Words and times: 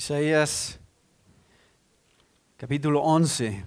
Isaías 0.00 0.80
capítulo 2.56 3.02
11. 3.02 3.62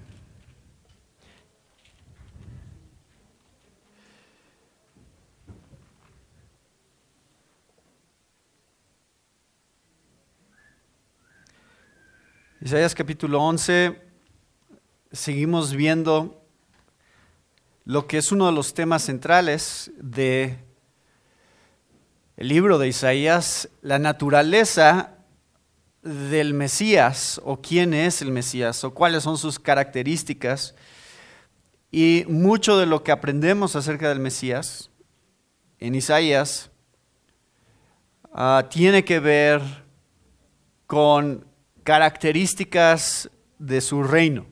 Isaías 12.61 12.95
capítulo 12.95 13.39
11, 13.43 14.01
seguimos 15.11 15.75
viendo 15.75 16.43
lo 17.85 18.07
que 18.07 18.17
es 18.17 18.31
uno 18.31 18.47
de 18.47 18.53
los 18.53 18.73
temas 18.73 19.03
centrales 19.03 19.91
de 19.97 20.57
libro 22.37 22.79
de 22.79 22.87
Isaías, 22.87 23.69
la 23.83 23.99
naturaleza 23.99 25.12
del 26.03 26.53
Mesías 26.53 27.39
o 27.45 27.61
quién 27.61 27.93
es 27.93 28.21
el 28.21 28.31
Mesías 28.31 28.83
o 28.83 28.93
cuáles 28.93 29.23
son 29.23 29.37
sus 29.37 29.57
características. 29.57 30.75
Y 31.91 32.25
mucho 32.27 32.77
de 32.77 32.85
lo 32.85 33.03
que 33.03 33.11
aprendemos 33.11 33.75
acerca 33.75 34.09
del 34.09 34.19
Mesías 34.19 34.89
en 35.79 35.95
Isaías 35.95 36.71
ah, 38.33 38.67
tiene 38.69 39.05
que 39.05 39.19
ver 39.19 39.61
con 40.87 41.45
características 41.83 43.29
de 43.57 43.81
su 43.81 44.03
reino. 44.03 44.45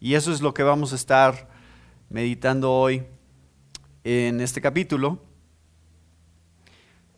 Y 0.00 0.14
eso 0.14 0.32
es 0.32 0.40
lo 0.40 0.54
que 0.54 0.62
vamos 0.62 0.92
a 0.92 0.96
estar 0.96 1.48
meditando 2.08 2.72
hoy 2.72 3.04
en 4.04 4.40
este 4.40 4.60
capítulo. 4.60 5.24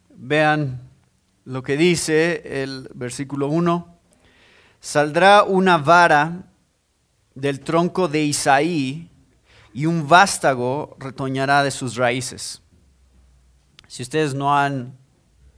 Vean 0.08 0.89
lo 1.50 1.64
que 1.64 1.76
dice 1.76 2.62
el 2.62 2.88
versículo 2.94 3.48
1, 3.48 3.98
saldrá 4.78 5.42
una 5.42 5.78
vara 5.78 6.44
del 7.34 7.58
tronco 7.58 8.06
de 8.06 8.22
Isaí 8.22 9.10
y 9.74 9.86
un 9.86 10.06
vástago 10.06 10.96
retoñará 11.00 11.64
de 11.64 11.72
sus 11.72 11.96
raíces. 11.96 12.62
Si 13.88 14.04
ustedes 14.04 14.32
no 14.32 14.56
han 14.56 14.96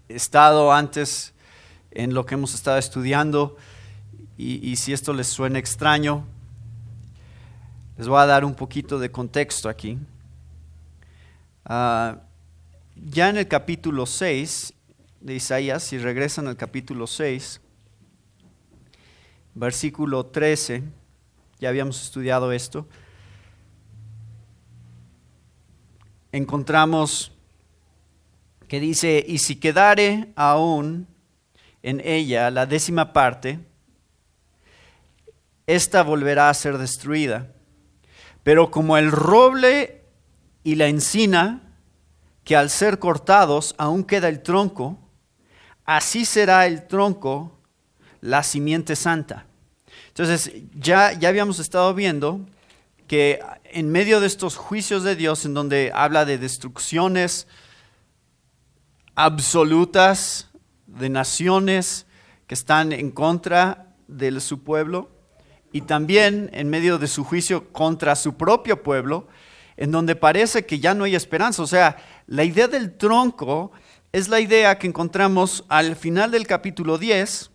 estado 0.08 0.72
antes 0.72 1.34
en 1.90 2.14
lo 2.14 2.24
que 2.24 2.36
hemos 2.36 2.54
estado 2.54 2.78
estudiando 2.78 3.58
y, 4.38 4.74
si 4.76 4.94
esto 4.94 5.12
les 5.12 5.26
suena 5.26 5.58
extraño, 5.58 6.24
les 7.98 8.08
voy 8.08 8.18
a 8.18 8.24
dar 8.24 8.46
un 8.46 8.54
poquito 8.54 8.98
de 8.98 9.10
contexto 9.10 9.68
aquí. 9.68 9.98
Ah, 11.66 12.16
ya 12.96 13.28
en 13.28 13.36
el 13.36 13.46
capítulo 13.46 14.06
6 14.06 14.72
de 15.22 15.36
Isaías, 15.36 15.84
si 15.84 15.98
regresan 15.98 16.48
al 16.48 16.56
capítulo 16.56 17.06
6, 17.06 17.60
versículo 19.54 20.26
13, 20.26 20.82
ya 21.60 21.68
habíamos 21.68 22.02
estudiado 22.02 22.50
esto, 22.50 22.88
encontramos 26.32 27.30
que 28.66 28.80
dice, 28.80 29.24
y 29.24 29.38
si 29.38 29.56
quedare 29.56 30.32
aún 30.34 31.06
en 31.84 32.00
ella 32.04 32.50
la 32.50 32.66
décima 32.66 33.12
parte, 33.12 33.60
esta 35.68 36.02
volverá 36.02 36.48
a 36.48 36.54
ser 36.54 36.78
destruida. 36.78 37.52
Pero 38.42 38.72
como 38.72 38.96
el 38.96 39.12
roble 39.12 40.02
y 40.64 40.74
la 40.74 40.88
encina, 40.88 41.76
que 42.42 42.56
al 42.56 42.70
ser 42.70 42.98
cortados 42.98 43.76
aún 43.78 44.02
queda 44.02 44.28
el 44.28 44.42
tronco, 44.42 44.98
así 45.84 46.24
será 46.24 46.66
el 46.66 46.86
tronco, 46.86 47.58
la 48.20 48.42
simiente 48.42 48.96
santa. 48.96 49.46
Entonces, 50.08 50.52
ya, 50.74 51.12
ya 51.12 51.28
habíamos 51.28 51.58
estado 51.58 51.94
viendo 51.94 52.40
que 53.06 53.40
en 53.64 53.90
medio 53.90 54.20
de 54.20 54.26
estos 54.26 54.56
juicios 54.56 55.02
de 55.02 55.16
Dios, 55.16 55.44
en 55.44 55.54
donde 55.54 55.90
habla 55.94 56.24
de 56.24 56.38
destrucciones 56.38 57.46
absolutas 59.14 60.50
de 60.86 61.08
naciones 61.08 62.06
que 62.46 62.54
están 62.54 62.92
en 62.92 63.10
contra 63.10 63.94
de 64.08 64.40
su 64.40 64.62
pueblo, 64.62 65.10
y 65.72 65.80
también 65.80 66.50
en 66.52 66.68
medio 66.68 66.98
de 66.98 67.08
su 67.08 67.24
juicio 67.24 67.72
contra 67.72 68.14
su 68.14 68.34
propio 68.34 68.82
pueblo, 68.82 69.26
en 69.76 69.90
donde 69.90 70.14
parece 70.14 70.66
que 70.66 70.78
ya 70.78 70.94
no 70.94 71.04
hay 71.04 71.14
esperanza. 71.14 71.62
O 71.62 71.66
sea, 71.66 71.96
la 72.26 72.44
idea 72.44 72.68
del 72.68 72.96
tronco 72.96 73.72
es 74.12 74.28
la 74.28 74.40
idea 74.40 74.78
que 74.78 74.86
encontramos 74.86 75.64
al 75.68 75.96
final 75.96 76.30
del 76.30 76.46
capítulo 76.46 76.98
10, 76.98 77.50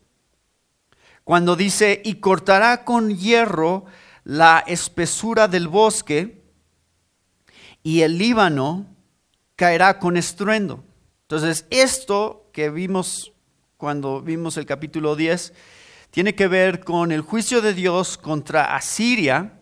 cuando 1.23 1.56
dice, 1.56 2.01
y 2.03 2.16
cortará 2.16 2.84
con 2.84 3.16
hierro 3.16 3.85
la 4.23 4.63
espesura 4.66 5.47
del 5.47 5.67
bosque, 5.67 6.41
y 7.84 8.01
el 8.01 8.17
Líbano 8.17 8.88
caerá 9.56 10.00
con 10.00 10.17
estruendo. 10.17 10.84
Entonces, 11.22 11.66
esto 11.69 12.50
que 12.51 12.69
vimos 12.69 13.34
cuando 13.78 14.22
vimos 14.22 14.57
el 14.57 14.66
capítulo 14.66 15.16
10, 15.16 15.53
tiene 16.09 16.34
que 16.34 16.47
ver 16.47 16.84
con 16.84 17.12
el 17.12 17.22
juicio 17.22 17.62
de 17.62 17.75
Dios 17.75 18.17
contra 18.17 18.75
Asiria. 18.75 19.59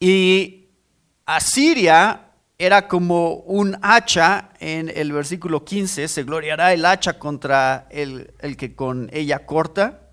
Y 0.00 0.66
Asiria 1.24 2.29
era 2.60 2.88
como 2.88 3.36
un 3.36 3.78
hacha 3.80 4.50
en 4.58 4.92
el 4.94 5.12
versículo 5.12 5.64
15, 5.64 6.08
se 6.08 6.24
gloriará 6.24 6.74
el 6.74 6.84
hacha 6.84 7.18
contra 7.18 7.86
el, 7.88 8.34
que 8.58 8.74
con 8.74 9.08
ella 9.14 9.46
corta, 9.46 10.10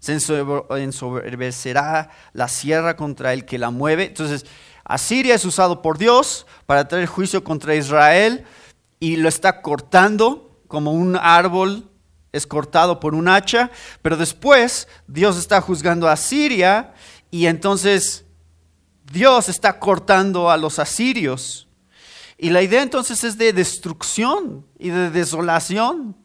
se 0.00 0.14
ensoberbecerá 0.14 2.10
la 2.32 2.48
sierra 2.48 2.96
contra 2.96 3.32
el 3.32 3.44
que 3.44 3.56
la 3.56 3.70
mueve. 3.70 4.06
Entonces, 4.06 4.46
Asiria 4.82 5.36
es 5.36 5.44
usado 5.44 5.80
por 5.80 5.96
Dios 5.96 6.44
para 6.66 6.88
traer 6.88 7.06
juicio 7.06 7.44
contra 7.44 7.76
Israel 7.76 8.44
y 8.98 9.14
lo 9.14 9.28
está 9.28 9.62
cortando 9.62 10.60
como 10.66 10.90
un 10.90 11.14
árbol 11.14 11.88
es 12.32 12.48
cortado 12.48 12.98
por 12.98 13.14
un 13.14 13.28
hacha, 13.28 13.70
pero 14.02 14.16
después 14.16 14.88
Dios 15.06 15.38
está 15.38 15.60
juzgando 15.60 16.08
a 16.08 16.12
Asiria 16.12 16.94
y 17.30 17.46
entonces 17.46 18.24
Dios 19.10 19.48
está 19.48 19.80
cortando 19.80 20.50
a 20.50 20.56
los 20.56 20.78
asirios. 20.78 21.66
Y 22.38 22.50
la 22.50 22.62
idea 22.62 22.80
entonces 22.80 23.24
es 23.24 23.36
de 23.36 23.52
destrucción 23.52 24.64
y 24.78 24.90
de 24.90 25.10
desolación 25.10 26.16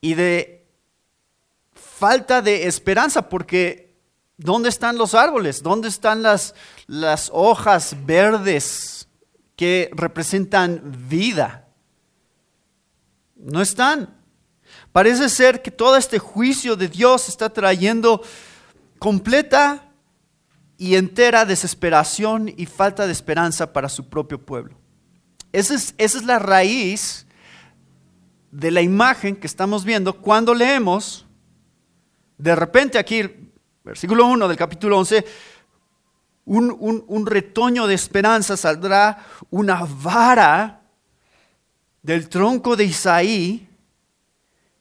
y 0.00 0.12
de 0.12 0.66
falta 1.74 2.42
de 2.42 2.66
esperanza, 2.66 3.28
porque 3.28 3.96
¿dónde 4.36 4.68
están 4.68 4.98
los 4.98 5.14
árboles? 5.14 5.62
¿Dónde 5.62 5.88
están 5.88 6.22
las, 6.22 6.54
las 6.86 7.30
hojas 7.32 7.96
verdes 8.04 9.08
que 9.56 9.90
representan 9.94 10.82
vida? 11.08 11.68
No 13.34 13.62
están. 13.62 14.14
Parece 14.92 15.30
ser 15.30 15.62
que 15.62 15.70
todo 15.70 15.96
este 15.96 16.18
juicio 16.18 16.76
de 16.76 16.88
Dios 16.88 17.30
está 17.30 17.48
trayendo 17.48 18.22
completa 18.98 19.88
y 20.82 20.96
entera 20.96 21.44
desesperación 21.44 22.52
y 22.56 22.66
falta 22.66 23.06
de 23.06 23.12
esperanza 23.12 23.72
para 23.72 23.88
su 23.88 24.08
propio 24.08 24.44
pueblo. 24.44 24.74
Esa 25.52 25.76
es, 25.76 25.94
esa 25.96 26.18
es 26.18 26.24
la 26.24 26.40
raíz 26.40 27.24
de 28.50 28.72
la 28.72 28.82
imagen 28.82 29.36
que 29.36 29.46
estamos 29.46 29.84
viendo 29.84 30.20
cuando 30.20 30.52
leemos, 30.52 31.24
de 32.36 32.56
repente 32.56 32.98
aquí, 32.98 33.22
versículo 33.84 34.26
1 34.26 34.48
del 34.48 34.56
capítulo 34.56 34.98
11, 34.98 35.24
un, 36.46 37.04
un, 37.06 37.26
retoño 37.26 37.86
de 37.86 37.94
esperanza 37.94 38.56
saldrá 38.56 39.24
una 39.50 39.86
vara 39.88 40.80
del 42.02 42.28
tronco 42.28 42.74
de 42.74 42.86
Isaí 42.86 43.68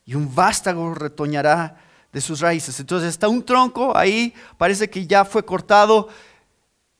y 0.04 0.16
un 0.16 0.34
vástago 0.34 0.96
retoñará 0.96 1.91
de 2.12 2.22
sus 2.22 2.40
raíces. 2.40 2.80
Entonces 2.80 3.10
está 3.10 3.28
un 3.28 3.44
tronco 3.44 3.96
ahí, 3.96 4.34
parece 4.58 4.90
que 4.90 5.08
ya 5.08 5.26
fue 5.26 5.44
cortado 5.44 6.10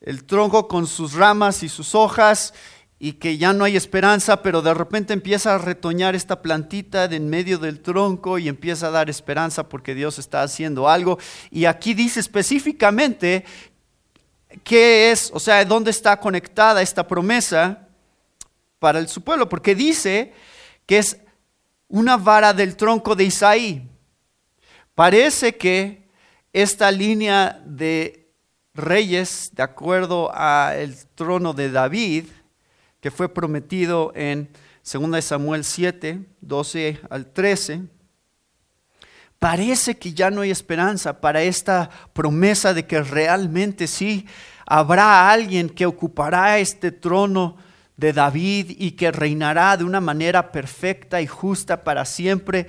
el 0.00 0.24
tronco 0.24 0.66
con 0.68 0.86
sus 0.86 1.14
ramas 1.14 1.62
y 1.62 1.68
sus 1.68 1.94
hojas 1.94 2.54
y 2.98 3.14
que 3.14 3.36
ya 3.36 3.52
no 3.52 3.64
hay 3.64 3.76
esperanza, 3.76 4.42
pero 4.42 4.62
de 4.62 4.72
repente 4.74 5.12
empieza 5.12 5.54
a 5.54 5.58
retoñar 5.58 6.14
esta 6.14 6.40
plantita 6.40 7.08
de 7.08 7.16
en 7.16 7.28
medio 7.28 7.58
del 7.58 7.80
tronco 7.80 8.38
y 8.38 8.48
empieza 8.48 8.86
a 8.86 8.90
dar 8.90 9.10
esperanza 9.10 9.68
porque 9.68 9.94
Dios 9.94 10.18
está 10.20 10.42
haciendo 10.42 10.88
algo. 10.88 11.18
Y 11.50 11.64
aquí 11.64 11.94
dice 11.94 12.20
específicamente 12.20 13.44
qué 14.62 15.10
es, 15.10 15.30
o 15.34 15.40
sea, 15.40 15.64
dónde 15.64 15.90
está 15.90 16.18
conectada 16.20 16.80
esta 16.80 17.06
promesa 17.06 17.88
para 18.78 19.04
su 19.06 19.22
pueblo, 19.22 19.48
porque 19.48 19.74
dice 19.74 20.32
que 20.86 20.98
es 20.98 21.16
una 21.88 22.16
vara 22.16 22.52
del 22.52 22.76
tronco 22.76 23.14
de 23.14 23.24
Isaí. 23.24 23.88
Parece 24.94 25.56
que 25.56 26.06
esta 26.52 26.90
línea 26.90 27.62
de 27.64 28.30
reyes, 28.74 29.50
de 29.54 29.62
acuerdo 29.62 30.30
al 30.34 30.94
trono 31.14 31.54
de 31.54 31.70
David, 31.70 32.26
que 33.00 33.10
fue 33.10 33.32
prometido 33.32 34.12
en 34.14 34.50
2 34.84 35.24
Samuel 35.24 35.64
7, 35.64 36.20
12 36.42 37.00
al 37.08 37.32
13, 37.32 37.82
parece 39.38 39.96
que 39.96 40.12
ya 40.12 40.30
no 40.30 40.42
hay 40.42 40.50
esperanza 40.50 41.22
para 41.22 41.42
esta 41.42 41.88
promesa 42.12 42.74
de 42.74 42.86
que 42.86 43.02
realmente 43.02 43.86
sí 43.86 44.26
habrá 44.66 45.30
alguien 45.30 45.70
que 45.70 45.86
ocupará 45.86 46.58
este 46.58 46.92
trono 46.92 47.56
de 47.96 48.12
David 48.12 48.76
y 48.78 48.92
que 48.92 49.10
reinará 49.10 49.76
de 49.76 49.84
una 49.84 50.00
manera 50.00 50.52
perfecta 50.52 51.20
y 51.22 51.26
justa 51.26 51.82
para 51.82 52.04
siempre. 52.04 52.66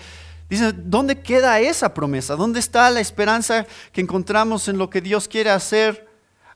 Dice, 0.53 0.71
¿dónde 0.71 1.19
queda 1.19 1.59
esa 1.59 1.95
promesa? 1.95 2.35
¿Dónde 2.35 2.59
está 2.59 2.87
la 2.91 2.99
esperanza 2.99 3.65
que 3.91 4.01
encontramos 4.01 4.67
en 4.67 4.77
lo 4.77 4.87
que 4.87 5.01
Dios 5.01 5.27
quiere 5.27 5.49
hacer 5.49 6.07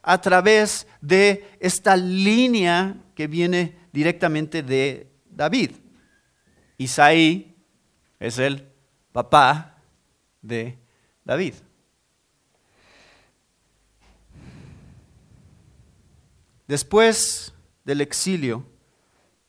a 0.03 0.21
través 0.21 0.85
de 1.01 1.57
esta 1.59 1.97
línea 1.97 2.95
que 3.15 3.25
viene 3.25 3.75
directamente 3.91 4.61
de 4.61 5.11
David? 5.31 5.71
Isaí 6.77 7.55
es 8.19 8.37
el 8.37 8.67
papá 9.11 9.81
de 10.43 10.77
David. 11.25 11.55
Después 16.67 17.51
del 17.83 18.01
exilio, 18.01 18.63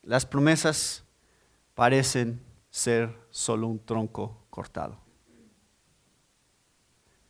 las 0.02 0.24
promesas 0.24 1.04
parecen 1.74 2.40
ser 2.70 3.14
solo 3.28 3.66
un 3.66 3.78
tronco 3.84 4.37
cortado. 4.50 4.98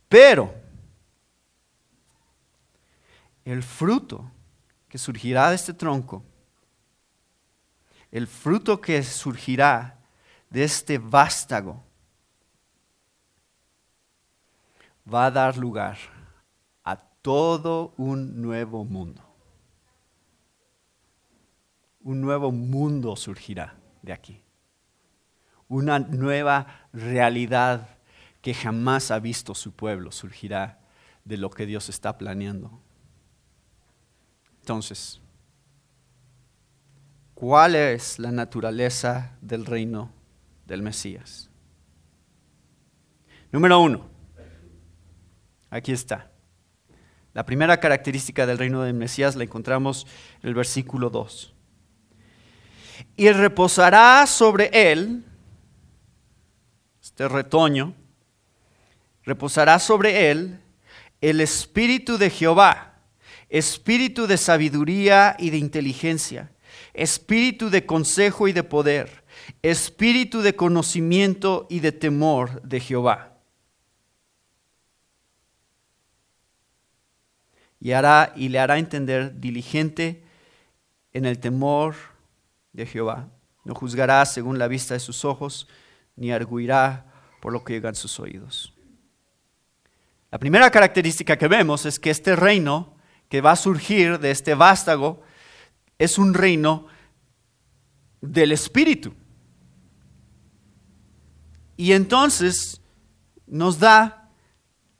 Pero 0.07 0.53
el 3.45 3.63
fruto 3.63 4.31
que 4.87 4.97
surgirá 4.97 5.49
de 5.49 5.55
este 5.55 5.73
tronco, 5.73 6.23
el 8.11 8.27
fruto 8.27 8.81
que 8.81 9.03
surgirá 9.03 9.99
de 10.49 10.63
este 10.63 10.97
vástago, 10.97 11.83
va 15.11 15.25
a 15.25 15.31
dar 15.31 15.57
lugar 15.57 15.97
a 16.83 16.95
todo 16.95 17.93
un 17.97 18.41
nuevo 18.41 18.83
mundo. 18.83 19.23
Un 22.01 22.21
nuevo 22.21 22.51
mundo 22.51 23.15
surgirá 23.15 23.75
de 24.01 24.13
aquí. 24.13 24.43
Una 25.67 25.99
nueva 25.99 26.78
realidad 26.93 27.97
que 28.41 28.53
jamás 28.53 29.11
ha 29.11 29.19
visto 29.19 29.53
su 29.53 29.73
pueblo 29.73 30.11
surgirá 30.11 30.79
de 31.25 31.37
lo 31.37 31.49
que 31.49 31.65
Dios 31.65 31.89
está 31.89 32.17
planeando. 32.17 32.79
Entonces, 34.61 35.19
¿cuál 37.33 37.75
es 37.75 38.19
la 38.19 38.31
naturaleza 38.31 39.37
del 39.41 39.65
reino 39.65 40.11
del 40.65 40.81
Mesías? 40.81 41.49
Número 43.51 43.79
uno, 43.79 44.09
Aquí 45.69 45.91
está. 45.91 46.31
La 47.33 47.45
primera 47.45 47.79
característica 47.79 48.45
del 48.45 48.57
reino 48.57 48.81
del 48.81 48.95
Mesías 48.95 49.35
la 49.35 49.43
encontramos 49.43 50.07
en 50.41 50.49
el 50.49 50.55
versículo 50.55 51.09
2. 51.09 51.53
Y 53.15 53.29
reposará 53.31 54.25
sobre 54.25 54.69
él, 54.73 55.23
este 57.19 57.27
retoño, 57.27 57.93
reposará 59.25 59.77
sobre 59.79 60.31
él 60.31 60.61
el 61.19 61.41
espíritu 61.41 62.17
de 62.17 62.29
Jehová, 62.29 62.93
espíritu 63.49 64.25
de 64.25 64.37
sabiduría 64.37 65.35
y 65.37 65.49
de 65.49 65.57
inteligencia, 65.57 66.49
espíritu 66.93 67.69
de 67.69 67.85
consejo 67.85 68.47
y 68.47 68.53
de 68.53 68.63
poder, 68.63 69.25
espíritu 69.61 70.41
de 70.41 70.55
conocimiento 70.55 71.67
y 71.69 71.81
de 71.81 71.91
temor 71.91 72.61
de 72.61 72.79
Jehová 72.79 73.33
y, 77.81 77.91
hará, 77.91 78.31
y 78.37 78.47
le 78.47 78.59
hará 78.59 78.77
entender 78.77 79.41
diligente 79.41 80.23
en 81.11 81.25
el 81.25 81.39
temor 81.39 81.95
de 82.71 82.85
Jehová. 82.85 83.27
No 83.65 83.75
juzgará 83.75 84.25
según 84.25 84.57
la 84.57 84.69
vista 84.69 84.93
de 84.93 85.01
sus 85.01 85.25
ojos, 85.25 85.67
ni 86.15 86.31
arguirá 86.31 87.08
por 87.39 87.53
lo 87.53 87.63
que 87.63 87.73
llegan 87.73 87.95
sus 87.95 88.19
oídos. 88.19 88.73
La 90.31 90.37
primera 90.37 90.69
característica 90.69 91.37
que 91.37 91.47
vemos 91.47 91.85
es 91.85 91.99
que 91.99 92.11
este 92.11 92.35
reino 92.35 92.95
que 93.29 93.41
va 93.41 93.51
a 93.51 93.55
surgir 93.55 94.19
de 94.19 94.31
este 94.31 94.53
vástago 94.53 95.23
es 95.97 96.17
un 96.17 96.33
reino 96.33 96.87
del 98.21 98.51
Espíritu. 98.51 99.13
Y 101.77 101.93
entonces 101.93 102.81
nos 103.47 103.79
da 103.79 104.29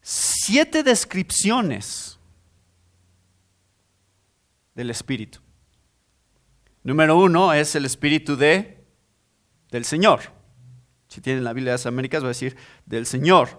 siete 0.01 0.81
descripciones 0.81 2.18
del 4.74 4.89
Espíritu. 4.89 5.39
Número 6.83 7.18
uno 7.18 7.53
es 7.53 7.75
el 7.75 7.86
Espíritu 7.86 8.36
de, 8.36 8.83
del 9.69 9.86
Señor. 9.86 10.38
Si 11.10 11.20
tienen 11.20 11.44
la 11.44 11.52
Biblia 11.52 11.74
de 11.74 11.80
las 11.80 11.86
Américas, 11.86 12.24
va 12.24 12.28
a 12.28 12.30
decir 12.30 12.56
del 12.86 13.06
Señor. 13.06 13.50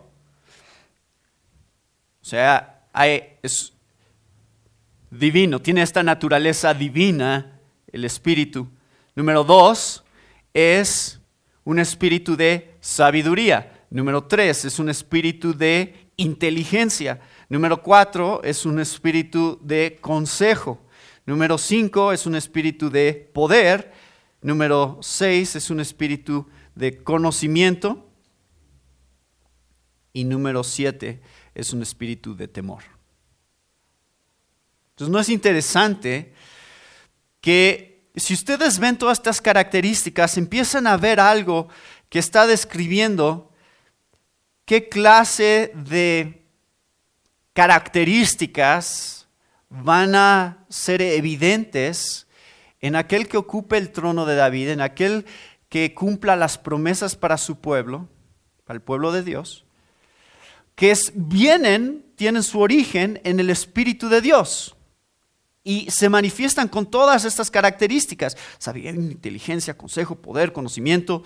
O 2.22 2.24
sea, 2.24 2.86
es 3.42 3.74
divino, 5.10 5.60
tiene 5.60 5.82
esta 5.82 6.02
naturaleza 6.02 6.72
divina, 6.72 7.60
el 7.92 8.06
Espíritu. 8.06 8.68
Número 9.14 9.44
dos 9.44 10.02
es 10.54 11.20
un 11.64 11.78
espíritu 11.78 12.36
de 12.36 12.74
sabiduría. 12.80 13.84
Número 13.90 14.24
tres 14.24 14.64
es 14.64 14.78
un 14.78 14.88
espíritu 14.88 15.52
de 15.52 16.08
inteligencia. 16.16 17.20
Número 17.48 17.82
cuatro 17.82 18.40
es 18.42 18.64
un 18.64 18.80
espíritu 18.80 19.60
de 19.62 19.98
consejo. 20.00 20.80
Número 21.26 21.58
5 21.58 22.12
es 22.12 22.26
un 22.26 22.34
espíritu 22.34 22.90
de 22.90 23.30
poder. 23.32 23.92
Número 24.42 24.98
6 25.00 25.54
es 25.54 25.70
un 25.70 25.78
espíritu 25.78 26.44
de 26.44 26.59
conocimiento. 27.04 28.08
Y 30.12 30.24
número 30.24 30.64
7 30.64 31.20
es 31.54 31.72
un 31.72 31.82
espíritu 31.82 32.34
de 32.34 32.48
temor. 32.48 32.82
Entonces, 34.90 35.12
¿no 35.12 35.20
es 35.20 35.28
interesante 35.28 36.34
que 37.40 38.10
si 38.16 38.34
ustedes 38.34 38.78
ven 38.78 38.98
todas 38.98 39.18
estas 39.18 39.40
características, 39.40 40.36
empiezan 40.36 40.86
a 40.86 40.96
ver 40.96 41.20
algo 41.20 41.68
que 42.08 42.18
está 42.18 42.46
describiendo 42.46 43.50
qué 44.64 44.88
clase 44.88 45.72
de 45.74 46.44
características 47.52 49.28
van 49.68 50.14
a 50.14 50.64
ser 50.68 51.00
evidentes 51.00 52.26
en 52.80 52.96
aquel 52.96 53.28
que 53.28 53.36
ocupe 53.36 53.76
el 53.76 53.92
trono 53.92 54.26
de 54.26 54.34
David, 54.34 54.70
en 54.70 54.80
aquel 54.80 55.26
que 55.70 55.94
cumpla 55.94 56.36
las 56.36 56.58
promesas 56.58 57.16
para 57.16 57.38
su 57.38 57.60
pueblo, 57.60 58.08
para 58.64 58.76
el 58.76 58.82
pueblo 58.82 59.12
de 59.12 59.22
Dios, 59.22 59.64
que 60.74 60.94
vienen, 61.14 62.04
tienen 62.16 62.42
su 62.42 62.60
origen 62.60 63.20
en 63.24 63.40
el 63.40 63.48
Espíritu 63.48 64.10
de 64.10 64.20
Dios 64.20 64.76
y 65.62 65.90
se 65.90 66.08
manifiestan 66.08 66.68
con 66.68 66.86
todas 66.86 67.24
estas 67.24 67.50
características, 67.50 68.36
sabiduría, 68.58 69.00
inteligencia, 69.00 69.76
consejo, 69.76 70.16
poder, 70.16 70.52
conocimiento, 70.52 71.22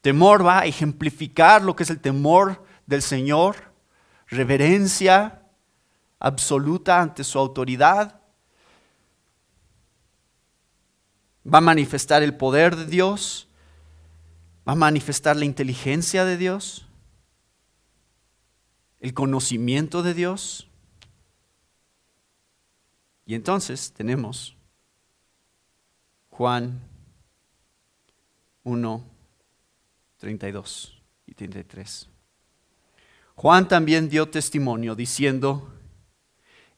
temor, 0.00 0.46
va 0.46 0.60
a 0.60 0.66
ejemplificar 0.66 1.62
lo 1.62 1.74
que 1.74 1.84
es 1.84 1.90
el 1.90 2.00
temor 2.00 2.64
del 2.86 3.02
Señor, 3.02 3.56
reverencia, 4.28 5.42
absoluta 6.18 7.00
ante 7.00 7.24
su 7.24 7.38
autoridad. 7.38 8.20
Va 11.52 11.58
a 11.58 11.60
manifestar 11.60 12.22
el 12.22 12.34
poder 12.36 12.74
de 12.76 12.86
Dios. 12.86 13.48
Va 14.68 14.72
a 14.72 14.76
manifestar 14.76 15.36
la 15.36 15.44
inteligencia 15.44 16.24
de 16.24 16.36
Dios. 16.36 16.86
El 19.00 19.14
conocimiento 19.14 20.02
de 20.02 20.14
Dios. 20.14 20.68
Y 23.26 23.34
entonces 23.34 23.92
tenemos 23.92 24.56
Juan 26.30 26.80
1, 28.64 29.04
32 30.18 31.02
y 31.26 31.34
33. 31.34 32.08
Juan 33.36 33.68
también 33.68 34.08
dio 34.08 34.28
testimonio 34.28 34.94
diciendo, 34.94 35.72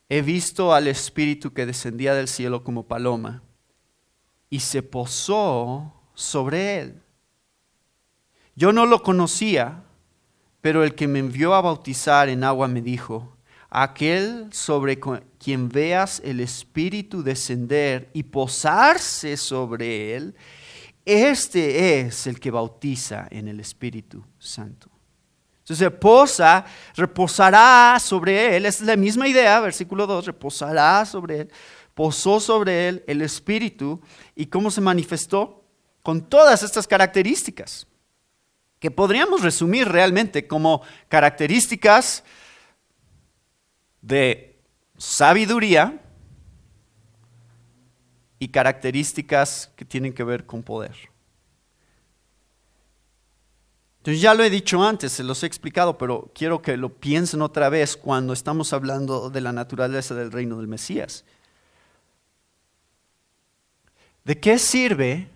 he 0.09 0.23
visto 0.23 0.75
al 0.75 0.89
Espíritu 0.89 1.53
que 1.53 1.67
descendía 1.67 2.15
del 2.15 2.29
cielo 2.29 2.65
como 2.65 2.87
paloma 2.87 3.43
y 4.51 4.61
se 4.61 4.83
posó 4.83 5.93
sobre 6.15 6.81
él. 6.81 7.03
Yo 8.57 8.73
no 8.73 8.87
lo 8.87 9.03
conocía, 9.03 9.85
pero 10.61 10.83
el 10.83 10.95
que 10.95 11.07
me 11.07 11.21
envió 11.21 11.55
a 11.55 11.61
bautizar 11.61 12.29
en 12.29 12.45
agua 12.45 12.67
me 12.69 12.83
dijo, 12.83 13.37
aquel 13.71 14.49
sobre 14.53 14.99
quien 15.39 15.69
veas 15.69 16.21
el 16.25 16.41
Espíritu 16.41 17.23
descender 17.23 18.11
y 18.13 18.25
posarse 18.25 19.37
sobre 19.37 20.17
él, 20.17 20.35
este 21.05 22.01
es 22.01 22.27
el 22.27 22.41
que 22.41 22.51
bautiza 22.51 23.29
en 23.31 23.49
el 23.49 23.61
Espíritu 23.61 24.25
Santo. 24.39 24.91
Entonces 25.61 25.91
posa, 25.93 26.65
reposará 26.97 27.99
sobre 28.01 28.57
él, 28.57 28.65
es 28.65 28.81
la 28.81 28.97
misma 28.97 29.29
idea, 29.29 29.61
versículo 29.61 30.07
2, 30.07 30.27
reposará 30.27 31.05
sobre 31.05 31.41
él, 31.41 31.53
posó 31.99 32.39
sobre 32.39 32.87
él 32.87 33.03
el 33.09 33.23
Espíritu 33.23 34.01
y 34.37 34.47
cómo 34.47 34.71
se 34.71 34.81
manifestó 34.81 35.65
con 36.05 36.29
todas 36.29 36.63
estas 36.63 36.87
características, 36.87 37.89
que 38.79 38.93
podríamos 38.93 39.43
resumir 39.43 39.89
realmente 39.89 40.47
como 40.47 40.83
características 41.09 42.23
de 44.01 44.61
sabiduría 44.97 46.01
y 48.39 48.47
características 48.47 49.73
que 49.75 49.85
tienen 49.85 50.13
que 50.13 50.23
ver 50.23 50.47
con 50.47 50.63
poder. 50.63 50.95
Entonces 53.97 54.23
ya 54.23 54.35
lo 54.35 54.45
he 54.45 54.51
dicho 54.51 54.85
antes, 54.85 55.11
se 55.11 55.25
los 55.25 55.43
he 55.43 55.47
explicado, 55.47 55.99
pero 55.99 56.31
quiero 56.33 56.63
que 56.63 56.77
lo 56.77 56.91
piensen 56.91 57.43
otra 57.43 57.69
vez 57.69 57.97
cuando 57.97 58.35
estamos 58.35 58.73
hablando 58.73 59.31
de 59.31 59.41
la 59.41 59.53
naturaleza 59.53 60.15
del 60.15 60.31
reino 60.31 60.59
del 60.59 60.69
Mesías. 60.69 61.25
¿De 64.29 64.39
qué 64.39 64.59
sirve 64.59 65.27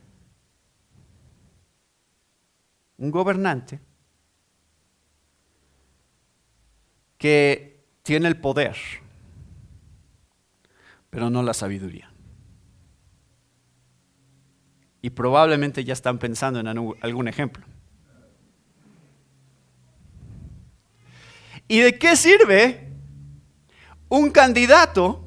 un 2.99 3.11
gobernante 3.11 3.80
que 7.16 7.87
tiene 8.02 8.28
el 8.28 8.38
poder, 8.38 8.76
pero 11.08 11.30
no 11.30 11.42
la 11.42 11.54
sabiduría? 11.54 12.12
Y 15.00 15.08
probablemente 15.08 15.84
ya 15.84 15.94
están 15.94 16.18
pensando 16.18 16.61
en 16.61 16.66
algún 16.66 17.28
ejemplo. 17.28 17.64
¿Y 21.66 21.80
de 21.80 21.99
qué 21.99 22.14
sirve 22.14 22.92
un 24.11 24.30
candidato 24.30 25.25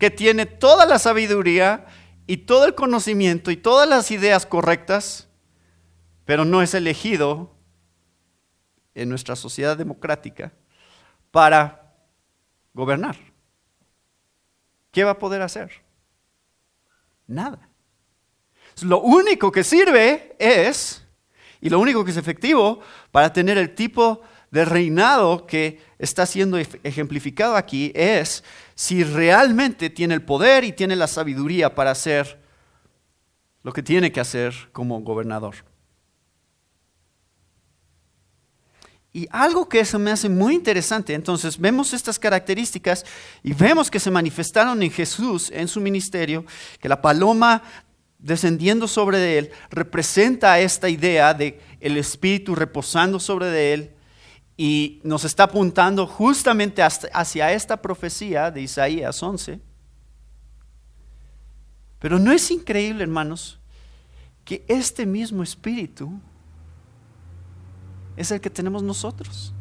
que 0.00 0.10
tiene 0.10 0.44
toda 0.44 0.86
la 0.86 0.98
sabiduría 0.98 1.86
y 2.28 2.36
todo 2.36 2.66
el 2.66 2.74
conocimiento 2.74 3.50
y 3.50 3.56
todas 3.56 3.88
las 3.88 4.10
ideas 4.10 4.44
correctas, 4.44 5.28
pero 6.26 6.44
no 6.44 6.60
es 6.60 6.74
elegido 6.74 7.56
en 8.94 9.08
nuestra 9.08 9.34
sociedad 9.34 9.78
democrática 9.78 10.52
para 11.30 11.96
gobernar? 12.74 13.16
¿Qué 14.92 15.04
va 15.04 15.12
a 15.12 15.18
poder 15.18 15.40
hacer? 15.40 15.72
Nada. 17.26 17.66
Lo 18.82 19.00
único 19.00 19.50
que 19.50 19.64
sirve 19.64 20.36
es, 20.38 21.02
y 21.62 21.70
lo 21.70 21.80
único 21.80 22.04
que 22.04 22.10
es 22.10 22.16
efectivo 22.18 22.80
para 23.10 23.32
tener 23.32 23.56
el 23.56 23.74
tipo 23.74 24.20
del 24.50 24.66
reinado 24.66 25.46
que 25.46 25.80
está 25.98 26.26
siendo 26.26 26.58
ejemplificado 26.58 27.56
aquí 27.56 27.92
es 27.94 28.44
si 28.74 29.02
realmente 29.04 29.90
tiene 29.90 30.14
el 30.14 30.22
poder 30.22 30.64
y 30.64 30.72
tiene 30.72 30.96
la 30.96 31.06
sabiduría 31.06 31.74
para 31.74 31.90
hacer 31.90 32.38
lo 33.62 33.72
que 33.72 33.82
tiene 33.82 34.12
que 34.12 34.20
hacer 34.20 34.54
como 34.72 35.00
gobernador. 35.00 35.56
Y 39.12 39.26
algo 39.30 39.68
que 39.68 39.80
eso 39.80 39.98
me 39.98 40.10
hace 40.10 40.28
muy 40.28 40.54
interesante, 40.54 41.14
entonces 41.14 41.58
vemos 41.58 41.92
estas 41.92 42.18
características 42.18 43.04
y 43.42 43.52
vemos 43.52 43.90
que 43.90 43.98
se 43.98 44.10
manifestaron 44.10 44.82
en 44.82 44.90
Jesús, 44.90 45.50
en 45.52 45.66
su 45.66 45.80
ministerio, 45.80 46.44
que 46.78 46.88
la 46.88 47.02
paloma 47.02 47.62
descendiendo 48.18 48.86
sobre 48.86 49.38
él 49.38 49.50
representa 49.70 50.60
esta 50.60 50.88
idea 50.88 51.34
de 51.34 51.60
el 51.80 51.96
Espíritu 51.96 52.54
reposando 52.54 53.18
sobre 53.18 53.72
él 53.72 53.90
y 54.60 55.00
nos 55.04 55.24
está 55.24 55.44
apuntando 55.44 56.04
justamente 56.04 56.82
hacia 56.82 57.52
esta 57.52 57.80
profecía 57.80 58.50
de 58.50 58.60
Isaías 58.62 59.22
11. 59.22 59.60
Pero 62.00 62.18
no 62.18 62.32
es 62.32 62.50
increíble, 62.50 63.04
hermanos, 63.04 63.60
que 64.44 64.64
este 64.66 65.06
mismo 65.06 65.44
espíritu 65.44 66.10
es 68.16 68.32
el 68.32 68.40
que 68.40 68.50
tenemos 68.50 68.82
nosotros. 68.82 69.54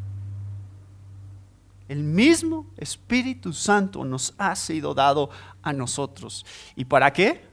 El 1.87 2.03
mismo 2.03 2.65
Espíritu 2.75 3.53
Santo 3.53 4.03
nos 4.03 4.33
ha 4.39 4.55
sido 4.55 4.95
dado 4.95 5.29
a 5.61 5.73
nosotros. 5.73 6.43
¿Y 6.75 6.85
para 6.85 7.13
qué? 7.13 7.47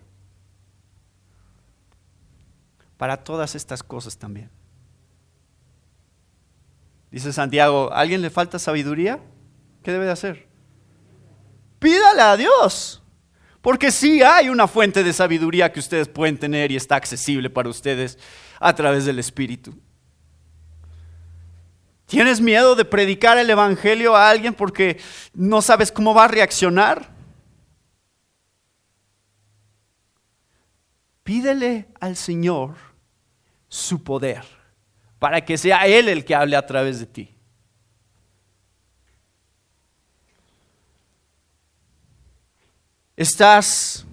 Para 2.97 3.23
todas 3.23 3.55
estas 3.55 3.83
cosas 3.83 4.17
también. 4.17 4.51
Dice 7.15 7.33
Santiago, 7.33 7.93
¿a 7.93 8.01
alguien 8.01 8.23
le 8.23 8.29
falta 8.29 8.59
sabiduría? 8.59 9.21
¿Qué 9.85 9.93
debe 9.93 10.05
de 10.05 10.11
hacer? 10.11 10.49
Pídale 11.79 12.21
a 12.21 12.37
Dios. 12.37 13.05
Porque 13.63 13.93
sí 13.93 14.21
hay 14.21 14.49
una 14.49 14.67
fuente 14.67 15.05
de 15.05 15.13
sabiduría 15.13 15.73
que 15.73 15.79
ustedes 15.79 16.09
pueden 16.09 16.37
tener 16.37 16.73
y 16.73 16.77
está 16.77 16.97
accesible 16.97 17.51
para 17.51 17.69
ustedes 17.69 18.19
a 18.59 18.75
través 18.75 19.05
del 19.05 19.21
Espíritu. 19.21 19.79
¿Tienes 22.07 22.41
miedo 22.41 22.75
de 22.75 22.85
predicar 22.85 23.39
el 23.39 23.49
Evangelio 23.49 24.17
a 24.17 24.29
alguien 24.29 24.53
porque 24.53 25.01
no 25.35 25.63
sabes 25.63 25.93
cómo 25.93 26.15
va 26.15 26.25
a 26.25 26.29
reaccionar? 26.29 27.11
Pídele 31.23 31.87
al 32.01 32.17
Señor 32.17 32.75
su 33.69 34.03
poder 34.03 34.54
para 35.25 35.43
que 35.43 35.57
sea 35.57 35.87
Él 35.87 36.11
el 36.11 36.23
que 36.23 36.35
hable 36.35 36.55
a 36.55 36.67
través 36.67 37.01
de 37.01 37.07
ti. 37.07 37.35
Estás 43.17 44.05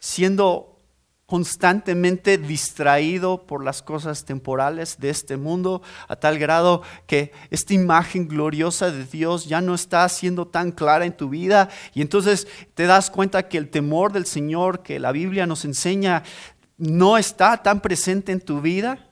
siendo 0.00 0.80
constantemente 1.26 2.38
distraído 2.38 3.46
por 3.46 3.62
las 3.62 3.82
cosas 3.82 4.24
temporales 4.24 4.96
de 4.98 5.10
este 5.10 5.36
mundo, 5.36 5.82
a 6.08 6.16
tal 6.16 6.38
grado 6.38 6.80
que 7.06 7.32
esta 7.50 7.74
imagen 7.74 8.28
gloriosa 8.28 8.90
de 8.90 9.04
Dios 9.04 9.44
ya 9.44 9.60
no 9.60 9.74
está 9.74 10.08
siendo 10.08 10.46
tan 10.46 10.72
clara 10.72 11.04
en 11.04 11.14
tu 11.14 11.28
vida 11.28 11.68
y 11.92 12.00
entonces 12.00 12.48
te 12.72 12.86
das 12.86 13.10
cuenta 13.10 13.46
que 13.46 13.58
el 13.58 13.68
temor 13.68 14.10
del 14.10 14.24
Señor 14.24 14.82
que 14.82 14.98
la 14.98 15.12
Biblia 15.12 15.46
nos 15.46 15.66
enseña 15.66 16.22
no 16.78 17.18
está 17.18 17.62
tan 17.62 17.82
presente 17.82 18.32
en 18.32 18.40
tu 18.40 18.62
vida. 18.62 19.02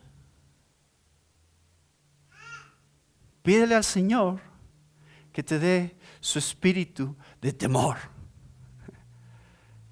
Pídele 3.44 3.74
al 3.74 3.84
Señor 3.84 4.40
que 5.30 5.42
te 5.42 5.58
dé 5.58 5.98
su 6.18 6.38
espíritu 6.38 7.14
de 7.42 7.52
temor, 7.52 7.98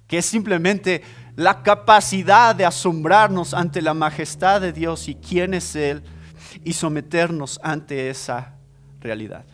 que 0.08 0.16
es 0.16 0.24
simplemente 0.24 1.02
la 1.36 1.62
capacidad 1.62 2.56
de 2.56 2.64
asombrarnos 2.64 3.52
ante 3.52 3.82
la 3.82 3.92
majestad 3.92 4.62
de 4.62 4.72
Dios 4.72 5.06
y 5.06 5.16
quién 5.16 5.52
es 5.52 5.76
Él 5.76 6.02
y 6.64 6.72
someternos 6.72 7.60
ante 7.62 8.08
esa 8.08 8.56
realidad. 9.00 9.44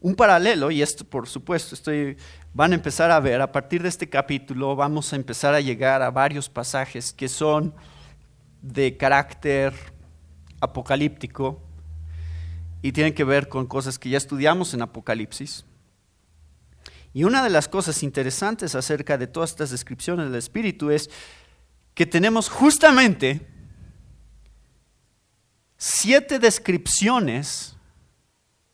Un 0.00 0.16
paralelo, 0.16 0.72
y 0.72 0.82
esto 0.82 1.04
por 1.04 1.28
supuesto 1.28 1.76
estoy 1.76 2.16
van 2.52 2.72
a 2.72 2.74
empezar 2.74 3.10
a 3.10 3.20
ver, 3.20 3.40
a 3.40 3.52
partir 3.52 3.82
de 3.82 3.88
este 3.88 4.08
capítulo 4.08 4.74
vamos 4.74 5.12
a 5.12 5.16
empezar 5.16 5.54
a 5.54 5.60
llegar 5.60 6.02
a 6.02 6.10
varios 6.10 6.48
pasajes 6.48 7.12
que 7.12 7.28
son 7.28 7.74
de 8.60 8.96
carácter 8.96 9.72
apocalíptico 10.60 11.60
y 12.82 12.92
tienen 12.92 13.14
que 13.14 13.24
ver 13.24 13.48
con 13.48 13.66
cosas 13.66 13.98
que 13.98 14.10
ya 14.10 14.18
estudiamos 14.18 14.74
en 14.74 14.82
Apocalipsis. 14.82 15.64
Y 17.12 17.24
una 17.24 17.42
de 17.42 17.50
las 17.50 17.68
cosas 17.68 18.02
interesantes 18.02 18.74
acerca 18.74 19.18
de 19.18 19.26
todas 19.26 19.50
estas 19.50 19.70
descripciones 19.70 20.26
del 20.26 20.36
Espíritu 20.36 20.90
es 20.90 21.10
que 21.94 22.06
tenemos 22.06 22.48
justamente 22.48 23.46
siete 25.76 26.38
descripciones 26.38 27.76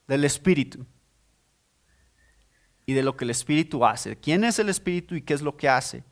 del 0.06 0.25
Espíritu 0.25 0.87
y 2.86 2.94
de 2.94 3.02
lo 3.02 3.16
que 3.16 3.24
el 3.24 3.30
Espíritu 3.30 3.84
hace. 3.84 4.16
¿Quién 4.16 4.44
es 4.44 4.60
el 4.60 4.68
Espíritu 4.68 5.16
y 5.16 5.22
qué 5.22 5.34
es 5.34 5.42
lo 5.42 5.56
que 5.56 5.68
hace? 5.68 6.04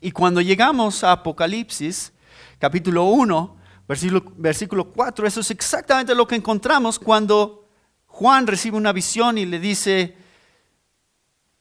Y 0.00 0.10
cuando 0.10 0.40
llegamos 0.40 1.04
a 1.04 1.12
Apocalipsis, 1.12 2.12
capítulo 2.58 3.04
1, 3.04 3.56
versículo, 3.86 4.24
versículo 4.36 4.90
4, 4.90 5.26
eso 5.26 5.40
es 5.40 5.52
exactamente 5.52 6.16
lo 6.16 6.26
que 6.26 6.34
encontramos 6.34 6.98
cuando 6.98 7.68
Juan 8.06 8.48
recibe 8.48 8.76
una 8.76 8.92
visión 8.92 9.38
y 9.38 9.46
le 9.46 9.60
dice 9.60 10.16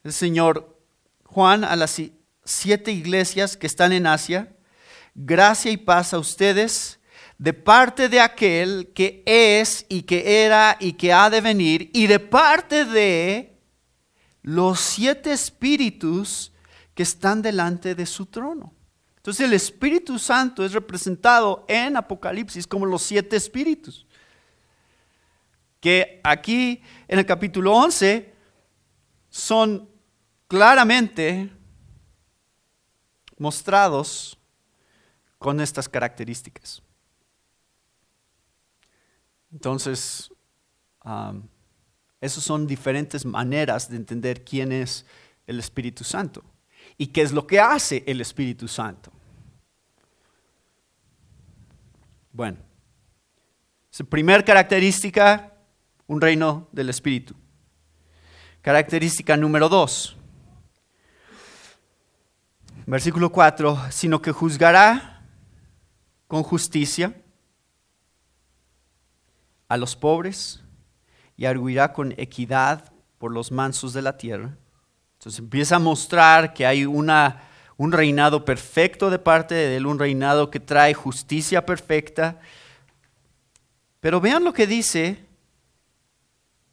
el 0.04 0.12
Señor, 0.12 0.80
Juan, 1.26 1.64
a 1.64 1.76
las 1.76 2.02
siete 2.44 2.92
iglesias 2.92 3.58
que 3.58 3.68
están 3.68 3.92
en 3.92 4.08
Asia, 4.08 4.56
gracia 5.14 5.72
y 5.72 5.78
paz 5.78 6.14
a 6.14 6.20
ustedes 6.20 7.00
de 7.38 7.54
parte 7.54 8.10
de 8.10 8.20
aquel 8.20 8.92
que 8.96 9.22
es 9.26 9.86
y 9.90 10.04
que 10.04 10.46
era 10.46 10.78
y 10.80 10.94
que 10.94 11.14
ha 11.14 11.30
de 11.30 11.42
venir, 11.42 11.92
y 11.94 12.08
de 12.08 12.20
parte 12.20 12.86
de 12.86 13.55
los 14.46 14.80
siete 14.80 15.32
espíritus 15.32 16.52
que 16.94 17.02
están 17.02 17.42
delante 17.42 17.96
de 17.96 18.06
su 18.06 18.28
trono. 18.28 18.76
Entonces 19.18 19.44
el 19.44 19.54
Espíritu 19.54 20.20
Santo 20.20 20.64
es 20.64 20.72
representado 20.72 21.66
en 21.68 21.98
Apocalipsis 21.98 22.68
como 22.68 22.86
los 22.86 23.02
siete 23.02 23.36
espíritus. 23.36 24.06
Que 25.80 26.22
aquí 26.24 26.84
en 27.08 27.18
el 27.18 27.26
capítulo 27.26 27.74
11 27.74 28.36
son 29.30 29.90
claramente 30.48 31.52
mostrados 33.40 34.38
con 35.40 35.60
estas 35.60 35.90
características. 35.90 36.84
Entonces, 39.52 40.32
esas 42.26 42.44
son 42.44 42.68
diferentes 42.68 43.26
maneras 43.26 43.90
de 43.90 43.98
entender 43.98 44.44
quién 44.44 44.72
es 44.72 45.06
el 45.48 45.60
Espíritu 45.60 46.04
Santo 46.04 46.44
y 46.98 47.08
qué 47.08 47.22
es 47.22 47.32
lo 47.32 47.46
que 47.46 47.60
hace 47.60 48.04
el 48.08 48.20
Espíritu 48.22 48.68
Santo. 48.68 49.12
Bueno, 52.32 52.58
su 53.90 54.06
primera 54.06 54.44
característica, 54.44 55.54
un 56.08 56.20
reino 56.20 56.68
del 56.72 56.90
Espíritu. 56.90 57.36
Característica 58.62 59.38
número 59.38 59.70
dos, 59.70 60.18
versículo 62.86 63.32
4, 63.32 63.92
sino 63.92 64.22
que 64.22 64.32
juzgará 64.32 65.24
con 66.28 66.44
justicia 66.44 67.16
a 69.68 69.78
los 69.78 69.96
pobres 69.96 70.65
y 71.38 71.46
arguirá 71.46 71.94
con 71.94 72.14
equidad 72.18 72.92
por 73.18 73.32
los 73.32 73.52
mansos 73.52 73.94
de 73.94 74.02
la 74.02 74.18
tierra. 74.18 74.56
Entonces 75.20 75.40
empieza 75.40 75.78
a 75.78 75.80
mostrar 75.80 76.54
que 76.54 76.66
hay 76.66 76.86
una, 76.86 77.44
un 77.78 77.92
reinado 77.92 78.46
perfecto 78.46 79.10
de 79.10 79.20
parte 79.20 79.56
de 79.56 79.78
él, 79.78 79.86
un 79.86 80.00
reinado 80.00 80.50
que 80.50 80.60
trae 80.60 80.94
justicia 80.94 81.66
perfecta. 81.66 82.40
Pero 84.00 84.22
vean 84.22 84.44
lo 84.44 84.54
que 84.54 84.68
dice 84.68 85.26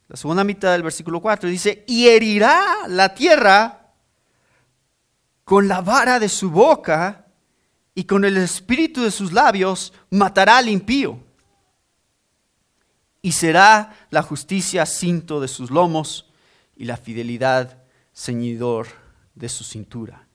la 0.09 0.17
segunda 0.17 0.45
mitad 0.45 0.73
del 0.73 0.83
versículo 0.83 1.21
4. 1.21 1.49
Dice, 1.49 1.85
y 1.87 2.09
herirá 2.09 2.87
la 2.87 3.15
tierra 3.15 3.93
con 5.45 5.69
la 5.69 5.81
vara 5.81 6.21
de 6.21 6.29
su 6.29 6.51
boca 6.51 7.27
y 7.95 8.05
con 8.05 8.25
el 8.25 8.37
espíritu 8.37 9.03
de 9.03 9.11
sus 9.11 9.33
labios 9.33 9.93
matará 10.11 10.59
al 10.59 10.69
impío 10.69 11.19
y 13.23 13.33
será 13.33 13.97
la 14.11 14.23
justicia 14.23 14.85
cinto 14.85 15.41
de 15.41 15.47
sus 15.47 15.71
lomos 15.71 16.29
y 16.77 16.85
la 16.85 16.97
fidelidad 16.97 17.85
ceñidor 18.13 18.89
de 19.35 19.49
su 19.49 19.63
cintura. 19.63 20.27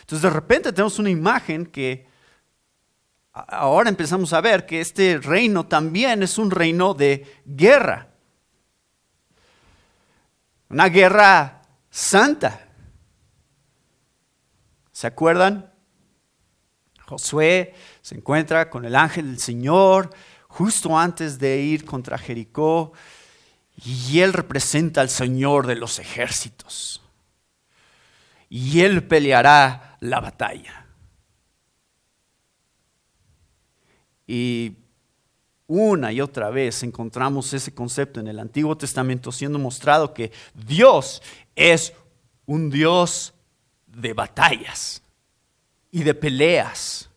Entonces 0.00 0.22
de 0.22 0.30
repente 0.30 0.72
tenemos 0.72 1.00
una 1.00 1.10
imagen 1.10 1.66
que 1.66 2.06
ahora 3.32 3.90
empezamos 3.90 4.32
a 4.32 4.40
ver 4.40 4.64
que 4.64 4.80
este 4.80 5.18
reino 5.18 5.66
también 5.66 6.22
es 6.22 6.38
un 6.38 6.52
reino 6.52 6.94
de 6.94 7.42
guerra. 7.44 8.08
Una 10.68 10.88
guerra 10.88 11.62
santa. 11.90 12.68
¿Se 14.92 15.08
acuerdan? 15.08 15.72
Josué 17.06 17.74
se 18.02 18.14
encuentra 18.14 18.70
con 18.70 18.84
el 18.84 18.94
ángel 18.94 19.26
del 19.26 19.40
Señor 19.40 20.10
justo 20.50 20.98
antes 20.98 21.38
de 21.38 21.62
ir 21.62 21.84
contra 21.84 22.18
Jericó, 22.18 22.92
y 23.82 24.20
él 24.20 24.32
representa 24.32 25.00
al 25.00 25.08
Señor 25.08 25.66
de 25.66 25.76
los 25.76 25.98
ejércitos. 25.98 27.00
Y 28.50 28.80
él 28.80 29.04
peleará 29.04 29.96
la 30.00 30.20
batalla. 30.20 30.86
Y 34.26 34.76
una 35.66 36.12
y 36.12 36.20
otra 36.20 36.50
vez 36.50 36.82
encontramos 36.82 37.52
ese 37.52 37.72
concepto 37.72 38.20
en 38.20 38.28
el 38.28 38.38
Antiguo 38.38 38.76
Testamento 38.76 39.32
siendo 39.32 39.58
mostrado 39.58 40.12
que 40.12 40.32
Dios 40.52 41.22
es 41.54 41.92
un 42.44 42.70
Dios 42.70 43.32
de 43.86 44.12
batallas 44.12 45.02
y 45.90 46.02
de 46.02 46.14
peleas 46.14 47.08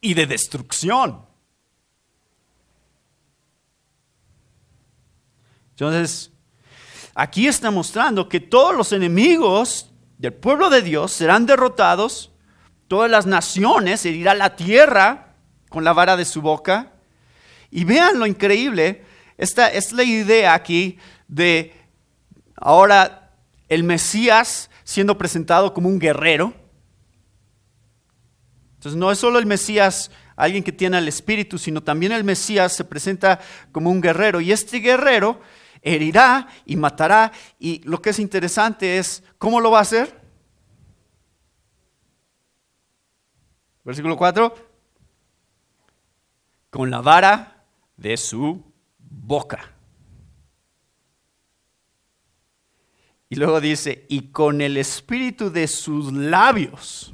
y 0.00 0.14
de 0.14 0.26
destrucción. 0.26 1.33
Entonces, 5.74 6.30
aquí 7.14 7.48
está 7.48 7.70
mostrando 7.70 8.28
que 8.28 8.38
todos 8.40 8.74
los 8.76 8.92
enemigos 8.92 9.90
del 10.18 10.32
pueblo 10.32 10.70
de 10.70 10.82
Dios 10.82 11.12
serán 11.12 11.46
derrotados, 11.46 12.30
todas 12.86 13.10
las 13.10 13.26
naciones 13.26 14.06
herirá 14.06 14.34
la 14.34 14.54
tierra 14.54 15.34
con 15.68 15.82
la 15.82 15.92
vara 15.92 16.16
de 16.16 16.24
su 16.24 16.40
boca. 16.40 16.92
Y 17.70 17.84
vean 17.84 18.20
lo 18.20 18.26
increíble, 18.26 19.04
esta 19.36 19.68
es 19.68 19.92
la 19.92 20.04
idea 20.04 20.54
aquí 20.54 20.98
de 21.26 21.74
ahora 22.56 23.32
el 23.68 23.82
Mesías 23.82 24.70
siendo 24.84 25.18
presentado 25.18 25.74
como 25.74 25.88
un 25.88 25.98
guerrero. 25.98 26.54
Entonces 28.74 28.96
no 28.96 29.10
es 29.10 29.18
solo 29.18 29.40
el 29.40 29.46
Mesías 29.46 30.12
alguien 30.36 30.62
que 30.62 30.72
tiene 30.72 30.98
el 30.98 31.08
Espíritu, 31.08 31.58
sino 31.58 31.82
también 31.82 32.12
el 32.12 32.22
Mesías 32.22 32.72
se 32.72 32.84
presenta 32.84 33.40
como 33.72 33.90
un 33.90 34.00
guerrero. 34.00 34.40
Y 34.40 34.52
este 34.52 34.78
guerrero 34.78 35.40
herirá 35.84 36.48
y 36.66 36.74
matará. 36.74 37.30
Y 37.60 37.80
lo 37.84 38.02
que 38.02 38.10
es 38.10 38.18
interesante 38.18 38.98
es, 38.98 39.22
¿cómo 39.38 39.60
lo 39.60 39.70
va 39.70 39.78
a 39.78 39.82
hacer? 39.82 40.20
Versículo 43.84 44.16
4. 44.16 44.54
Con 46.70 46.90
la 46.90 47.00
vara 47.00 47.64
de 47.96 48.16
su 48.16 48.64
boca. 48.98 49.70
Y 53.28 53.36
luego 53.36 53.60
dice, 53.60 54.06
y 54.08 54.28
con 54.32 54.60
el 54.60 54.76
espíritu 54.76 55.50
de 55.50 55.68
sus 55.68 56.12
labios 56.12 57.12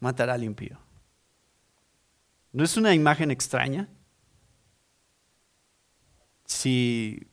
matará 0.00 0.34
al 0.34 0.44
impío. 0.44 0.78
¿No 2.52 2.64
es 2.64 2.76
una 2.76 2.94
imagen 2.94 3.30
extraña? 3.30 3.88
Si 6.46 7.26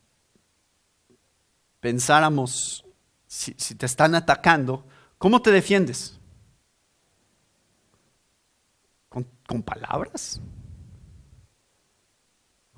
pensáramos, 1.80 2.86
si, 3.28 3.54
te 3.54 3.86
están 3.86 4.16
atacando, 4.16 4.86
¿cómo 5.18 5.42
te 5.42 5.52
defiendes? 5.52 6.20
¿Con, 9.10 9.28
¿Con, 9.48 9.62
palabras? 9.62 10.42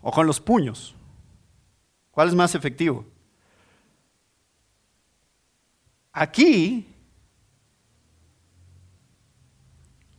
¿O 0.02 0.12
con 0.12 0.28
los 0.28 0.40
puños? 0.40 0.96
¿Cuál 2.12 2.28
es 2.28 2.36
más 2.36 2.54
efectivo? 2.54 3.06
Aquí 6.12 6.88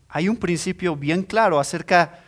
hay 0.08 0.28
un 0.28 0.36
principio 0.36 0.96
bien 0.96 1.22
claro 1.22 1.58
acerca 1.58 2.25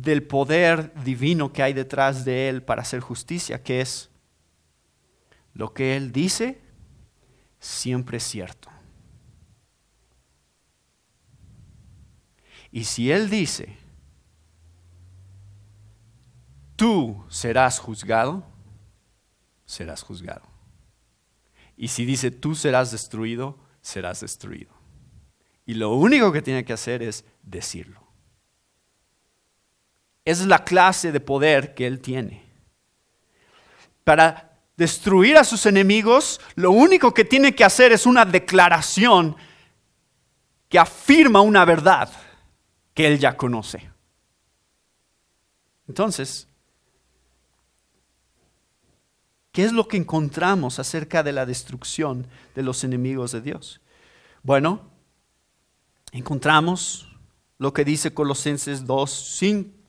del 0.00 0.22
poder 0.22 0.94
divino 1.04 1.52
que 1.52 1.62
hay 1.62 1.74
detrás 1.74 2.24
de 2.24 2.48
Él 2.48 2.62
para 2.62 2.80
hacer 2.80 3.00
justicia, 3.00 3.62
que 3.62 3.82
es 3.82 4.10
lo 5.52 5.74
que 5.74 5.96
Él 5.98 6.12
dice 6.12 6.62
siempre 7.60 8.16
es 8.16 8.22
cierto. 8.22 8.70
Y 12.70 12.84
si 12.84 13.12
Él 13.12 13.28
dice, 13.28 13.76
tú 16.74 17.22
serás 17.28 17.78
juzgado, 17.78 18.46
serás 19.66 20.02
juzgado. 20.02 20.48
Y 21.76 21.88
si 21.88 22.06
dice, 22.06 22.30
tú 22.30 22.54
serás 22.54 22.92
destruido, 22.92 23.58
serás 23.82 24.20
destruido. 24.20 24.72
Y 25.66 25.74
lo 25.74 25.92
único 25.92 26.32
que 26.32 26.40
tiene 26.40 26.64
que 26.64 26.72
hacer 26.72 27.02
es 27.02 27.26
decirlo. 27.42 28.01
Esa 30.24 30.42
es 30.42 30.48
la 30.48 30.64
clase 30.64 31.12
de 31.12 31.20
poder 31.20 31.74
que 31.74 31.86
él 31.86 32.00
tiene. 32.00 32.44
Para 34.04 34.52
destruir 34.76 35.36
a 35.36 35.44
sus 35.44 35.66
enemigos, 35.66 36.40
lo 36.54 36.70
único 36.70 37.12
que 37.12 37.24
tiene 37.24 37.54
que 37.54 37.64
hacer 37.64 37.92
es 37.92 38.06
una 38.06 38.24
declaración 38.24 39.36
que 40.68 40.78
afirma 40.78 41.40
una 41.40 41.64
verdad 41.64 42.10
que 42.94 43.06
él 43.06 43.18
ya 43.18 43.36
conoce. 43.36 43.90
Entonces, 45.88 46.48
¿qué 49.50 49.64
es 49.64 49.72
lo 49.72 49.86
que 49.88 49.96
encontramos 49.96 50.78
acerca 50.78 51.22
de 51.22 51.32
la 51.32 51.44
destrucción 51.44 52.26
de 52.54 52.62
los 52.62 52.84
enemigos 52.84 53.32
de 53.32 53.40
Dios? 53.40 53.80
Bueno, 54.42 54.90
encontramos 56.12 57.08
lo 57.58 57.72
que 57.72 57.84
dice 57.84 58.14
Colosenses 58.14 58.86
2, 58.86 59.10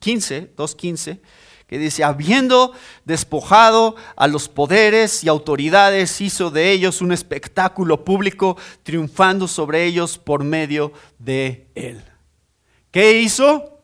15, 0.03 0.53
2.15, 0.57 1.21
que 1.65 1.79
dice, 1.79 2.03
habiendo 2.03 2.73
despojado 3.05 3.95
a 4.17 4.27
los 4.27 4.49
poderes 4.49 5.23
y 5.23 5.29
autoridades, 5.29 6.19
hizo 6.19 6.51
de 6.51 6.71
ellos 6.71 7.01
un 7.01 7.13
espectáculo 7.13 8.03
público, 8.03 8.57
triunfando 8.83 9.47
sobre 9.47 9.85
ellos 9.85 10.17
por 10.17 10.43
medio 10.43 10.91
de 11.19 11.69
él. 11.73 12.03
¿Qué 12.91 13.21
hizo? 13.21 13.79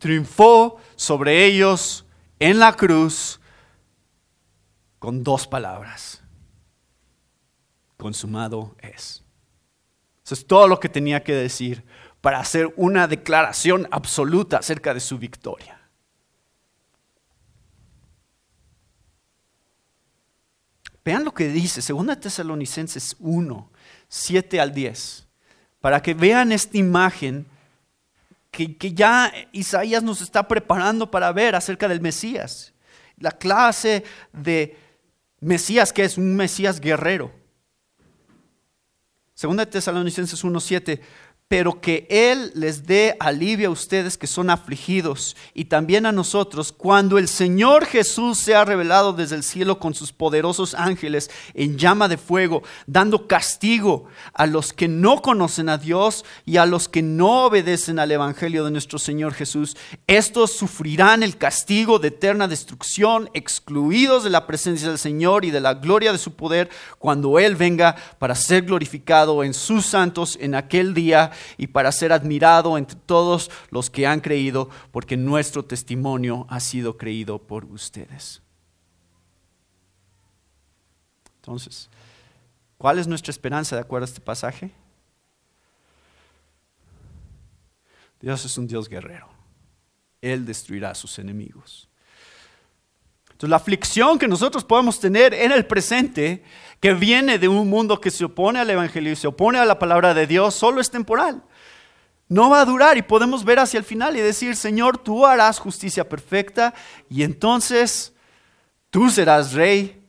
Triunfó 0.00 0.78
sobre 0.96 1.44
ellos 1.44 2.04
en 2.40 2.58
la 2.58 2.74
cruz 2.74 3.40
con 4.98 5.22
dos 5.22 5.46
palabras. 5.46 6.24
Consumado 7.96 8.74
es. 8.80 9.22
Eso 10.24 10.34
es 10.34 10.44
todo 10.44 10.66
lo 10.66 10.80
que 10.80 10.88
tenía 10.88 11.22
que 11.22 11.34
decir 11.34 11.84
para 12.20 12.40
hacer 12.40 12.72
una 12.76 13.06
declaración 13.06 13.88
absoluta 13.90 14.58
acerca 14.58 14.92
de 14.92 15.00
su 15.00 15.18
victoria. 15.18 15.80
Vean 21.04 21.24
lo 21.24 21.32
que 21.32 21.48
dice 21.48 21.80
2 21.80 22.20
Tesalonicenses 22.20 23.16
1, 23.18 23.70
7 24.08 24.60
al 24.60 24.74
10, 24.74 25.26
para 25.80 26.02
que 26.02 26.12
vean 26.12 26.52
esta 26.52 26.76
imagen 26.76 27.46
que, 28.50 28.76
que, 28.76 28.92
ya 28.92 29.32
Isaías 29.52 30.02
nos 30.02 30.20
está 30.20 30.46
preparando 30.46 31.10
para 31.10 31.32
ver 31.32 31.54
acerca 31.54 31.88
del 31.88 32.00
Mesías. 32.00 32.74
La 33.16 33.30
clase 33.30 34.04
de 34.32 34.76
Mesías 35.40 35.92
que 35.92 36.04
es 36.04 36.18
un 36.18 36.36
Mesías 36.36 36.80
guerrero. 36.80 37.32
Segunda 39.34 39.64
Tesalonicenses 39.64 40.44
1:7, 40.44 41.00
pero 41.50 41.80
que 41.80 42.06
Él 42.08 42.52
les 42.54 42.86
dé 42.86 43.16
alivio 43.18 43.70
a 43.70 43.72
ustedes 43.72 44.16
que 44.16 44.28
son 44.28 44.50
afligidos 44.50 45.36
y 45.52 45.64
también 45.64 46.06
a 46.06 46.12
nosotros 46.12 46.70
cuando 46.70 47.18
el 47.18 47.26
Señor 47.26 47.86
Jesús 47.86 48.38
se 48.38 48.54
ha 48.54 48.64
revelado 48.64 49.12
desde 49.12 49.34
el 49.34 49.42
cielo 49.42 49.80
con 49.80 49.92
sus 49.92 50.12
poderosos 50.12 50.74
ángeles 50.74 51.28
en 51.54 51.76
llama 51.76 52.06
de 52.06 52.18
fuego, 52.18 52.62
dando 52.86 53.26
castigo 53.26 54.04
a 54.32 54.46
los 54.46 54.72
que 54.72 54.86
no 54.86 55.22
conocen 55.22 55.68
a 55.68 55.76
Dios 55.76 56.24
y 56.46 56.58
a 56.58 56.66
los 56.66 56.88
que 56.88 57.02
no 57.02 57.46
obedecen 57.46 57.98
al 57.98 58.12
Evangelio 58.12 58.64
de 58.64 58.70
nuestro 58.70 59.00
Señor 59.00 59.34
Jesús. 59.34 59.76
Estos 60.06 60.52
sufrirán 60.52 61.24
el 61.24 61.36
castigo 61.36 61.98
de 61.98 62.08
eterna 62.08 62.46
destrucción, 62.46 63.28
excluidos 63.34 64.22
de 64.22 64.30
la 64.30 64.46
presencia 64.46 64.86
del 64.86 64.98
Señor 64.98 65.44
y 65.44 65.50
de 65.50 65.60
la 65.60 65.74
gloria 65.74 66.12
de 66.12 66.18
su 66.18 66.34
poder 66.34 66.70
cuando 67.00 67.40
Él 67.40 67.56
venga 67.56 67.96
para 68.20 68.36
ser 68.36 68.62
glorificado 68.62 69.42
en 69.42 69.52
sus 69.52 69.84
santos 69.84 70.38
en 70.40 70.54
aquel 70.54 70.94
día 70.94 71.32
y 71.56 71.68
para 71.68 71.92
ser 71.92 72.12
admirado 72.12 72.76
entre 72.78 72.98
todos 73.06 73.50
los 73.70 73.90
que 73.90 74.06
han 74.06 74.20
creído, 74.20 74.68
porque 74.90 75.16
nuestro 75.16 75.64
testimonio 75.64 76.46
ha 76.48 76.60
sido 76.60 76.96
creído 76.96 77.38
por 77.38 77.64
ustedes. 77.66 78.42
Entonces, 81.36 81.88
¿cuál 82.76 82.98
es 82.98 83.06
nuestra 83.06 83.30
esperanza 83.30 83.76
de 83.76 83.82
acuerdo 83.82 84.04
a 84.04 84.08
este 84.08 84.20
pasaje? 84.20 84.70
Dios 88.20 88.44
es 88.44 88.58
un 88.58 88.66
Dios 88.66 88.88
guerrero. 88.88 89.28
Él 90.20 90.44
destruirá 90.44 90.90
a 90.90 90.94
sus 90.94 91.18
enemigos. 91.18 91.88
Entonces, 93.40 93.48
la 93.48 93.56
aflicción 93.56 94.18
que 94.18 94.28
nosotros 94.28 94.64
podemos 94.64 95.00
tener 95.00 95.32
en 95.32 95.50
el 95.50 95.64
presente, 95.64 96.44
que 96.80 96.94
viene 96.94 97.38
de 97.38 97.48
un 97.48 97.68
mundo 97.68 98.00
que 98.00 98.10
se 98.10 98.24
opone 98.24 98.58
al 98.58 98.70
Evangelio 98.70 99.12
y 99.12 99.16
se 99.16 99.28
opone 99.28 99.58
a 99.58 99.64
la 99.64 99.78
palabra 99.78 100.14
de 100.14 100.26
Dios, 100.26 100.54
solo 100.54 100.80
es 100.80 100.90
temporal. 100.90 101.42
No 102.28 102.48
va 102.48 102.60
a 102.60 102.64
durar 102.64 102.96
y 102.96 103.02
podemos 103.02 103.44
ver 103.44 103.58
hacia 103.58 103.78
el 103.78 103.84
final 103.84 104.16
y 104.16 104.20
decir, 104.20 104.56
Señor, 104.56 104.96
tú 104.98 105.26
harás 105.26 105.58
justicia 105.58 106.08
perfecta 106.08 106.72
y 107.08 107.22
entonces 107.22 108.14
tú 108.88 109.10
serás 109.10 109.52
rey 109.52 110.00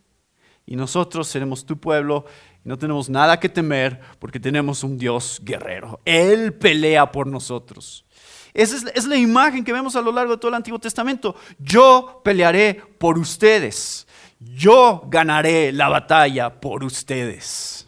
y 0.66 0.76
nosotros 0.76 1.28
seremos 1.28 1.66
tu 1.66 1.80
pueblo 1.80 2.26
y 2.64 2.70
no 2.70 2.78
tenemos 2.78 3.10
nada 3.10 3.40
que 3.40 3.50
temer 3.50 4.00
porque 4.20 4.40
tenemos 4.40 4.84
un 4.84 4.98
Dios 4.98 5.42
guerrero. 5.44 6.00
Él 6.06 6.54
pelea 6.54 7.12
por 7.12 7.28
nosotros. 7.28 8.06
Esa 8.54 8.92
es, 8.94 9.06
la 9.08 9.18
imagen 9.18 9.64
que 9.64 9.74
vemos 9.74 9.96
a 9.96 10.02
lo 10.02 10.12
largo 10.12 10.34
de 10.34 10.38
todo 10.38 10.50
el 10.50 10.56
Antiguo 10.56 10.80
Testamento. 10.80 11.36
Yo 11.58 12.22
pelearé 12.24 12.76
por 12.98 13.18
ustedes. 13.18 14.08
Yo 14.44 15.04
ganaré 15.06 15.72
la 15.72 15.88
batalla 15.88 16.60
por 16.60 16.84
ustedes. 16.84 17.88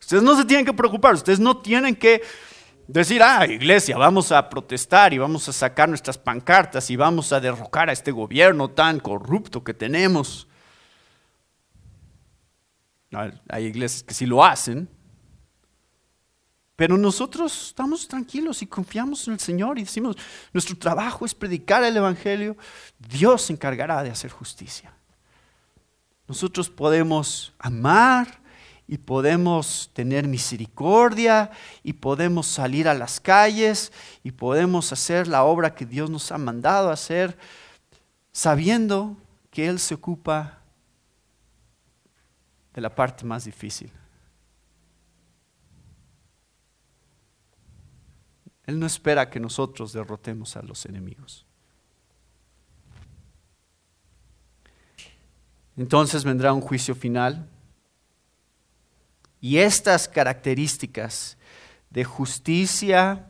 Ustedes 0.00 0.24
no 0.24 0.36
se 0.36 0.44
tienen 0.44 0.66
que 0.66 0.72
preocupar, 0.72 1.14
ustedes 1.14 1.38
no 1.38 1.58
tienen 1.58 1.94
que 1.94 2.20
decir, 2.88 3.22
ah, 3.22 3.46
iglesia, 3.46 3.96
vamos 3.96 4.32
a 4.32 4.48
protestar 4.50 5.14
y 5.14 5.18
vamos 5.18 5.48
a 5.48 5.52
sacar 5.52 5.88
nuestras 5.88 6.18
pancartas 6.18 6.90
y 6.90 6.96
vamos 6.96 7.32
a 7.32 7.38
derrocar 7.38 7.88
a 7.88 7.92
este 7.92 8.10
gobierno 8.10 8.70
tan 8.70 8.98
corrupto 8.98 9.62
que 9.62 9.72
tenemos. 9.72 10.48
Hay 13.48 13.66
iglesias 13.66 14.02
que 14.02 14.14
sí 14.14 14.26
lo 14.26 14.44
hacen, 14.44 14.88
pero 16.74 16.98
nosotros 16.98 17.68
estamos 17.68 18.08
tranquilos 18.08 18.62
y 18.62 18.66
confiamos 18.66 19.28
en 19.28 19.34
el 19.34 19.40
Señor 19.40 19.78
y 19.78 19.82
decimos, 19.82 20.16
nuestro 20.52 20.76
trabajo 20.76 21.24
es 21.24 21.36
predicar 21.36 21.84
el 21.84 21.96
Evangelio, 21.96 22.56
Dios 22.98 23.42
se 23.42 23.52
encargará 23.52 24.02
de 24.02 24.10
hacer 24.10 24.32
justicia. 24.32 24.92
Nosotros 26.30 26.70
podemos 26.70 27.52
amar 27.58 28.40
y 28.86 28.98
podemos 28.98 29.90
tener 29.92 30.28
misericordia 30.28 31.50
y 31.82 31.92
podemos 31.92 32.46
salir 32.46 32.86
a 32.86 32.94
las 32.94 33.18
calles 33.18 33.90
y 34.22 34.30
podemos 34.30 34.92
hacer 34.92 35.26
la 35.26 35.42
obra 35.42 35.74
que 35.74 35.84
Dios 35.84 36.08
nos 36.08 36.30
ha 36.30 36.38
mandado 36.38 36.92
hacer 36.92 37.36
sabiendo 38.30 39.16
que 39.50 39.66
Él 39.66 39.80
se 39.80 39.94
ocupa 39.94 40.60
de 42.74 42.80
la 42.80 42.94
parte 42.94 43.24
más 43.24 43.44
difícil. 43.44 43.90
Él 48.66 48.78
no 48.78 48.86
espera 48.86 49.28
que 49.28 49.40
nosotros 49.40 49.92
derrotemos 49.92 50.56
a 50.56 50.62
los 50.62 50.86
enemigos. 50.86 51.44
Entonces 55.80 56.24
vendrá 56.24 56.52
un 56.52 56.60
juicio 56.60 56.94
final. 56.94 57.48
Y 59.40 59.56
estas 59.56 60.06
características 60.06 61.38
de 61.88 62.04
justicia 62.04 63.26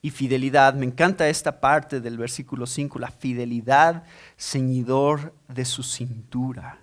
y 0.00 0.10
fidelidad, 0.10 0.74
me 0.74 0.86
encanta 0.86 1.28
esta 1.28 1.60
parte 1.60 2.00
del 2.00 2.16
versículo 2.16 2.68
5, 2.68 2.96
la 3.00 3.10
fidelidad 3.10 4.04
ceñidor 4.38 5.34
de 5.48 5.64
su 5.64 5.82
cintura. 5.82 6.78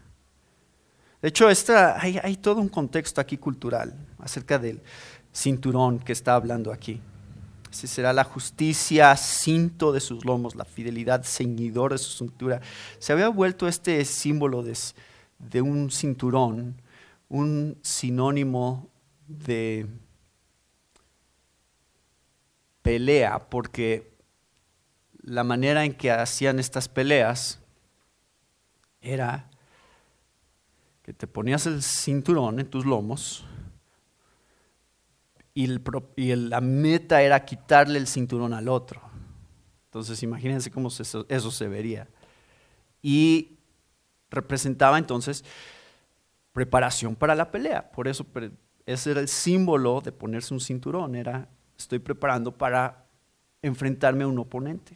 De 1.21 1.29
hecho, 1.29 1.47
hay, 1.47 2.19
hay 2.21 2.35
todo 2.35 2.59
un 2.59 2.67
contexto 2.67 3.21
aquí 3.21 3.37
cultural 3.37 3.95
acerca 4.19 4.59
del 4.59 4.81
cinturón 5.31 5.99
que 5.99 6.11
está 6.11 6.35
hablando 6.35 6.73
aquí. 6.73 6.99
Ese 7.77 7.85
será 7.85 8.11
la 8.11 8.23
justicia, 8.23 9.15
cinto 9.15 9.91
de 9.91 9.99
sus 9.99 10.25
lomos, 10.25 10.55
la 10.55 10.65
fidelidad, 10.65 11.23
ceñidor 11.23 11.91
de 11.91 11.99
su 11.99 12.09
cintura. 12.09 12.59
Se 12.97 13.13
había 13.13 13.29
vuelto 13.29 13.67
este 13.67 14.03
símbolo 14.03 14.63
de, 14.63 14.75
de 15.37 15.61
un 15.61 15.91
cinturón, 15.91 16.81
un 17.29 17.77
sinónimo 17.83 18.89
de 19.27 19.85
pelea, 22.81 23.47
porque 23.47 24.11
la 25.21 25.43
manera 25.43 25.85
en 25.85 25.93
que 25.93 26.09
hacían 26.09 26.57
estas 26.57 26.89
peleas 26.89 27.59
era 29.01 29.51
que 31.03 31.13
te 31.13 31.27
ponías 31.27 31.67
el 31.67 31.83
cinturón 31.83 32.59
en 32.59 32.67
tus 32.67 32.87
lomos, 32.87 33.45
y, 35.57 36.35
la 36.35 36.61
meta 36.61 37.23
era 37.23 37.43
quitarle 37.43 37.97
el 37.97 38.05
cinturón 38.05 38.53
al 38.53 38.69
otro. 38.69 39.01
Entonces 39.85 40.21
imagínense 40.21 40.69
cómo 40.69 40.89
eso, 40.89 41.25
eso 41.27 41.49
se 41.49 41.67
vería. 41.67 42.07
Y 43.01 43.57
representaba 44.29 44.99
entonces 44.99 45.43
preparación 46.53 47.15
para 47.15 47.33
la 47.33 47.49
pelea. 47.49 47.91
Por 47.91 48.07
eso 48.07 48.23
ese 48.85 49.11
era 49.11 49.19
el 49.19 49.27
símbolo 49.27 49.99
de 50.01 50.11
ponerse 50.11 50.53
un 50.53 50.59
cinturón. 50.59 51.15
Era, 51.15 51.49
estoy 51.75 51.97
preparando 51.97 52.55
para 52.55 53.07
enfrentarme 53.63 54.25
a 54.25 54.27
un 54.27 54.37
oponente. 54.37 54.95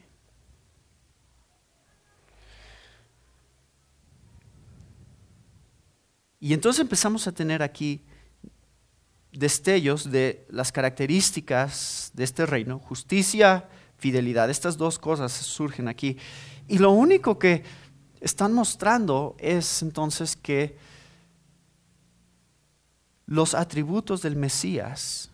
Y 6.39 6.53
entonces 6.53 6.81
empezamos 6.81 7.25
a 7.25 7.31
tener 7.31 7.63
aquí 7.63 8.03
destellos 9.31 10.11
de 10.11 10.45
las 10.49 10.71
características 10.71 12.11
de 12.13 12.23
este 12.23 12.45
reino, 12.45 12.79
justicia, 12.79 13.69
fidelidad. 13.97 14.49
Estas 14.49 14.77
dos 14.77 14.99
cosas 14.99 15.31
surgen 15.31 15.87
aquí. 15.87 16.17
Y 16.67 16.79
lo 16.79 16.91
único 16.91 17.39
que 17.39 17.63
están 18.19 18.53
mostrando 18.53 19.35
es 19.39 19.81
entonces 19.81 20.35
que 20.35 20.77
los 23.25 23.53
atributos 23.53 24.21
del 24.21 24.35
Mesías 24.35 25.31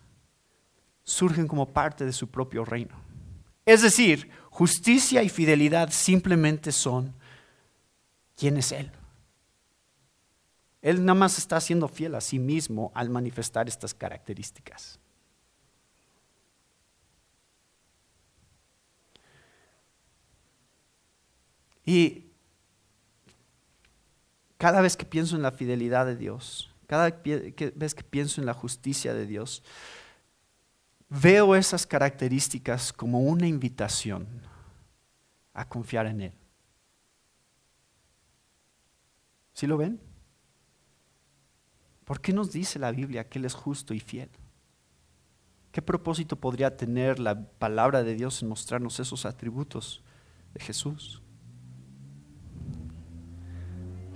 surgen 1.02 1.48
como 1.48 1.66
parte 1.66 2.04
de 2.04 2.12
su 2.12 2.28
propio 2.28 2.64
reino. 2.64 2.94
Es 3.64 3.82
decir, 3.82 4.30
justicia 4.50 5.22
y 5.22 5.28
fidelidad 5.28 5.90
simplemente 5.90 6.70
son 6.70 7.14
quién 8.36 8.56
es 8.56 8.72
Él. 8.72 8.90
Él 10.80 11.04
nada 11.04 11.18
más 11.18 11.38
está 11.38 11.60
siendo 11.60 11.88
fiel 11.88 12.14
a 12.14 12.20
sí 12.20 12.38
mismo 12.38 12.92
al 12.94 13.10
manifestar 13.10 13.68
estas 13.68 13.94
características. 13.94 15.00
Y 21.84 22.26
cada 24.58 24.80
vez 24.80 24.96
que 24.96 25.06
pienso 25.06 25.36
en 25.36 25.42
la 25.42 25.52
fidelidad 25.52 26.04
de 26.06 26.16
Dios, 26.16 26.70
cada 26.86 27.10
vez 27.10 27.94
que 27.94 28.04
pienso 28.04 28.40
en 28.40 28.46
la 28.46 28.54
justicia 28.54 29.14
de 29.14 29.26
Dios, 29.26 29.62
veo 31.08 31.56
esas 31.56 31.86
características 31.86 32.92
como 32.92 33.20
una 33.20 33.46
invitación 33.46 34.26
a 35.54 35.68
confiar 35.68 36.06
en 36.06 36.20
Él. 36.20 36.32
¿Sí 39.54 39.66
lo 39.66 39.76
ven? 39.76 40.07
¿Por 42.08 42.22
qué 42.22 42.32
nos 42.32 42.50
dice 42.50 42.78
la 42.78 42.90
Biblia 42.90 43.28
que 43.28 43.38
Él 43.38 43.44
es 43.44 43.52
justo 43.52 43.92
y 43.92 44.00
fiel? 44.00 44.30
¿Qué 45.70 45.82
propósito 45.82 46.36
podría 46.36 46.74
tener 46.74 47.18
la 47.18 47.38
palabra 47.38 48.02
de 48.02 48.14
Dios 48.14 48.40
en 48.40 48.48
mostrarnos 48.48 48.98
esos 48.98 49.26
atributos 49.26 50.02
de 50.54 50.60
Jesús? 50.60 51.20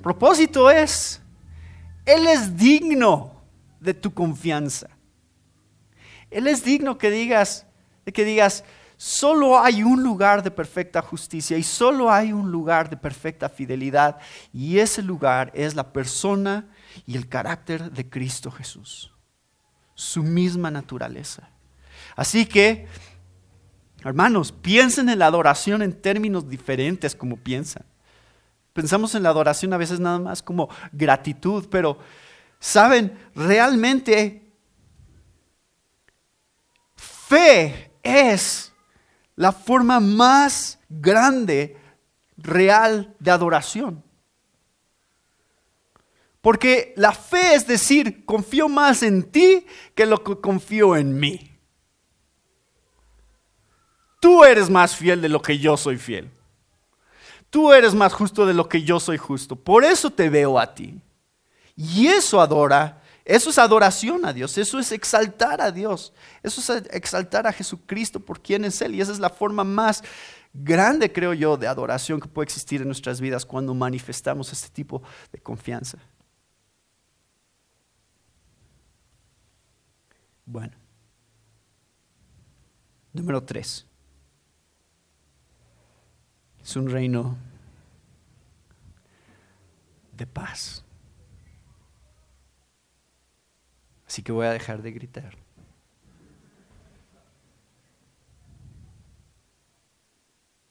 propósito 0.03 0.71
es, 0.71 1.21
Él 2.07 2.27
es 2.29 2.57
digno 2.57 3.31
de 3.79 3.93
tu 3.93 4.15
confianza. 4.15 4.89
Él 6.31 6.47
es 6.47 6.65
digno 6.65 6.97
que 6.97 7.11
digas, 7.11 7.67
que 8.15 8.25
digas, 8.25 8.65
solo 8.97 9.61
hay 9.61 9.83
un 9.83 10.03
lugar 10.03 10.43
de 10.43 10.51
perfecta 10.51 11.03
justicia 11.03 11.59
y 11.59 11.63
solo 11.63 12.11
hay 12.11 12.33
un 12.33 12.51
lugar 12.51 12.89
de 12.89 12.97
perfecta 12.97 13.51
fidelidad 13.51 14.19
y 14.51 14.79
ese 14.79 15.03
lugar 15.03 15.53
es 15.55 15.75
la 15.75 15.93
persona 15.93 16.71
y 17.07 17.17
el 17.17 17.29
carácter 17.29 17.91
de 17.91 18.09
Cristo 18.09 18.51
Jesús, 18.51 19.13
su 19.95 20.23
misma 20.23 20.71
naturaleza. 20.71 21.49
Así 22.17 22.47
que, 22.47 22.87
hermanos, 24.05 24.53
piensen 24.53 25.09
en 25.09 25.19
la 25.19 25.27
adoración 25.27 25.83
en 25.83 25.93
términos 25.93 26.49
diferentes 26.49 27.15
como 27.15 27.37
piensan. 27.37 27.85
Pensamos 28.73 29.15
en 29.15 29.23
la 29.23 29.29
adoración 29.29 29.73
a 29.73 29.77
veces 29.77 30.01
nada 30.01 30.19
más 30.19 30.43
como 30.43 30.69
gratitud, 30.93 31.67
pero 31.71 31.99
saben, 32.59 33.19
realmente 33.35 34.53
fe 36.97 37.93
es 38.03 38.73
la 39.37 39.53
forma 39.53 40.01
más 40.01 40.79
grande, 40.89 41.77
real 42.37 43.15
de 43.19 43.31
adoración. 43.31 44.03
Porque 46.43 46.93
la 46.97 47.13
fe 47.13 47.55
es 47.55 47.67
decir, 47.67 48.27
confío 48.27 48.69
más 48.69 49.03
en 49.03 49.23
ti 49.23 49.65
que 49.95 50.05
lo 50.05 50.23
que 50.23 50.39
confío 50.39 50.97
en 50.97 51.19
mí. 51.19 51.49
Tú 54.21 54.45
eres 54.45 54.69
más 54.69 54.95
fiel 54.95 55.23
de 55.23 55.29
lo 55.29 55.41
que 55.41 55.59
yo 55.59 55.77
soy 55.77 55.97
fiel. 55.97 56.31
Tú 57.49 57.73
eres 57.73 57.95
más 57.95 58.13
justo 58.13 58.45
de 58.45 58.55
lo 58.55 58.69
que 58.69 58.83
yo 58.83 58.99
soy 58.99 59.19
justo. 59.19 59.57
Por 59.57 59.85
eso 59.85 60.11
te 60.11 60.29
veo 60.29 60.59
a 60.59 60.75
ti. 60.75 61.01
Y 61.77 62.09
eso 62.09 62.41
adora, 62.41 63.03
eso 63.25 63.51
es 63.51 63.59
adoración 63.59 64.25
a 64.25 64.33
Dios, 64.33 64.59
eso 64.59 64.79
es 64.79 64.91
exaltar 64.93 65.61
a 65.61 65.71
Dios, 65.71 66.13
eso 66.43 66.61
es 66.61 66.85
exaltar 66.91 67.47
a 67.47 67.53
Jesucristo 67.53 68.21
por 68.21 68.41
quien 68.41 68.65
es 68.65 68.81
Él. 68.83 68.95
Y 68.95 69.01
esa 69.01 69.13
es 69.13 69.21
la 69.21 69.31
forma 69.31 69.65
más 69.65 70.03
grande, 70.53 71.13
creo 71.13 71.35
yo, 71.35 71.57
de 71.57 71.67
adoración 71.67 72.21
que 72.21 72.29
puede 72.29 72.45
existir 72.45 72.81
en 72.81 72.89
nuestras 72.89 73.21
vidas 73.21 73.47
cuando 73.47 73.75
manifestamos 73.75 74.53
este 74.53 74.69
tipo 74.69 75.03
de 75.33 75.39
confianza. 75.39 75.99
Bueno. 80.53 80.77
Número 83.15 83.43
tres. 83.43 83.87
Es 86.61 86.77
un 86.77 86.91
reino 86.91 87.39
de 90.13 90.27
paz. 90.27 90.85
Así 94.07 94.23
que 94.23 94.31
voy 94.31 94.45
a 94.45 94.53
dejar 94.53 94.83
de 94.83 94.93
gritar. 94.93 95.39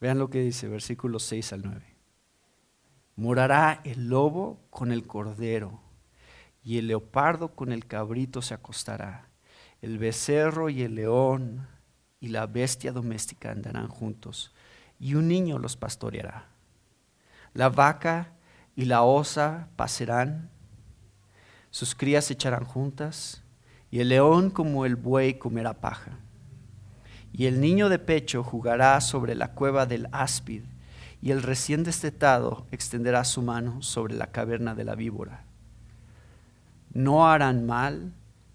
Vean 0.00 0.20
lo 0.20 0.30
que 0.30 0.42
dice, 0.42 0.68
versículos 0.68 1.24
6 1.24 1.54
al 1.54 1.62
9. 1.62 1.96
Morará 3.16 3.80
el 3.82 4.08
lobo 4.08 4.60
con 4.70 4.92
el 4.92 5.08
cordero, 5.08 5.80
y 6.62 6.78
el 6.78 6.86
leopardo 6.86 7.56
con 7.56 7.72
el 7.72 7.86
cabrito 7.86 8.42
se 8.42 8.54
acostará. 8.54 9.31
El 9.82 9.98
becerro 9.98 10.70
y 10.70 10.82
el 10.82 10.94
león 10.94 11.66
y 12.20 12.28
la 12.28 12.46
bestia 12.46 12.92
doméstica 12.92 13.50
andarán 13.50 13.88
juntos 13.88 14.54
y 15.02 15.16
un 15.16 15.26
niño 15.26 15.58
los 15.58 15.76
pastoreará. 15.76 16.46
La 17.54 17.68
vaca 17.68 18.32
y 18.76 18.84
la 18.84 19.02
osa 19.02 19.68
pasarán, 19.74 20.48
sus 21.72 21.96
crías 21.96 22.26
se 22.26 22.34
echarán 22.34 22.64
juntas, 22.64 23.42
y 23.90 23.98
el 23.98 24.08
león 24.10 24.50
como 24.50 24.86
el 24.86 24.94
buey 24.94 25.34
comerá 25.34 25.74
paja. 25.74 26.12
Y 27.32 27.46
el 27.46 27.60
niño 27.60 27.88
de 27.88 27.98
pecho 27.98 28.44
jugará 28.44 29.00
sobre 29.00 29.34
la 29.34 29.52
cueva 29.52 29.86
del 29.86 30.08
áspid, 30.12 30.62
y 31.20 31.32
el 31.32 31.42
recién 31.42 31.82
destetado 31.82 32.66
extenderá 32.70 33.24
su 33.24 33.42
mano 33.42 33.82
sobre 33.82 34.14
la 34.14 34.28
caverna 34.28 34.74
de 34.74 34.84
la 34.84 34.94
víbora. 34.94 35.44
No 36.92 37.28
harán 37.28 37.66
mal 37.66 38.12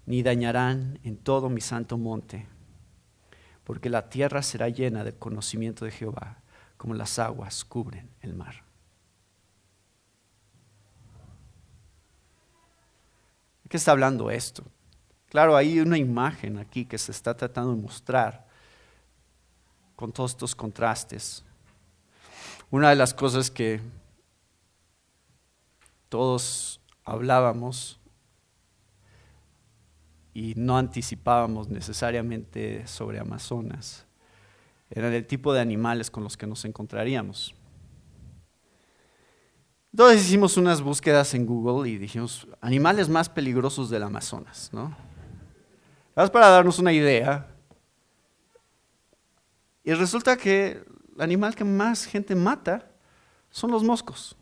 ni 0.08 0.22
dañarán 0.22 0.98
en 1.04 1.18
todo 1.18 1.50
mi 1.50 1.60
santo 1.60 1.98
monte 1.98 2.46
porque 3.62 3.90
la 3.90 4.08
tierra 4.08 4.42
será 4.42 4.70
llena 4.70 5.04
del 5.04 5.18
conocimiento 5.18 5.84
de 5.84 5.90
Jehová, 5.90 6.38
como 6.78 6.94
las 6.94 7.18
aguas 7.18 7.66
cubren 7.66 8.08
el 8.22 8.32
mar. 8.32 8.64
¿De 13.62 13.68
qué 13.68 13.76
está 13.76 13.90
hablando 13.90 14.30
esto? 14.30 14.64
Claro, 15.28 15.54
hay 15.54 15.80
una 15.80 15.98
imagen 15.98 16.56
aquí 16.56 16.86
que 16.86 16.96
se 16.96 17.12
está 17.12 17.36
tratando 17.36 17.74
de 17.74 17.82
mostrar 17.82 18.48
con 19.94 20.10
todos 20.10 20.30
estos 20.30 20.54
contrastes. 20.56 21.44
Una 22.70 22.88
de 22.88 22.96
las 22.96 23.12
cosas 23.12 23.50
que 23.50 23.82
todos 26.08 26.80
hablábamos 27.04 27.97
y 30.38 30.54
no 30.54 30.78
anticipábamos 30.78 31.68
necesariamente 31.68 32.86
sobre 32.86 33.18
Amazonas. 33.18 34.06
Eran 34.88 35.12
el 35.12 35.26
tipo 35.26 35.52
de 35.52 35.60
animales 35.60 36.12
con 36.12 36.22
los 36.22 36.36
que 36.36 36.46
nos 36.46 36.64
encontraríamos. 36.64 37.56
Entonces 39.92 40.24
hicimos 40.24 40.56
unas 40.56 40.80
búsquedas 40.80 41.34
en 41.34 41.44
Google 41.44 41.90
y 41.90 41.98
dijimos, 41.98 42.46
animales 42.60 43.08
más 43.08 43.28
peligrosos 43.28 43.90
del 43.90 44.04
Amazonas, 44.04 44.70
¿no? 44.72 44.96
para 46.14 46.50
darnos 46.50 46.78
una 46.78 46.92
idea. 46.92 47.48
Y 49.82 49.92
resulta 49.92 50.36
que 50.36 50.84
el 51.16 51.20
animal 51.20 51.56
que 51.56 51.64
más 51.64 52.04
gente 52.04 52.36
mata 52.36 52.88
son 53.50 53.72
los 53.72 53.82
moscos. 53.82 54.36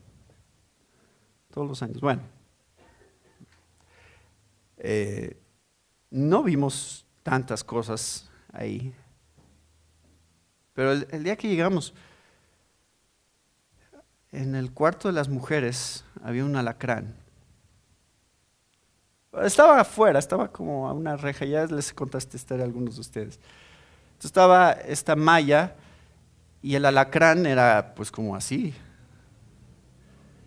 Todos 1.55 1.67
los 1.67 1.83
años. 1.83 2.03
Bueno. 2.03 2.21
Eh, 4.77 5.41
no 6.17 6.43
vimos 6.43 7.05
tantas 7.23 7.63
cosas 7.63 8.29
ahí. 8.53 8.95
Pero 10.73 10.93
el, 10.93 11.23
día 11.23 11.37
que 11.37 11.49
llegamos, 11.49 11.93
en 14.33 14.55
el 14.55 14.73
cuarto 14.73 15.09
de 15.09 15.15
las 15.15 15.29
mujeres 15.29 16.05
había 16.23 16.45
un 16.45 16.57
alacrán. 16.57 17.15
Estaba 19.43 19.81
afuera, 19.81 20.19
estaba 20.19 20.51
como 20.51 20.89
a 20.89 20.95
una 20.95 21.19
reja, 21.19 21.45
ya 21.45 21.67
les 21.67 21.93
contaste 21.93 22.39
a 22.55 22.65
algunos 22.65 22.95
de 22.95 23.01
ustedes. 23.03 23.39
Entonces 24.07 24.25
estaba 24.25 24.73
esta 24.73 25.17
malla 25.17 25.77
y 26.63 26.75
el 26.75 26.87
alacrán 26.87 27.45
era 27.45 27.95
pues 27.95 28.11
como 28.11 28.35
así. 28.35 28.75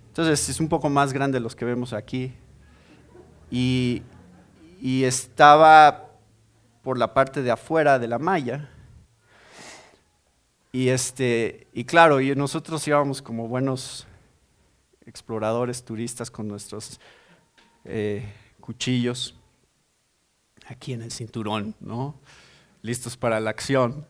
Entonces 0.08 0.49
es 0.49 0.60
un 0.60 0.67
poco 0.67 0.89
más 0.89 1.13
grande 1.13 1.38
de 1.38 1.43
los 1.43 1.55
que 1.55 1.65
vemos 1.65 1.93
aquí. 1.93 2.34
Y 3.51 4.01
y 4.81 5.03
estaba 5.03 6.09
por 6.83 6.97
la 6.97 7.13
parte 7.13 7.41
de 7.41 7.51
afuera 7.51 7.99
de 7.99 8.07
la 8.07 8.19
malla. 8.19 8.69
Y, 10.71 10.89
este, 10.89 11.67
y 11.73 11.83
claro, 11.83 12.21
y 12.21 12.35
nosotros 12.35 12.87
íbamos 12.87 13.21
como 13.21 13.47
buenos 13.47 14.07
exploradores, 15.05 15.83
turistas 15.83 16.29
con 16.29 16.47
nuestros 16.47 16.99
eh, 17.85 18.31
cuchillos 18.61 19.35
aquí 20.67 20.93
en 20.93 21.01
el 21.01 21.11
cinturón, 21.11 21.75
¿no? 21.79 22.15
Listos 22.83 23.17
para 23.17 23.39
la 23.39 23.49
acción. 23.49 24.05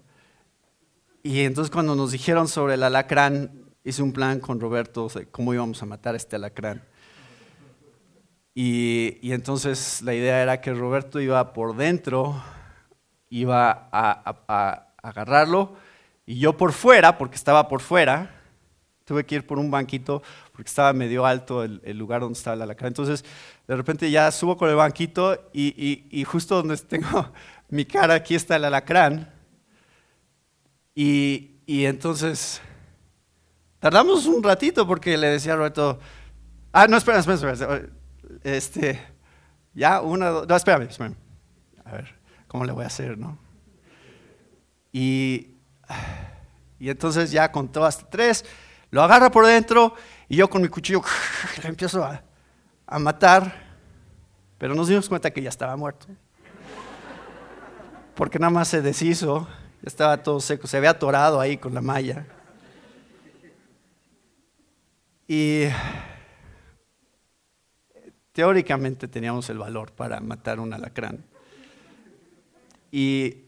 Y 1.23 1.41
entonces 1.41 1.71
cuando 1.71 1.95
nos 1.95 2.11
dijeron 2.11 2.47
sobre 2.47 2.75
el 2.75 2.83
alacrán, 2.83 3.51
hice 3.83 4.03
un 4.03 4.11
plan 4.11 4.39
con 4.39 4.59
Roberto 4.59 5.07
de 5.07 5.25
cómo 5.25 5.53
íbamos 5.53 5.81
a 5.81 5.85
matar 5.85 6.13
a 6.13 6.17
este 6.17 6.35
alacrán. 6.35 6.83
Y, 8.53 9.31
entonces 9.31 10.01
la 10.01 10.13
idea 10.13 10.41
era 10.41 10.61
que 10.61 10.73
Roberto 10.73 11.19
iba 11.19 11.53
por 11.53 11.75
dentro, 11.75 12.41
iba 13.29 13.89
a, 13.91 14.87
agarrarlo, 15.01 15.75
y 16.25 16.39
yo 16.39 16.57
por 16.57 16.73
fuera, 16.73 17.17
porque 17.17 17.35
estaba 17.35 17.67
por 17.67 17.81
fuera, 17.81 18.35
tuve 19.05 19.25
que 19.25 19.35
ir 19.35 19.47
por 19.47 19.57
un 19.57 19.71
banquito 19.71 20.21
porque 20.51 20.67
estaba 20.67 20.91
medio 20.93 21.25
alto 21.25 21.63
el, 21.63 21.97
lugar 21.97 22.21
donde 22.21 22.37
estaba 22.37 22.55
el 22.55 22.61
alacrán. 22.61 22.89
Entonces, 22.89 23.23
de 23.65 23.75
repente 23.75 24.11
ya 24.11 24.29
subo 24.29 24.57
con 24.57 24.69
el 24.69 24.75
banquito 24.75 25.49
y, 25.53 26.05
y, 26.11 26.23
justo 26.25 26.55
donde 26.57 26.75
tengo 26.89 27.31
mi 27.69 27.85
cara, 27.85 28.15
aquí 28.15 28.35
está 28.35 28.57
el 28.57 28.65
alacrán. 28.65 29.33
Y, 30.93 31.61
y 31.65 31.85
entonces, 31.85 32.61
tardamos 33.79 34.25
un 34.25 34.43
ratito 34.43 34.85
porque 34.85 35.17
le 35.17 35.27
decía 35.27 35.53
a 35.53 35.55
Roberto, 35.55 35.99
ah, 36.73 36.87
no, 36.87 36.97
espera, 36.97 37.19
espera, 37.19 37.53
espera, 37.53 37.89
este, 38.43 38.99
ya, 39.73 40.01
una, 40.01 40.29
dos, 40.29 40.47
no, 40.47 40.55
espérame, 40.55 40.83
espérame. 40.89 41.15
A 41.85 41.91
ver, 41.91 42.15
¿cómo 42.47 42.65
le 42.65 42.71
voy 42.71 42.83
a 42.83 42.87
hacer, 42.87 43.17
no? 43.17 43.37
Y, 44.91 45.55
y 46.79 46.89
entonces 46.89 47.31
ya 47.31 47.51
contó 47.51 47.85
hasta 47.85 48.09
tres, 48.09 48.45
lo 48.91 49.01
agarra 49.01 49.29
por 49.29 49.45
dentro 49.45 49.93
y 50.27 50.37
yo 50.37 50.49
con 50.49 50.61
mi 50.61 50.67
cuchillo 50.67 51.01
le 51.63 51.69
empiezo 51.69 52.03
a, 52.03 52.23
a 52.87 52.99
matar, 52.99 53.53
pero 54.57 54.75
nos 54.75 54.87
dimos 54.87 55.07
cuenta 55.07 55.31
que 55.31 55.41
ya 55.41 55.49
estaba 55.49 55.75
muerto. 55.75 56.07
Porque 58.15 58.37
nada 58.37 58.51
más 58.51 58.67
se 58.67 58.81
deshizo, 58.81 59.47
ya 59.81 59.87
estaba 59.87 60.21
todo 60.21 60.39
seco, 60.41 60.67
se 60.67 60.77
había 60.77 60.89
atorado 60.89 61.39
ahí 61.39 61.57
con 61.57 61.73
la 61.73 61.81
malla. 61.81 62.25
Y 65.25 65.65
teóricamente 68.33 69.07
teníamos 69.07 69.49
el 69.49 69.57
valor 69.57 69.91
para 69.91 70.19
matar 70.19 70.59
un 70.59 70.73
alacrán. 70.73 71.23
Y 72.91 73.45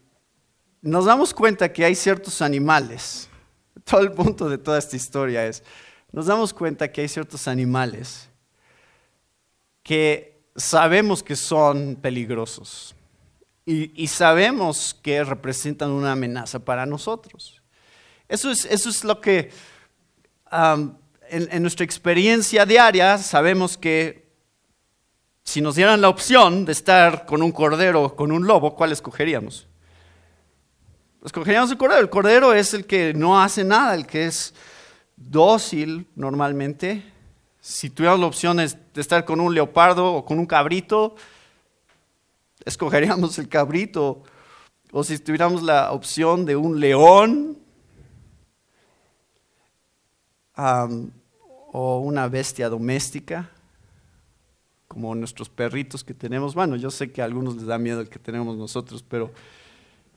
nos 0.80 1.04
damos 1.04 1.32
cuenta 1.32 1.72
que 1.72 1.84
hay 1.84 1.94
ciertos 1.94 2.42
animales, 2.42 3.28
todo 3.84 4.00
el 4.00 4.12
punto 4.12 4.48
de 4.48 4.58
toda 4.58 4.78
esta 4.78 4.96
historia 4.96 5.46
es, 5.46 5.62
nos 6.10 6.26
damos 6.26 6.52
cuenta 6.52 6.90
que 6.92 7.00
hay 7.00 7.08
ciertos 7.08 7.48
animales 7.48 8.28
que 9.82 10.42
sabemos 10.56 11.22
que 11.22 11.36
son 11.36 11.96
peligrosos 11.96 12.94
y, 13.64 14.06
sabemos 14.08 14.92
que 14.92 15.22
representan 15.22 15.90
una 15.90 16.12
amenaza 16.12 16.58
para 16.58 16.84
nosotros. 16.84 17.62
Eso 18.28 18.50
es, 18.50 18.64
eso 18.64 18.88
es 18.88 19.04
lo 19.04 19.20
que 19.20 19.50
en, 20.50 20.98
en 21.30 21.62
nuestra 21.62 21.84
experiencia 21.84 22.66
diaria 22.66 23.18
sabemos 23.18 23.78
que 23.78 24.31
si 25.44 25.60
nos 25.60 25.74
dieran 25.74 26.00
la 26.00 26.08
opción 26.08 26.64
de 26.64 26.72
estar 26.72 27.26
con 27.26 27.42
un 27.42 27.52
cordero 27.52 28.02
o 28.02 28.16
con 28.16 28.32
un 28.32 28.46
lobo, 28.46 28.74
¿cuál 28.74 28.92
escogeríamos? 28.92 29.66
Escogeríamos 31.24 31.70
el 31.70 31.78
cordero. 31.78 32.00
El 32.00 32.10
cordero 32.10 32.52
es 32.52 32.74
el 32.74 32.86
que 32.86 33.12
no 33.14 33.40
hace 33.40 33.64
nada, 33.64 33.94
el 33.94 34.06
que 34.06 34.26
es 34.26 34.54
dócil 35.16 36.06
normalmente. 36.16 37.04
Si 37.60 37.90
tuviéramos 37.90 38.20
la 38.20 38.26
opción 38.26 38.56
de 38.56 39.00
estar 39.00 39.24
con 39.24 39.40
un 39.40 39.54
leopardo 39.54 40.14
o 40.14 40.24
con 40.24 40.38
un 40.38 40.46
cabrito, 40.46 41.14
escogeríamos 42.64 43.38
el 43.38 43.48
cabrito. 43.48 44.22
O 44.90 45.04
si 45.04 45.18
tuviéramos 45.18 45.62
la 45.62 45.92
opción 45.92 46.44
de 46.44 46.56
un 46.56 46.80
león 46.80 47.58
o 50.54 51.98
una 51.98 52.28
bestia 52.28 52.68
doméstica, 52.68 53.48
como 54.92 55.14
nuestros 55.14 55.48
perritos 55.48 56.04
que 56.04 56.12
tenemos. 56.12 56.54
Bueno, 56.54 56.76
yo 56.76 56.90
sé 56.90 57.10
que 57.10 57.22
a 57.22 57.24
algunos 57.24 57.56
les 57.56 57.64
da 57.64 57.78
miedo 57.78 58.02
el 58.02 58.10
que 58.10 58.18
tenemos 58.18 58.58
nosotros, 58.58 59.02
pero, 59.02 59.32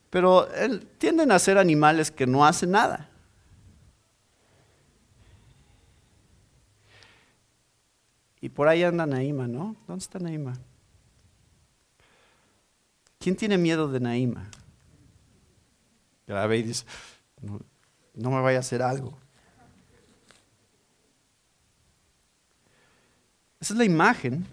pero 0.09 0.49
tienden 0.97 1.31
a 1.31 1.39
ser 1.39 1.57
animales 1.57 2.11
que 2.11 2.27
no 2.27 2.45
hacen 2.45 2.71
nada. 2.71 3.09
Y 8.41 8.49
por 8.49 8.67
ahí 8.67 8.83
anda 8.83 9.05
Naima, 9.05 9.47
¿no? 9.47 9.77
¿Dónde 9.87 10.03
está 10.03 10.19
Naima? 10.19 10.59
¿Quién 13.17 13.37
tiene 13.37 13.57
miedo 13.57 13.87
de 13.87 14.01
Naima? 14.01 14.49
La 16.27 16.45
ve 16.47 16.57
y 16.57 16.63
dice, 16.63 16.85
no, 17.41 17.61
no 18.13 18.29
me 18.29 18.41
vaya 18.41 18.57
a 18.57 18.59
hacer 18.59 18.81
algo. 18.81 19.17
Esa 23.59 23.73
es 23.73 23.77
la 23.77 23.85
imagen 23.85 24.45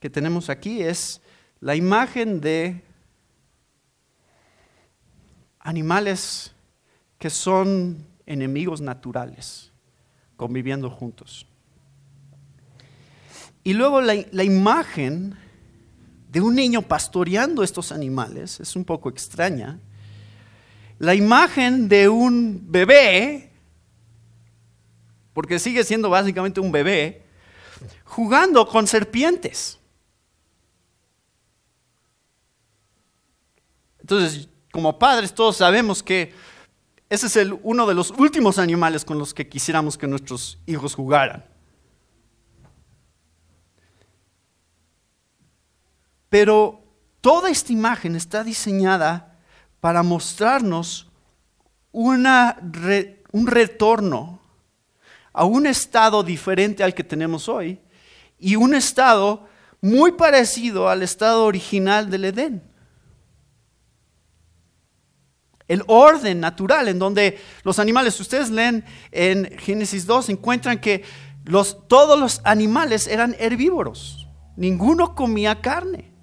que 0.00 0.08
tenemos 0.08 0.48
aquí, 0.48 0.82
es 0.82 1.20
la 1.60 1.74
imagen 1.74 2.40
de 2.40 2.82
animales 5.58 6.52
que 7.18 7.30
son 7.30 8.06
enemigos 8.26 8.80
naturales, 8.80 9.72
conviviendo 10.36 10.88
juntos. 10.90 11.46
Y 13.64 13.72
luego 13.72 14.00
la, 14.00 14.14
la, 14.30 14.44
imagen 14.44 15.34
de 16.30 16.40
un 16.40 16.54
niño 16.54 16.82
pastoreando 16.82 17.64
estos 17.64 17.90
animales 17.90 18.60
es 18.60 18.76
un 18.76 18.84
poco 18.84 19.08
extraña. 19.08 19.80
La 20.98 21.16
imagen 21.16 21.88
de 21.88 22.08
un 22.08 22.60
bebé 22.70 23.45
porque 25.36 25.58
sigue 25.58 25.84
siendo 25.84 26.08
básicamente 26.08 26.60
un 26.60 26.72
bebé, 26.72 27.22
jugando 28.04 28.66
con 28.66 28.86
serpientes. 28.86 29.78
Entonces, 34.00 34.48
como 34.72 34.98
padres 34.98 35.34
todos 35.34 35.58
sabemos 35.58 36.02
que 36.02 36.32
ese 37.10 37.26
es 37.26 37.36
el, 37.36 37.60
uno 37.62 37.86
de 37.86 37.92
los 37.92 38.12
últimos 38.12 38.58
animales 38.58 39.04
con 39.04 39.18
los 39.18 39.34
que 39.34 39.46
quisiéramos 39.46 39.98
que 39.98 40.06
nuestros 40.06 40.58
hijos 40.64 40.94
jugaran. 40.94 41.44
Pero 46.30 46.82
toda 47.20 47.50
esta 47.50 47.74
imagen 47.74 48.16
está 48.16 48.42
diseñada 48.42 49.38
para 49.80 50.02
mostrarnos 50.02 51.10
una, 51.92 52.56
un 53.32 53.46
retorno 53.46 54.45
a 55.36 55.44
un 55.44 55.66
estado 55.66 56.22
diferente 56.22 56.82
al 56.82 56.94
que 56.94 57.04
tenemos 57.04 57.46
hoy 57.46 57.78
y 58.38 58.56
un 58.56 58.74
estado 58.74 59.46
muy 59.82 60.12
parecido 60.12 60.88
al 60.88 61.02
estado 61.02 61.44
original 61.44 62.08
del 62.08 62.24
Edén. 62.24 62.62
El 65.68 65.82
orden 65.88 66.40
natural 66.40 66.88
en 66.88 66.98
donde 66.98 67.38
los 67.64 67.78
animales, 67.78 68.18
ustedes 68.18 68.48
leen 68.48 68.82
en 69.12 69.58
Génesis 69.58 70.06
2, 70.06 70.30
encuentran 70.30 70.80
que 70.80 71.04
los, 71.44 71.86
todos 71.86 72.18
los 72.18 72.40
animales 72.44 73.06
eran 73.06 73.36
herbívoros, 73.38 74.26
ninguno 74.56 75.14
comía 75.14 75.60
carne. 75.60 76.14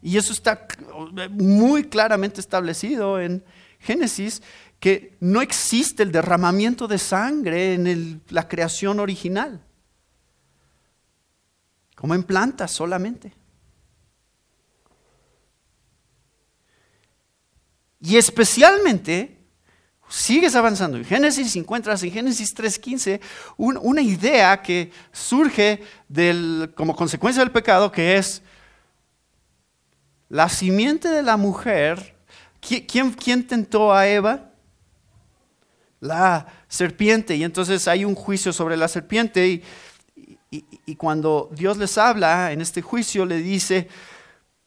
Y 0.00 0.16
eso 0.16 0.32
está 0.32 0.64
muy 1.30 1.88
claramente 1.88 2.40
establecido 2.40 3.20
en 3.20 3.44
Génesis 3.80 4.42
que 4.80 5.16
no 5.20 5.42
existe 5.42 6.02
el 6.02 6.12
derramamiento 6.12 6.86
de 6.86 6.98
sangre 6.98 7.74
en 7.74 8.22
la 8.28 8.46
creación 8.46 9.00
original, 9.00 9.60
como 11.96 12.14
en 12.14 12.22
plantas 12.22 12.70
solamente. 12.70 13.32
Y 18.00 18.16
especialmente, 18.16 19.36
sigues 20.08 20.54
avanzando 20.54 20.96
en 20.96 21.04
Génesis, 21.04 21.56
encuentras 21.56 22.02
en 22.04 22.12
Génesis 22.12 22.54
3.15 22.54 23.20
una 23.56 24.00
idea 24.00 24.62
que 24.62 24.92
surge 25.10 25.82
como 26.76 26.94
consecuencia 26.94 27.42
del 27.42 27.52
pecado, 27.52 27.90
que 27.90 28.16
es 28.16 28.42
la 30.28 30.48
simiente 30.48 31.08
de 31.08 31.22
la 31.24 31.36
mujer. 31.36 32.16
¿Quién, 32.60 33.12
quién 33.12 33.46
tentó 33.46 33.92
a 33.92 34.06
Eva? 34.06 34.47
La 36.00 36.46
serpiente. 36.68 37.36
Y 37.36 37.44
entonces 37.44 37.88
hay 37.88 38.04
un 38.04 38.14
juicio 38.14 38.52
sobre 38.52 38.76
la 38.76 38.88
serpiente 38.88 39.62
y, 40.50 40.96
cuando 40.96 41.50
Dios 41.52 41.76
les 41.76 41.98
habla 41.98 42.50
en 42.52 42.62
este 42.62 42.80
juicio 42.80 43.26
le 43.26 43.36
dice 43.36 43.88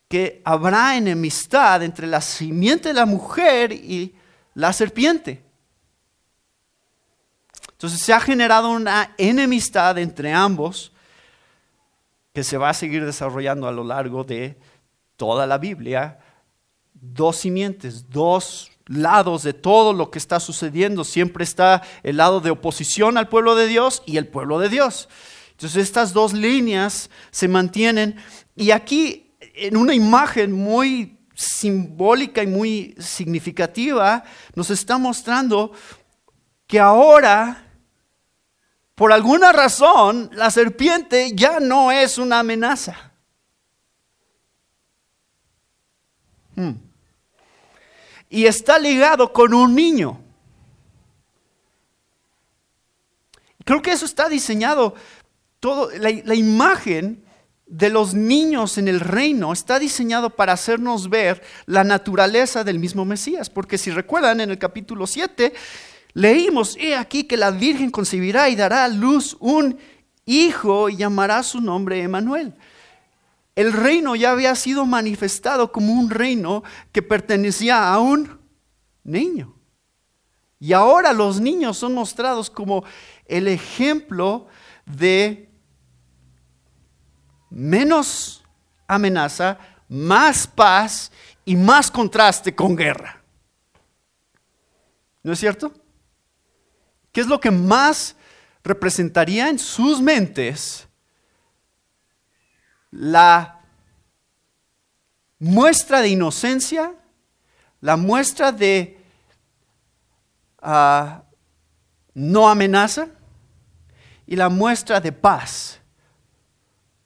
que 0.08 0.40
habrá 0.46 0.96
enemistad 0.96 1.82
entre 1.82 2.06
la 2.06 2.22
simiente 2.22 2.90
de 2.90 2.94
la 2.94 3.08
mujer 3.08 3.72
y 3.72 4.14
la 4.54 4.72
serpiente. 4.72 5.44
Entonces 7.72 8.00
se 8.00 8.14
ha 8.14 8.20
generado 8.20 8.70
una 8.70 9.16
enemistad 9.18 9.98
entre 9.98 10.32
ambos 10.32 10.92
que 12.34 12.44
se 12.44 12.58
va 12.58 12.70
a 12.70 12.74
seguir 12.74 13.04
desarrollando 13.04 13.68
a 13.68 13.72
lo 13.72 13.84
largo 13.84 14.24
de 14.24 14.58
toda 15.18 15.48
la 15.48 15.58
Biblia. 15.58 16.20
Dos 16.94 17.38
simientes, 17.38 18.08
dos 18.08 18.71
lados 18.88 19.44
de 19.44 19.54
todo 19.54 19.94
lo 19.94 20.12
que 20.12 20.20
está 20.20 20.40
sucediendo. 20.40 21.04
Siempre 21.04 21.44
está 21.44 21.82
el 22.04 22.18
lado 22.18 22.42
de 22.42 22.52
oposición 22.52 23.18
al 23.18 23.30
pueblo 23.30 23.56
de 23.56 23.68
Dios 23.68 24.04
y 24.06 24.18
el 24.18 24.28
pueblo 24.28 24.60
de 24.60 24.70
Dios. 24.70 25.10
Entonces 25.52 25.84
estas 25.84 26.14
dos 26.14 26.34
líneas 26.34 27.10
se 27.30 27.48
mantienen. 27.48 28.16
Y 28.56 28.72
aquí, 28.72 29.36
en 29.56 29.78
una 29.78 29.94
imagen 29.94 30.52
muy 30.52 31.20
simbólica 31.36 32.44
y 32.44 32.48
muy 32.48 32.96
significativa, 33.00 34.24
nos 34.56 34.70
está 34.70 34.98
mostrando 34.98 35.72
que 36.68 36.80
ahora, 36.80 37.66
por 38.96 39.12
alguna 39.12 39.52
razón, 39.52 40.30
la 40.34 40.50
serpiente 40.52 41.32
ya 41.36 41.60
no 41.60 41.92
es 41.92 42.18
una 42.18 42.40
amenaza. 42.40 43.12
Hmm. 46.56 46.91
Y 48.32 48.48
está 48.48 48.80
ligado 48.80 49.32
con 49.32 49.54
un 49.54 49.76
niño. 49.76 50.20
Creo 53.64 53.82
que 53.84 53.92
eso 53.92 54.06
está 54.06 54.28
diseñado, 54.30 54.96
todo, 55.60 55.90
la, 56.00 56.34
imagen 56.34 57.24
de 57.68 57.90
los 57.90 58.16
niños 58.16 58.80
en 58.80 58.88
el 58.88 59.00
reino 59.00 59.54
está 59.54 59.78
diseñado 59.78 60.32
para 60.32 60.54
hacernos 60.54 61.10
ver 61.10 61.44
la 61.66 61.84
naturaleza 61.84 62.64
del 62.64 62.80
mismo 62.80 63.06
Mesías. 63.06 63.50
Porque 63.50 63.78
si 63.78 63.92
recuerdan 63.92 64.42
en 64.42 64.50
el 64.50 64.58
capítulo 64.58 65.06
7, 65.06 65.54
Leímos, 66.14 66.78
he 66.80 66.96
aquí 66.96 67.26
que 67.26 67.38
la 67.38 67.52
Virgen 67.52 67.92
concebirá 67.92 68.50
y 68.50 68.56
dará 68.56 68.86
a 68.86 68.90
luz 68.90 69.38
un 69.40 69.78
hijo 70.26 70.90
y 70.90 70.98
llamará 70.98 71.44
su 71.44 71.62
nombre 71.62 72.02
Emanuel. 72.02 72.54
El 73.56 73.74
reino 73.74 74.16
ya 74.16 74.32
había 74.32 74.56
sido 74.56 74.86
manifestado 74.86 75.72
como 75.72 75.94
un 75.94 76.10
reino 76.10 76.64
que 76.92 77.02
pertenecía 77.02 77.92
a 77.92 78.00
un 78.00 78.40
niño. 79.04 79.56
Y 80.60 80.74
ahora 80.74 81.12
los 81.12 81.42
niños 81.42 81.78
son 81.78 81.94
mostrados 81.94 82.50
como 82.50 82.84
el 83.26 83.48
ejemplo 83.48 84.48
de 84.86 85.50
menos 87.50 88.44
amenaza, 88.88 89.58
más 89.90 90.48
paz 90.48 91.12
y 91.44 91.56
más 91.56 91.90
contraste 91.90 92.56
con 92.56 92.76
guerra. 92.76 93.22
¿No 95.24 95.34
es 95.34 95.40
cierto? 95.40 95.74
¿Qué 97.12 97.22
es 97.22 97.28
lo 97.28 97.40
que 97.40 97.52
más 97.52 98.16
representaría 98.64 99.50
en 99.50 99.60
sus 99.60 100.02
mentes 100.02 100.88
la 102.92 103.62
muestra 105.40 106.02
de 106.02 106.10
inocencia, 106.10 106.94
la 107.80 107.98
muestra 107.98 108.52
de 108.52 109.00
ah, 110.60 111.24
no 112.14 112.48
amenaza 112.48 113.08
y 114.28 114.36
la 114.36 114.50
muestra 114.50 115.00
de 115.00 115.12
paz 115.12 115.80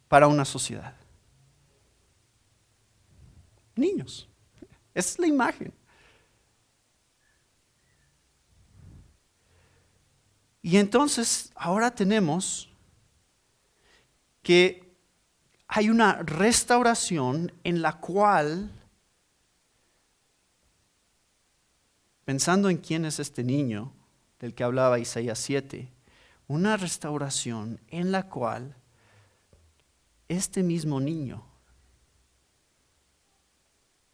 para 0.08 0.28
una 0.28 0.44
sociedad? 0.44 0.96
Niños. 3.76 4.28
Esa 4.94 5.10
es 5.10 5.20
la 5.20 5.28
imagen. 5.28 5.74
Y 10.62 10.78
entonces 10.78 11.52
ahora 11.56 11.92
tenemos 11.94 12.70
que 14.42 14.85
hay 15.68 15.90
una 15.90 16.14
restauración 16.24 17.52
en 17.64 17.82
la 17.82 18.00
cual, 18.00 18.72
pensando 22.24 22.70
en 22.70 22.78
quién 22.78 23.06
es 23.06 23.20
este 23.20 23.44
niño 23.44 23.92
del 24.40 24.54
que 24.54 24.64
hablaba 24.64 25.00
Isaías 25.00 25.40
7, 25.40 25.92
una 26.48 26.78
restauración 26.78 27.82
en 27.88 28.12
la 28.12 28.30
cual 28.30 28.76
este 30.28 30.64
mismo 30.64 31.00
niño 31.00 31.46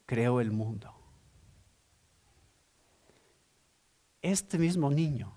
creó 0.06 0.42
el 0.42 0.52
mundo. 0.52 0.94
Este 4.22 4.58
mismo 4.58 4.92
niño 4.92 5.34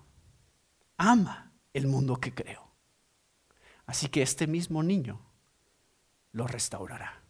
ama 0.97 1.51
el 1.73 1.87
mundo 1.87 2.17
que 2.17 2.33
creó. 2.33 2.69
Así 3.85 4.09
que 4.09 4.21
este 4.21 4.47
mismo 4.47 4.83
niño 4.83 5.24
lo 6.35 6.47
restaurará. 6.47 7.21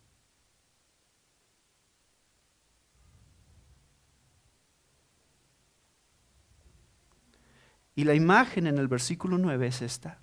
Y 7.94 8.04
la 8.04 8.16
imagen 8.16 8.66
en 8.66 8.80
el 8.80 8.88
versículo 8.88 9.38
9 9.38 9.68
es 9.68 9.84
esta. 9.84 10.18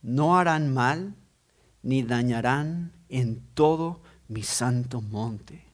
No 0.00 0.38
harán 0.38 0.72
mal 0.72 1.14
ni 1.82 2.02
dañarán 2.02 2.92
en 3.10 3.46
todo 3.52 4.02
mi 4.26 4.42
santo 4.42 5.02
monte, 5.02 5.66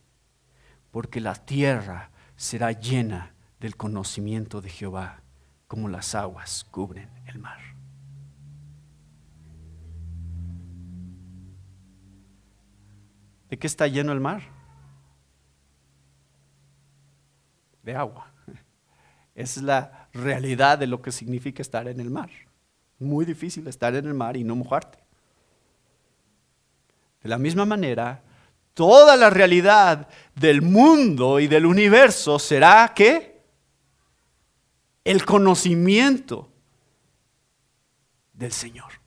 porque 0.90 1.20
la 1.20 1.36
tierra 1.36 2.10
será 2.36 2.72
llena 2.72 3.32
del 3.60 3.76
conocimiento 3.76 4.60
de 4.60 4.70
Jehová 4.70 5.22
como 5.68 5.88
las 5.88 6.16
aguas 6.16 6.64
cubren 6.64 7.08
el 7.26 7.38
mar. 7.38 7.71
¿De 13.52 13.58
qué 13.58 13.66
está 13.66 13.86
lleno 13.86 14.12
el 14.12 14.20
mar? 14.20 14.40
De 17.82 17.94
agua. 17.94 18.32
Esa 19.34 19.60
es 19.60 19.62
la 19.62 20.08
realidad 20.14 20.78
de 20.78 20.86
lo 20.86 21.02
que 21.02 21.12
significa 21.12 21.60
estar 21.60 21.86
en 21.86 22.00
el 22.00 22.08
mar. 22.08 22.30
Muy 22.98 23.26
difícil 23.26 23.68
estar 23.68 23.94
en 23.94 24.06
el 24.06 24.14
mar 24.14 24.38
y 24.38 24.42
no 24.42 24.56
mojarte. 24.56 24.98
De 27.22 27.28
la 27.28 27.36
misma 27.36 27.66
manera, 27.66 28.22
toda 28.72 29.18
la 29.18 29.28
realidad 29.28 30.08
del 30.34 30.62
mundo 30.62 31.38
y 31.38 31.46
del 31.46 31.66
universo 31.66 32.38
será 32.38 32.94
que 32.96 33.38
el 35.04 35.26
conocimiento 35.26 36.50
del 38.32 38.52
Señor. 38.52 39.01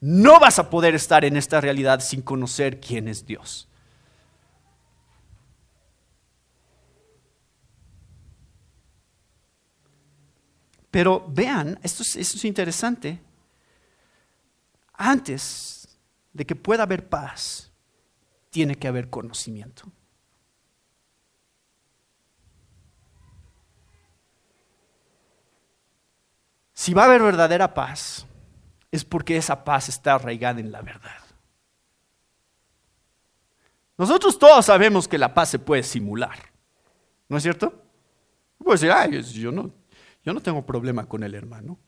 No 0.00 0.38
vas 0.38 0.58
a 0.58 0.70
poder 0.70 0.94
estar 0.94 1.24
en 1.24 1.36
esta 1.36 1.60
realidad 1.60 2.00
sin 2.00 2.22
conocer 2.22 2.80
quién 2.80 3.08
es 3.08 3.26
Dios. 3.26 3.68
Pero 10.90 11.24
vean, 11.28 11.78
esto 11.82 12.02
es, 12.02 12.16
esto 12.16 12.36
es 12.36 12.44
interesante. 12.44 13.20
Antes 14.94 15.88
de 16.32 16.46
que 16.46 16.56
pueda 16.56 16.84
haber 16.84 17.08
paz, 17.08 17.70
tiene 18.50 18.76
que 18.76 18.88
haber 18.88 19.10
conocimiento. 19.10 19.90
Si 26.72 26.94
va 26.94 27.02
a 27.02 27.06
haber 27.06 27.22
verdadera 27.22 27.74
paz, 27.74 28.27
es 28.90 29.04
porque 29.04 29.36
esa 29.36 29.64
paz 29.64 29.88
está 29.88 30.14
arraigada 30.14 30.60
en 30.60 30.72
la 30.72 30.82
verdad. 30.82 31.18
Nosotros 33.96 34.38
todos 34.38 34.64
sabemos 34.64 35.08
que 35.08 35.18
la 35.18 35.34
paz 35.34 35.50
se 35.50 35.58
puede 35.58 35.82
simular, 35.82 36.38
¿no 37.28 37.36
es 37.36 37.42
cierto? 37.42 37.82
Puedes 38.58 38.80
decir, 38.80 38.94
ay, 38.96 39.22
yo 39.22 39.50
no, 39.50 39.72
yo 40.24 40.32
no 40.32 40.40
tengo 40.40 40.64
problema 40.64 41.06
con 41.06 41.22
el 41.22 41.34
hermano. 41.34 41.78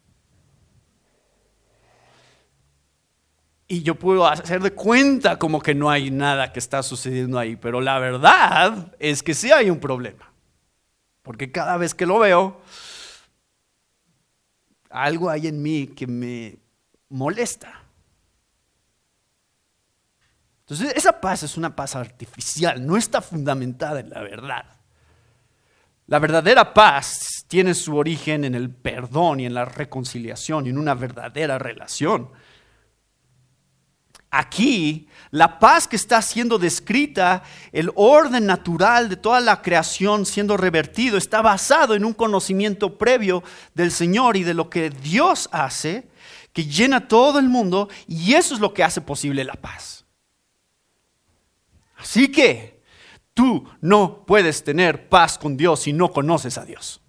Y 3.68 3.84
yo 3.84 3.94
puedo 3.94 4.26
hacer 4.26 4.60
de 4.60 4.72
cuenta 4.72 5.38
como 5.38 5.62
que 5.62 5.76
no 5.76 5.88
hay 5.88 6.10
nada 6.10 6.52
que 6.52 6.58
está 6.58 6.82
sucediendo 6.82 7.38
ahí, 7.38 7.54
pero 7.54 7.80
la 7.80 8.00
verdad 8.00 8.92
es 8.98 9.22
que 9.22 9.32
sí 9.32 9.52
hay 9.52 9.70
un 9.70 9.78
problema. 9.78 10.32
Porque 11.22 11.52
cada 11.52 11.76
vez 11.76 11.94
que 11.94 12.06
lo 12.06 12.18
veo, 12.18 12.60
algo 14.88 15.30
hay 15.30 15.46
en 15.46 15.62
mí 15.62 15.86
que 15.86 16.08
me 16.08 16.58
molesta. 17.10 17.82
Entonces, 20.60 20.92
esa 20.96 21.20
paz 21.20 21.42
es 21.42 21.56
una 21.56 21.74
paz 21.74 21.96
artificial, 21.96 22.86
no 22.86 22.96
está 22.96 23.20
fundamentada 23.20 24.00
en 24.00 24.10
la 24.10 24.22
verdad. 24.22 24.64
La 26.06 26.18
verdadera 26.18 26.74
paz 26.74 27.44
tiene 27.46 27.74
su 27.74 27.96
origen 27.96 28.44
en 28.44 28.54
el 28.54 28.70
perdón 28.70 29.40
y 29.40 29.46
en 29.46 29.54
la 29.54 29.64
reconciliación 29.64 30.66
y 30.66 30.70
en 30.70 30.78
una 30.78 30.94
verdadera 30.94 31.58
relación. 31.58 32.30
Aquí, 34.32 35.08
la 35.32 35.58
paz 35.58 35.88
que 35.88 35.96
está 35.96 36.22
siendo 36.22 36.56
descrita, 36.56 37.42
el 37.72 37.90
orden 37.96 38.46
natural 38.46 39.08
de 39.08 39.16
toda 39.16 39.40
la 39.40 39.60
creación 39.60 40.24
siendo 40.24 40.56
revertido, 40.56 41.18
está 41.18 41.42
basado 41.42 41.96
en 41.96 42.04
un 42.04 42.12
conocimiento 42.12 42.96
previo 42.96 43.42
del 43.74 43.90
Señor 43.90 44.36
y 44.36 44.44
de 44.44 44.54
lo 44.54 44.70
que 44.70 44.90
Dios 44.90 45.48
hace, 45.50 46.08
que 46.52 46.64
llena 46.64 47.08
todo 47.08 47.38
el 47.38 47.48
mundo, 47.48 47.88
y 48.06 48.34
eso 48.34 48.54
es 48.54 48.60
lo 48.60 48.74
que 48.74 48.84
hace 48.84 49.00
posible 49.00 49.44
la 49.44 49.54
paz. 49.54 50.04
Así 51.96 52.28
que 52.28 52.80
Tú 53.40 53.66
no 53.80 54.24
puedes 54.26 54.64
tener 54.64 55.08
paz 55.08 55.38
con 55.38 55.56
Dios 55.56 55.80
si 55.80 55.94
no 55.94 56.12
conoces 56.12 56.58
a 56.58 56.64
Dios. 56.66 57.00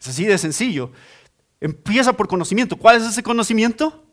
Es 0.00 0.08
así 0.08 0.24
de 0.24 0.38
sencillo. 0.38 0.90
Empieza 1.60 2.12
por 2.12 2.26
conocimiento. 2.26 2.76
¿Cuál 2.76 2.96
es 2.96 3.02
ese 3.02 3.22
conocimiento? 3.22 4.04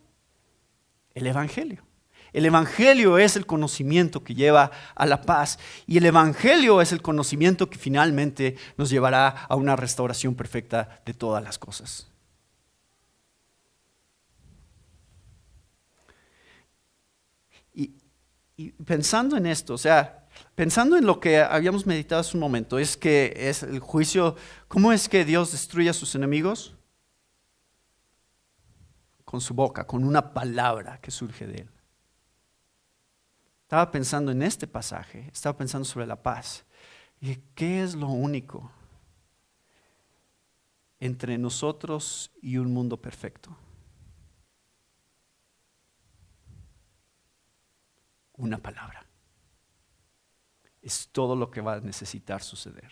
El 1.14 1.26
Evangelio. 1.26 1.84
El 2.34 2.46
Evangelio 2.46 3.18
es 3.18 3.38
el 3.38 3.46
conocimiento 3.46 4.26
que 4.26 4.36
lleva 4.36 4.72
a 4.94 5.06
la 5.06 5.22
paz 5.22 5.58
y 5.88 5.98
el 5.98 6.06
Evangelio 6.06 6.82
es 6.82 6.92
el 6.92 7.02
conocimiento 7.02 7.70
que 7.70 7.78
finalmente 7.78 8.58
nos 8.76 8.90
llevará 8.90 9.30
a 9.30 9.56
una 9.56 9.78
restauración 9.78 10.36
perfecta 10.36 11.02
de 11.06 11.14
todas 11.14 11.42
las 11.42 11.58
cosas. 11.58 12.11
Y 18.62 18.72
pensando 18.84 19.38
en 19.38 19.48
esto, 19.48 19.74
o 19.74 19.78
sea, 19.78 20.28
pensando 20.54 20.96
en 20.96 21.08
lo 21.08 21.20
que 21.20 21.40
habíamos 21.40 21.88
meditado 21.88 22.22
hace 22.22 22.38
un 22.38 22.42
momento, 22.42 22.78
es 22.78 22.96
que 22.96 23.34
es 23.36 23.64
el 23.64 23.80
juicio, 23.80 24.36
¿cómo 24.68 24.92
es 24.92 25.10
que 25.10 25.26
Dios 25.26 25.52
destruye 25.52 25.90
a 25.90 25.94
sus 25.94 26.14
enemigos? 26.14 26.76
Con 29.26 29.42
su 29.42 29.56
boca, 29.56 29.88
con 29.88 30.04
una 30.04 30.32
palabra 30.32 31.00
que 31.02 31.10
surge 31.10 31.48
de 31.48 31.62
él. 31.62 31.70
Estaba 33.64 33.90
pensando 33.90 34.32
en 34.32 34.44
este 34.44 34.68
pasaje, 34.68 35.30
estaba 35.34 35.58
pensando 35.58 35.86
sobre 35.86 36.06
la 36.06 36.22
paz. 36.22 36.64
Y 37.20 37.38
¿qué 37.56 37.82
es 37.82 37.96
lo 37.96 38.10
único 38.10 38.72
entre 41.00 41.40
nosotros 41.40 42.32
y 42.44 42.58
un 42.58 42.72
mundo 42.72 43.02
perfecto? 43.02 43.58
Una 48.34 48.58
palabra. 48.58 49.06
Es 50.82 51.10
todo 51.12 51.36
lo 51.36 51.52
que 51.52 51.62
va 51.62 51.74
a 51.74 51.80
necesitar 51.80 52.42
suceder 52.42 52.92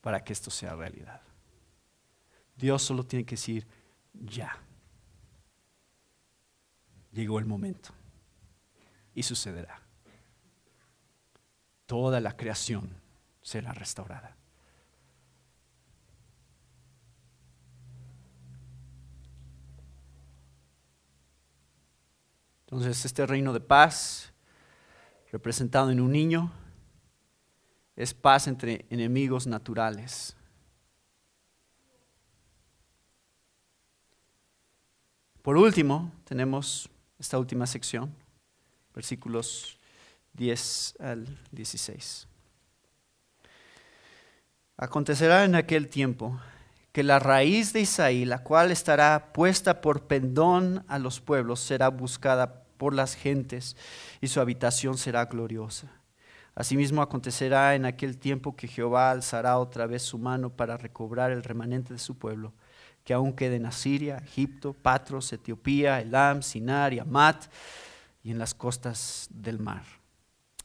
para 0.00 0.22
que 0.22 0.32
esto 0.32 0.50
sea 0.50 0.74
realidad. 0.74 1.22
Dios 2.56 2.82
solo 2.82 3.04
tiene 3.04 3.24
que 3.24 3.36
decir, 3.36 3.66
ya. 4.12 4.56
Llegó 7.12 7.38
el 7.38 7.46
momento. 7.46 7.90
Y 9.14 9.22
sucederá 9.22 9.88
toda 11.88 12.20
la 12.20 12.36
creación 12.36 12.94
será 13.40 13.72
restaurada. 13.72 14.36
Entonces, 22.66 23.06
este 23.06 23.26
reino 23.26 23.54
de 23.54 23.60
paz, 23.60 24.34
representado 25.32 25.90
en 25.90 26.00
un 26.00 26.12
niño, 26.12 26.52
es 27.96 28.14
paz 28.14 28.46
entre 28.46 28.86
enemigos 28.90 29.46
naturales. 29.46 30.36
Por 35.42 35.56
último, 35.56 36.12
tenemos 36.24 36.88
esta 37.18 37.38
última 37.38 37.66
sección, 37.66 38.14
versículos 38.94 39.78
10 40.34 40.96
al 41.00 41.38
16. 41.50 42.28
Acontecerá 44.76 45.44
en 45.44 45.56
aquel 45.56 45.88
tiempo 45.88 46.38
que 46.92 47.02
la 47.02 47.18
raíz 47.18 47.72
de 47.72 47.80
Isaí, 47.80 48.24
la 48.24 48.44
cual 48.44 48.70
estará 48.70 49.32
puesta 49.32 49.80
por 49.80 50.06
pendón 50.06 50.84
a 50.86 50.98
los 50.98 51.20
pueblos, 51.20 51.60
será 51.60 51.88
buscada 51.88 52.64
por 52.78 52.94
las 52.94 53.14
gentes 53.14 53.76
y 54.20 54.28
su 54.28 54.40
habitación 54.40 54.96
será 54.96 55.26
gloriosa. 55.26 55.88
Asimismo 56.54 57.02
acontecerá 57.02 57.74
en 57.74 57.84
aquel 57.84 58.16
tiempo 58.16 58.56
que 58.56 58.66
Jehová 58.66 59.10
alzará 59.10 59.58
otra 59.58 59.86
vez 59.86 60.02
su 60.02 60.18
mano 60.18 60.50
para 60.50 60.76
recobrar 60.76 61.30
el 61.30 61.44
remanente 61.44 61.92
de 61.92 61.98
su 61.98 62.16
pueblo, 62.16 62.54
que 63.04 63.12
aún 63.12 63.34
quede 63.34 63.56
en 63.56 63.66
Asiria, 63.66 64.16
Egipto, 64.16 64.72
Patros, 64.72 65.32
Etiopía, 65.32 66.00
Elam, 66.00 66.42
Sinar 66.42 66.94
y 66.94 66.98
Amat, 66.98 67.44
y 68.24 68.30
en 68.30 68.38
las 68.38 68.54
costas 68.54 69.28
del 69.30 69.58
mar 69.58 69.82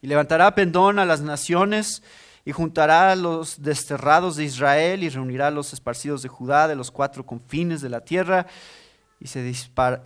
y 0.03 0.07
levantará 0.07 0.53
pendón 0.53 0.99
a 0.99 1.05
las 1.05 1.21
naciones 1.21 2.03
y 2.43 2.51
juntará 2.51 3.13
a 3.13 3.15
los 3.15 3.63
desterrados 3.63 4.35
de 4.35 4.43
Israel 4.43 5.01
y 5.01 5.07
reunirá 5.07 5.47
a 5.47 5.51
los 5.51 5.71
esparcidos 5.71 6.21
de 6.21 6.27
Judá 6.27 6.67
de 6.67 6.75
los 6.75 6.91
cuatro 6.91 7.25
confines 7.25 7.79
de 7.79 7.87
la 7.87 8.01
tierra 8.01 8.45
y 9.21 9.27
se 9.27 9.41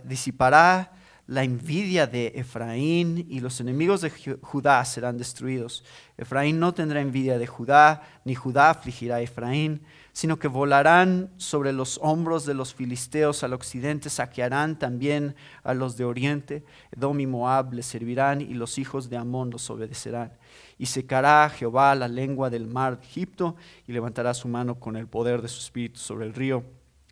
disipará 0.04 0.92
la 1.28 1.44
envidia 1.44 2.06
de 2.06 2.32
Efraín 2.36 3.26
y 3.28 3.40
los 3.40 3.60
enemigos 3.60 4.00
de 4.00 4.10
Judá 4.40 4.82
serán 4.86 5.18
destruidos. 5.18 5.84
Efraín 6.16 6.58
no 6.58 6.72
tendrá 6.72 7.02
envidia 7.02 7.38
de 7.38 7.46
Judá, 7.46 8.02
ni 8.24 8.34
Judá 8.34 8.70
afligirá 8.70 9.16
a 9.16 9.20
Efraín, 9.20 9.82
sino 10.14 10.38
que 10.38 10.48
volarán 10.48 11.30
sobre 11.36 11.74
los 11.74 12.00
hombros 12.02 12.46
de 12.46 12.54
los 12.54 12.72
filisteos 12.72 13.44
al 13.44 13.52
occidente, 13.52 14.08
saquearán 14.08 14.78
también 14.78 15.36
a 15.64 15.74
los 15.74 15.98
de 15.98 16.06
oriente. 16.06 16.64
Edom 16.96 17.20
y 17.20 17.26
Moab 17.26 17.74
les 17.74 17.84
servirán 17.84 18.40
y 18.40 18.54
los 18.54 18.78
hijos 18.78 19.10
de 19.10 19.18
Amón 19.18 19.50
los 19.50 19.68
obedecerán. 19.68 20.32
Y 20.78 20.86
secará 20.86 21.50
Jehová 21.50 21.94
la 21.94 22.08
lengua 22.08 22.48
del 22.48 22.66
mar 22.66 22.98
de 22.98 23.06
Egipto 23.06 23.54
y 23.86 23.92
levantará 23.92 24.32
su 24.32 24.48
mano 24.48 24.76
con 24.80 24.96
el 24.96 25.06
poder 25.06 25.42
de 25.42 25.48
su 25.48 25.60
espíritu 25.60 26.00
sobre 26.00 26.24
el 26.24 26.32
río 26.32 26.64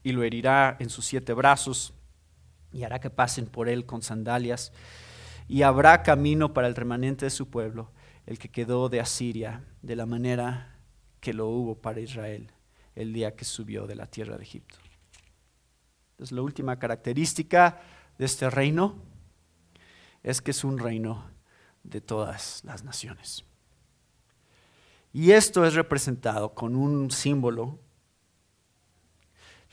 y 0.02 0.12
lo 0.12 0.22
herirá 0.22 0.76
en 0.78 0.88
sus 0.88 1.04
siete 1.04 1.34
brazos 1.34 1.92
y 2.76 2.84
hará 2.84 3.00
que 3.00 3.08
pasen 3.08 3.46
por 3.46 3.70
él 3.70 3.86
con 3.86 4.02
sandalias, 4.02 4.70
y 5.48 5.62
habrá 5.62 6.02
camino 6.02 6.52
para 6.52 6.68
el 6.68 6.74
remanente 6.74 7.24
de 7.24 7.30
su 7.30 7.48
pueblo, 7.48 7.90
el 8.26 8.38
que 8.38 8.50
quedó 8.50 8.90
de 8.90 9.00
Asiria, 9.00 9.64
de 9.80 9.96
la 9.96 10.04
manera 10.04 10.76
que 11.20 11.32
lo 11.32 11.48
hubo 11.48 11.80
para 11.80 12.00
Israel 12.00 12.52
el 12.94 13.12
día 13.12 13.34
que 13.34 13.44
subió 13.44 13.86
de 13.86 13.94
la 13.94 14.06
tierra 14.06 14.36
de 14.36 14.42
Egipto. 14.42 14.76
Entonces, 16.12 16.32
la 16.32 16.42
última 16.42 16.78
característica 16.78 17.80
de 18.18 18.24
este 18.26 18.50
reino 18.50 18.96
es 20.22 20.42
que 20.42 20.50
es 20.50 20.62
un 20.64 20.78
reino 20.78 21.24
de 21.82 22.00
todas 22.00 22.62
las 22.64 22.84
naciones. 22.84 23.44
Y 25.12 25.30
esto 25.30 25.64
es 25.64 25.74
representado 25.74 26.52
con 26.54 26.76
un 26.76 27.10
símbolo 27.10 27.78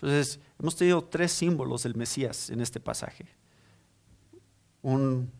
entonces, 0.03 0.41
hemos 0.59 0.75
tenido 0.75 1.01
tres 1.01 1.31
símbolos 1.31 1.83
del 1.83 1.95
Mesías 1.95 2.49
en 2.49 2.59
este 2.59 2.81
pasaje. 2.81 3.25
Un 4.81 5.31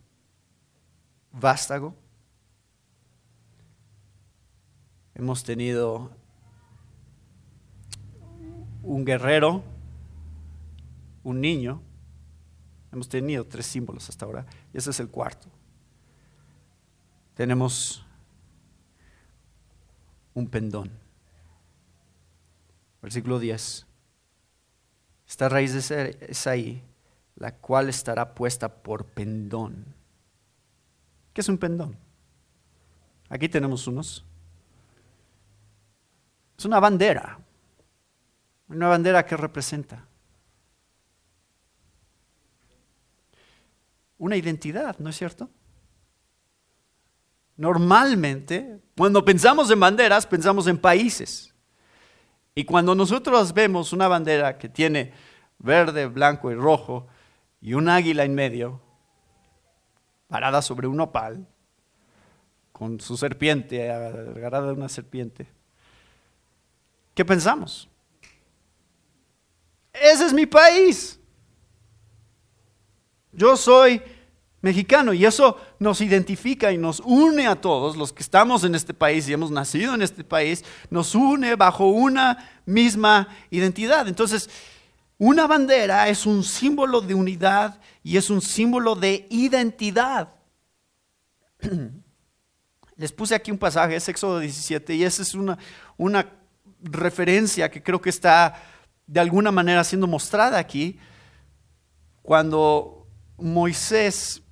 vástago. 1.34 1.94
Hemos 5.16 5.44
tenido 5.44 6.12
un 8.84 9.04
guerrero, 9.04 9.62
un 11.26 11.42
niño. 11.42 11.82
Hemos 12.94 13.10
tenido 13.10 13.46
tres 13.46 13.66
símbolos 13.66 14.08
hasta 14.08 14.24
ahora. 14.26 14.46
Y 14.74 14.78
ese 14.78 14.92
es 14.92 15.00
el 15.02 15.10
cuarto. 15.10 15.50
Tenemos 17.34 18.06
un 20.34 20.48
pendón. 20.48 20.90
Versículo 23.02 23.40
10. 23.40 23.88
Esta 25.28 25.50
raíz 25.50 25.74
es 25.74 26.48
ahí, 26.48 26.84
la 27.36 27.56
cual 27.56 27.90
estará 27.90 28.34
puesta 28.34 28.70
por 28.70 29.06
pendón. 29.06 29.86
¿Qué 31.34 31.42
es 31.42 31.50
un 31.50 31.58
pendón? 31.58 31.98
Aquí 33.30 33.50
tenemos 33.50 33.88
unos. 33.88 34.24
Es 36.58 36.66
una 36.66 36.80
bandera. 36.80 37.40
Una 38.68 38.88
bandera 38.88 39.26
que 39.26 39.36
representa 39.36 40.06
una 44.24 44.38
identidad, 44.38 44.98
¿no 45.00 45.10
es 45.10 45.18
cierto? 45.18 45.50
Normalmente, 47.58 48.80
cuando 48.98 49.24
pensamos 49.26 49.70
en 49.70 49.82
banderas, 49.82 50.26
pensamos 50.26 50.66
en 50.68 50.78
países. 50.78 51.53
Y 52.56 52.66
cuando 52.66 52.94
nosotros 52.94 53.54
vemos 53.54 53.94
una 53.94 54.08
bandera 54.08 54.58
que 54.58 54.70
tiene 54.70 55.14
verde, 55.58 56.06
blanco 56.08 56.52
y 56.52 56.56
rojo 56.56 57.08
y 57.62 57.74
un 57.74 57.90
águila 57.90 58.24
en 58.24 58.36
medio, 58.36 58.80
parada 60.28 60.62
sobre 60.62 60.88
un 60.88 61.00
opal, 61.00 61.48
con 62.72 63.00
su 63.00 63.18
serpiente, 63.18 63.92
agarrada 63.92 64.68
de 64.68 64.74
una 64.74 64.90
serpiente, 64.90 65.48
¿qué 67.14 67.24
pensamos? 67.24 67.90
Ese 69.94 70.26
es 70.26 70.34
mi 70.34 70.46
país. 70.46 71.20
Yo 73.32 73.56
soy 73.56 74.02
mexicano 74.64 75.12
y 75.14 75.26
eso 75.26 75.58
nos 75.78 76.00
identifica 76.00 76.72
y 76.72 76.78
nos 76.78 77.02
une 77.02 77.48
a 77.48 77.60
todos 77.60 77.98
los 77.98 78.14
que 78.14 78.24
estamos 78.24 78.64
en 78.64 78.76
este 78.76 78.94
país 78.94 79.28
y 79.28 79.34
hemos 79.34 79.52
nacido 79.52 79.94
en 79.94 80.02
este 80.02 80.24
país, 80.24 80.64
nos 80.90 81.14
une 81.14 81.56
bajo 81.56 81.88
una 81.88 82.62
misma 82.66 83.28
identidad. 83.52 84.08
Entonces, 84.08 84.50
una 85.18 85.48
bandera 85.48 86.08
es 86.08 86.26
un 86.26 86.46
símbolo 86.46 87.02
de 87.02 87.14
unidad 87.14 87.82
y 88.04 88.16
es 88.16 88.30
un 88.30 88.42
símbolo 88.42 88.96
de 88.96 89.28
identidad. 89.30 90.34
Les 92.96 93.12
puse 93.12 93.36
aquí 93.36 93.52
un 93.52 93.58
pasaje, 93.58 93.98
es 93.98 94.08
Éxodo 94.08 94.40
17, 94.40 94.96
y 94.96 95.04
esa 95.04 95.24
es 95.24 95.34
una, 95.36 95.58
una 95.98 96.26
referencia 96.80 97.70
que 97.70 97.84
creo 97.84 98.00
que 98.00 98.12
está 98.12 98.64
de 99.08 99.20
alguna 99.20 99.52
manera 99.52 99.84
siendo 99.84 100.08
mostrada 100.08 100.58
aquí, 100.58 100.98
cuando 102.22 103.06
Moisés 103.38 104.43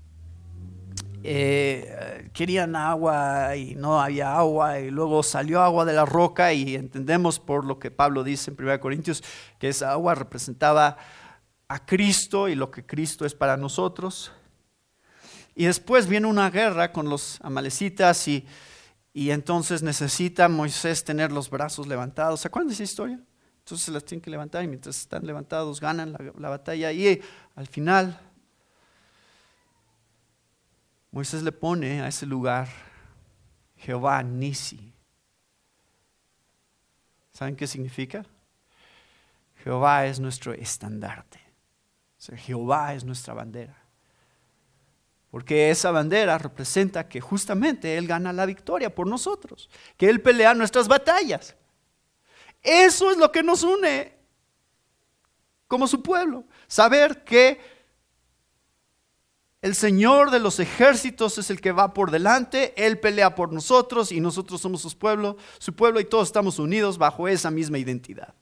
eh, 1.23 2.29
querían 2.33 2.75
agua 2.75 3.55
y 3.55 3.75
no 3.75 4.01
había 4.01 4.35
agua 4.35 4.79
y 4.79 4.89
luego 4.89 5.21
salió 5.23 5.61
agua 5.61 5.85
de 5.85 5.93
la 5.93 6.05
roca 6.05 6.53
y 6.53 6.75
entendemos 6.75 7.39
por 7.39 7.65
lo 7.65 7.79
que 7.79 7.91
Pablo 7.91 8.23
dice 8.23 8.51
en 8.51 8.57
1 8.59 8.79
Corintios 8.79 9.23
que 9.59 9.69
esa 9.69 9.91
agua 9.91 10.15
representaba 10.15 10.97
a 11.67 11.85
Cristo 11.85 12.49
y 12.49 12.55
lo 12.55 12.71
que 12.71 12.85
Cristo 12.85 13.25
es 13.25 13.35
para 13.35 13.55
nosotros. 13.55 14.31
Y 15.55 15.65
después 15.65 16.07
viene 16.07 16.27
una 16.27 16.49
guerra 16.49 16.91
con 16.91 17.09
los 17.09 17.39
amalecitas 17.41 18.27
y, 18.27 18.45
y 19.13 19.31
entonces 19.31 19.83
necesita 19.83 20.49
Moisés 20.49 21.03
tener 21.03 21.31
los 21.31 21.49
brazos 21.49 21.87
levantados. 21.87 22.41
¿Se 22.41 22.47
acuerdan 22.47 22.69
de 22.69 22.73
esa 22.73 22.83
historia? 22.83 23.19
Entonces 23.59 23.85
se 23.85 23.91
las 23.91 24.03
tienen 24.03 24.21
que 24.21 24.31
levantar 24.31 24.63
y 24.63 24.67
mientras 24.67 24.97
están 24.97 25.25
levantados 25.25 25.79
ganan 25.79 26.13
la, 26.13 26.19
la 26.37 26.49
batalla 26.49 26.91
y 26.91 27.21
al 27.55 27.67
final 27.67 28.19
Moisés 31.11 31.43
le 31.43 31.51
pone 31.51 32.01
a 32.01 32.07
ese 32.07 32.25
lugar 32.25 32.69
Jehová 33.75 34.23
Nisi. 34.23 34.93
¿Saben 37.33 37.55
qué 37.55 37.67
significa? 37.67 38.25
Jehová 39.63 40.05
es 40.05 40.19
nuestro 40.19 40.53
estandarte. 40.53 41.39
Jehová 42.37 42.93
es 42.93 43.03
nuestra 43.03 43.33
bandera. 43.33 43.75
Porque 45.31 45.69
esa 45.69 45.91
bandera 45.91 46.37
representa 46.37 47.07
que 47.07 47.19
justamente 47.19 47.97
Él 47.97 48.07
gana 48.07 48.31
la 48.31 48.45
victoria 48.45 48.93
por 48.93 49.07
nosotros, 49.07 49.69
que 49.97 50.09
Él 50.09 50.21
pelea 50.21 50.53
nuestras 50.53 50.87
batallas. 50.87 51.55
Eso 52.61 53.11
es 53.11 53.17
lo 53.17 53.31
que 53.31 53.43
nos 53.43 53.63
une 53.63 54.17
como 55.67 55.87
su 55.87 56.03
pueblo. 56.03 56.43
Saber 56.67 57.23
que 57.23 57.70
el 59.61 59.75
Señor 59.75 60.31
de 60.31 60.39
los 60.39 60.59
ejércitos 60.59 61.37
es 61.37 61.51
el 61.51 61.61
que 61.61 61.71
va 61.71 61.93
por 61.93 62.09
delante, 62.09 62.73
Él 62.83 62.99
pelea 62.99 63.35
por 63.35 63.53
nosotros 63.53 64.11
y 64.11 64.19
nosotros 64.19 64.59
somos 64.59 64.81
su 64.81 64.97
pueblo, 64.97 65.37
su 65.59 65.73
pueblo 65.73 65.99
y 65.99 66.05
todos 66.05 66.29
estamos 66.29 66.57
unidos 66.57 66.97
bajo 66.97 67.27
esa 67.27 67.51
misma 67.51 67.77
identidad. 67.77 68.33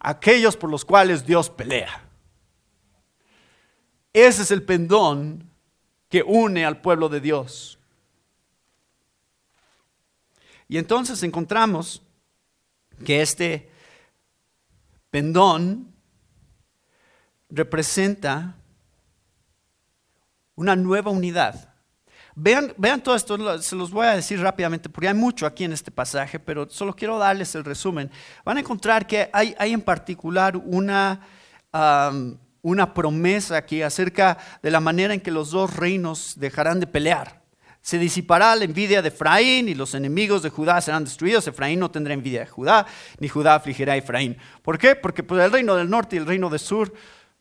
Aquellos 0.00 0.56
por 0.56 0.70
los 0.70 0.84
cuales 0.84 1.26
Dios 1.26 1.50
pelea. 1.50 2.02
Ese 4.14 4.42
es 4.42 4.50
el 4.50 4.62
pendón 4.62 5.50
que 6.08 6.22
une 6.22 6.64
al 6.64 6.80
pueblo 6.80 7.10
de 7.10 7.20
Dios. 7.20 7.78
Y 10.68 10.78
entonces 10.78 11.22
encontramos 11.22 12.02
que 13.04 13.20
este 13.20 13.70
pendón 15.10 15.92
representa 17.50 18.56
una 20.56 20.76
nueva 20.76 21.10
unidad. 21.10 21.74
Vean, 22.36 22.74
vean 22.76 23.00
todo 23.00 23.14
esto, 23.14 23.62
se 23.62 23.76
los 23.76 23.92
voy 23.92 24.06
a 24.06 24.16
decir 24.16 24.40
rápidamente 24.40 24.88
porque 24.88 25.06
hay 25.06 25.14
mucho 25.14 25.46
aquí 25.46 25.62
en 25.62 25.72
este 25.72 25.92
pasaje, 25.92 26.40
pero 26.40 26.68
solo 26.68 26.94
quiero 26.94 27.16
darles 27.16 27.54
el 27.54 27.64
resumen. 27.64 28.10
Van 28.44 28.56
a 28.56 28.60
encontrar 28.60 29.06
que 29.06 29.30
hay, 29.32 29.54
hay 29.56 29.72
en 29.72 29.80
particular 29.80 30.56
una, 30.56 31.20
una 32.62 32.92
promesa 32.92 33.56
aquí 33.56 33.82
acerca 33.82 34.36
de 34.62 34.70
la 34.72 34.80
manera 34.80 35.14
en 35.14 35.20
que 35.20 35.30
los 35.30 35.50
dos 35.50 35.76
reinos 35.76 36.34
dejarán 36.36 36.80
de 36.80 36.88
pelear. 36.88 37.44
Se 37.80 37.98
disipará 37.98 38.56
la 38.56 38.64
envidia 38.64 39.02
de 39.02 39.08
Efraín 39.08 39.68
y 39.68 39.74
los 39.74 39.94
enemigos 39.94 40.42
de 40.42 40.48
Judá 40.48 40.80
serán 40.80 41.04
destruidos. 41.04 41.46
Efraín 41.46 41.78
no 41.78 41.90
tendrá 41.90 42.14
envidia 42.14 42.40
de 42.40 42.46
Judá, 42.46 42.86
ni 43.20 43.28
Judá 43.28 43.54
afligirá 43.54 43.92
a 43.92 43.96
Efraín. 43.96 44.38
¿Por 44.62 44.78
qué? 44.78 44.96
Porque 44.96 45.22
pues, 45.22 45.44
el 45.44 45.52
reino 45.52 45.76
del 45.76 45.90
norte 45.90 46.16
y 46.16 46.18
el 46.18 46.26
reino 46.26 46.48
del 46.48 46.58
sur 46.58 46.92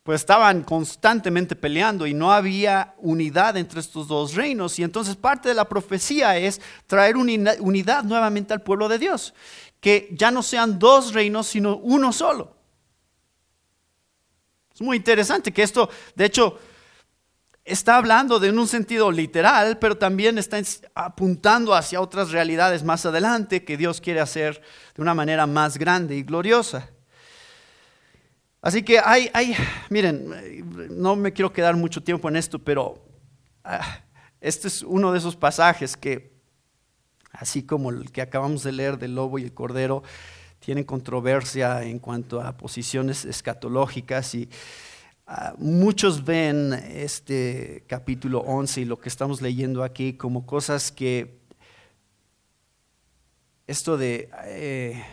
pues 0.03 0.21
estaban 0.21 0.63
constantemente 0.63 1.55
peleando 1.55 2.05
y 2.05 2.13
no 2.13 2.31
había 2.33 2.93
unidad 2.97 3.55
entre 3.55 3.79
estos 3.79 4.09
dos 4.09 4.35
reinos. 4.35 4.77
Y 4.77 4.83
entonces 4.83 5.15
parte 5.15 5.47
de 5.49 5.55
la 5.55 5.67
profecía 5.67 6.37
es 6.37 6.59
traer 6.87 7.15
unidad 7.15 8.03
nuevamente 8.03 8.53
al 8.53 8.61
pueblo 8.61 8.89
de 8.89 8.99
Dios, 8.99 9.33
que 9.79 10.09
ya 10.11 10.29
no 10.29 10.43
sean 10.43 10.77
dos 10.77 11.13
reinos, 11.13 11.47
sino 11.47 11.77
uno 11.77 12.11
solo. 12.11 12.53
Es 14.73 14.81
muy 14.81 14.97
interesante 14.97 15.53
que 15.53 15.63
esto, 15.63 15.89
de 16.15 16.25
hecho, 16.25 16.59
está 17.63 17.95
hablando 17.95 18.39
de 18.39 18.49
un 18.49 18.67
sentido 18.67 19.09
literal, 19.09 19.79
pero 19.79 19.97
también 19.97 20.37
está 20.37 20.57
apuntando 20.95 21.73
hacia 21.73 22.01
otras 22.01 22.31
realidades 22.31 22.83
más 22.83 23.05
adelante 23.05 23.63
que 23.63 23.77
Dios 23.77 24.01
quiere 24.01 24.19
hacer 24.19 24.61
de 24.95 25.01
una 25.01 25.13
manera 25.13 25.47
más 25.47 25.77
grande 25.77 26.17
y 26.17 26.23
gloriosa. 26.23 26.89
Así 28.63 28.81
que 28.81 28.97
hay, 28.97 29.29
miren, 29.89 30.89
no 30.89 31.17
me 31.17 31.33
quiero 31.33 31.51
quedar 31.51 31.75
mucho 31.75 32.01
tiempo 32.01 32.29
en 32.29 32.37
esto, 32.37 32.59
pero 32.59 33.03
ah, 33.65 33.99
este 34.39 34.69
es 34.69 34.83
uno 34.83 35.11
de 35.11 35.17
esos 35.17 35.35
pasajes 35.35 35.97
que, 35.97 36.31
así 37.33 37.63
como 37.63 37.89
el 37.89 38.09
que 38.09 38.21
acabamos 38.21 38.63
de 38.63 38.71
leer 38.71 38.97
del 38.97 39.15
lobo 39.15 39.37
y 39.37 39.43
el 39.43 39.53
cordero, 39.53 40.01
tienen 40.59 40.85
controversia 40.85 41.83
en 41.83 41.99
cuanto 41.99 42.39
a 42.39 42.55
posiciones 42.55 43.25
escatológicas 43.25 44.33
y 44.33 44.47
ah, 45.27 45.55
muchos 45.57 46.23
ven 46.23 46.71
este 46.71 47.83
capítulo 47.85 48.39
11 48.39 48.79
y 48.79 48.85
lo 48.85 48.97
que 48.97 49.09
estamos 49.09 49.41
leyendo 49.41 49.83
aquí 49.83 50.13
como 50.13 50.45
cosas 50.45 50.89
que 50.89 51.41
esto 53.67 53.97
de... 53.97 54.29
Eh, 54.45 55.03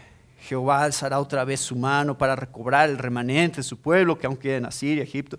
Jehová 0.41 0.85
alzará 0.85 1.21
otra 1.21 1.45
vez 1.45 1.61
su 1.61 1.77
mano 1.77 2.17
para 2.17 2.35
recobrar 2.35 2.89
el 2.89 2.99
remanente 2.99 3.59
de 3.59 3.63
su 3.63 3.81
pueblo 3.81 4.19
que 4.19 4.27
aún 4.27 4.37
queda 4.37 4.57
en 4.57 4.67
Asiria, 4.67 5.03
Egipto. 5.03 5.39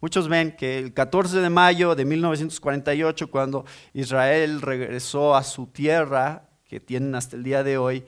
Muchos 0.00 0.28
ven 0.28 0.52
que 0.56 0.78
el 0.78 0.92
14 0.92 1.38
de 1.38 1.48
mayo 1.48 1.94
de 1.94 2.04
1948, 2.04 3.30
cuando 3.30 3.64
Israel 3.94 4.60
regresó 4.60 5.36
a 5.36 5.44
su 5.44 5.68
tierra, 5.68 6.48
que 6.64 6.80
tienen 6.80 7.14
hasta 7.14 7.36
el 7.36 7.44
día 7.44 7.62
de 7.62 7.78
hoy, 7.78 8.04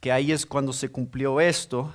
que 0.00 0.10
ahí 0.10 0.32
es 0.32 0.44
cuando 0.46 0.72
se 0.72 0.88
cumplió 0.88 1.40
esto. 1.40 1.92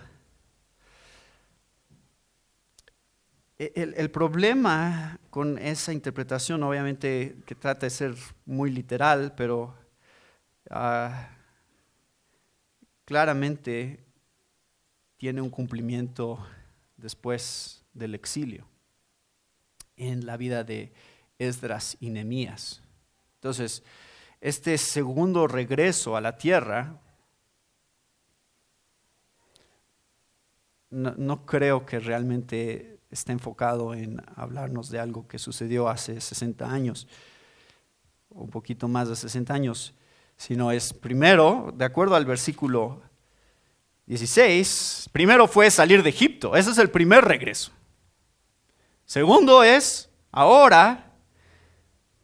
E, 3.60 3.94
el, 3.98 4.10
problema 4.12 5.20
con 5.30 5.58
esa 5.58 5.92
interpretación, 5.92 6.64
obviamente 6.64 7.38
que 7.46 7.56
trata 7.56 7.86
de 7.88 7.90
ser 7.90 8.16
muy 8.46 8.72
literal, 8.72 9.34
pero 9.36 9.76
ah, 10.70 11.37
claramente 13.08 14.04
tiene 15.16 15.42
un 15.42 15.50
cumplimiento 15.50 16.46
después 16.98 17.86
del 17.94 18.14
exilio 18.14 18.68
en 19.96 20.26
la 20.26 20.36
vida 20.36 20.66
de 20.66 20.92
Esdras 21.40 21.96
y 22.02 22.10
Nemías. 22.10 22.82
Entonces, 23.36 23.82
este 24.42 24.78
segundo 24.78 25.48
regreso 25.48 26.18
a 26.18 26.22
la 26.22 26.38
tierra, 26.38 27.00
no, 30.90 31.16
no, 31.16 31.46
creo 31.46 31.86
que 31.86 32.02
realmente 32.02 33.00
esté 33.10 33.32
enfocado 33.32 33.94
en 33.94 34.22
hablarnos 34.36 34.90
de 34.90 35.00
algo 35.00 35.30
que 35.30 35.40
sucedió 35.40 35.88
hace 35.88 36.20
60 36.20 36.70
años, 36.70 37.08
un 38.32 38.50
poquito 38.50 38.90
más 38.90 39.08
de 39.08 39.16
60 39.16 39.54
años 39.54 39.94
sino 40.38 40.72
es 40.72 40.94
primero, 40.94 41.74
de 41.76 41.86
acuerdo 41.86 42.16
al 42.16 42.26
versículo 42.26 43.02
16, 44.06 45.10
primero 45.12 45.48
fue 45.48 45.70
salir 45.70 46.04
de 46.04 46.10
Egipto, 46.10 46.56
ese 46.56 46.72
es 46.72 46.78
el 46.78 46.90
primer 46.90 47.26
regreso. 47.26 47.72
Segundo 49.06 49.64
es, 49.64 50.10
ahora, 50.32 51.14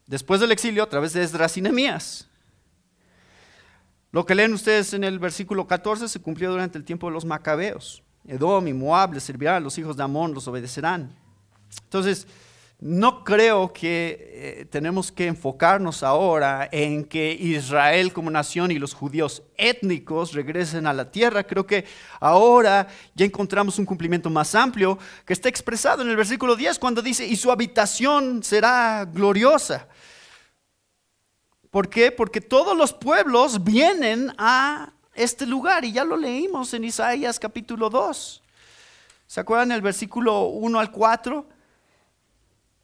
después 0.05 0.39
del 0.39 0.51
exilio, 0.51 0.83
a 0.83 0.89
través 0.89 1.13
de 1.13 1.23
Esdras 1.23 1.57
y 1.57 1.61
Nehemías. 1.61 2.29
Lo 4.11 4.25
que 4.25 4.35
leen 4.35 4.53
ustedes 4.53 4.93
en 4.93 5.03
el 5.03 5.17
versículo 5.17 5.65
14 5.65 6.07
se 6.07 6.21
cumplió 6.21 6.51
durante 6.51 6.77
el 6.77 6.85
tiempo 6.85 7.07
de 7.07 7.13
los 7.13 7.25
macabeos. 7.25 8.03
Edom 8.27 8.67
y 8.67 8.73
Moab 8.73 9.13
les 9.13 9.23
servirán, 9.23 9.63
los 9.63 9.77
hijos 9.77 9.97
de 9.97 10.03
Amón 10.03 10.33
los 10.33 10.47
obedecerán. 10.47 11.15
Entonces, 11.83 12.27
no 12.79 13.23
creo 13.23 13.71
que 13.71 14.17
eh, 14.33 14.65
tenemos 14.65 15.11
que 15.11 15.27
enfocarnos 15.27 16.03
ahora 16.03 16.67
en 16.71 17.05
que 17.05 17.31
Israel 17.31 18.11
como 18.11 18.29
nación 18.29 18.71
y 18.71 18.79
los 18.79 18.93
judíos 18.93 19.43
étnicos 19.55 20.33
regresen 20.33 20.85
a 20.85 20.93
la 20.93 21.09
tierra. 21.09 21.43
Creo 21.43 21.65
que 21.65 21.85
ahora 22.19 22.87
ya 23.15 23.25
encontramos 23.25 23.79
un 23.79 23.85
cumplimiento 23.85 24.29
más 24.29 24.53
amplio 24.53 24.99
que 25.25 25.31
está 25.31 25.47
expresado 25.47 26.01
en 26.01 26.09
el 26.09 26.17
versículo 26.17 26.57
10 26.57 26.77
cuando 26.77 27.01
dice, 27.01 27.25
y 27.25 27.37
su 27.37 27.51
habitación 27.51 28.43
será 28.43 29.05
gloriosa. 29.05 29.87
¿Por 31.71 31.89
qué? 31.89 32.11
Porque 32.11 32.41
todos 32.41 32.77
los 32.77 32.93
pueblos 32.93 33.63
vienen 33.63 34.33
a 34.37 34.91
este 35.15 35.45
lugar 35.45 35.85
y 35.85 35.93
ya 35.93 36.03
lo 36.03 36.17
leímos 36.17 36.73
en 36.73 36.83
Isaías 36.83 37.39
capítulo 37.39 37.89
2. 37.89 38.43
¿Se 39.25 39.39
acuerdan 39.39 39.71
el 39.71 39.81
versículo 39.81 40.47
1 40.47 40.79
al 40.79 40.91
4? 40.91 41.52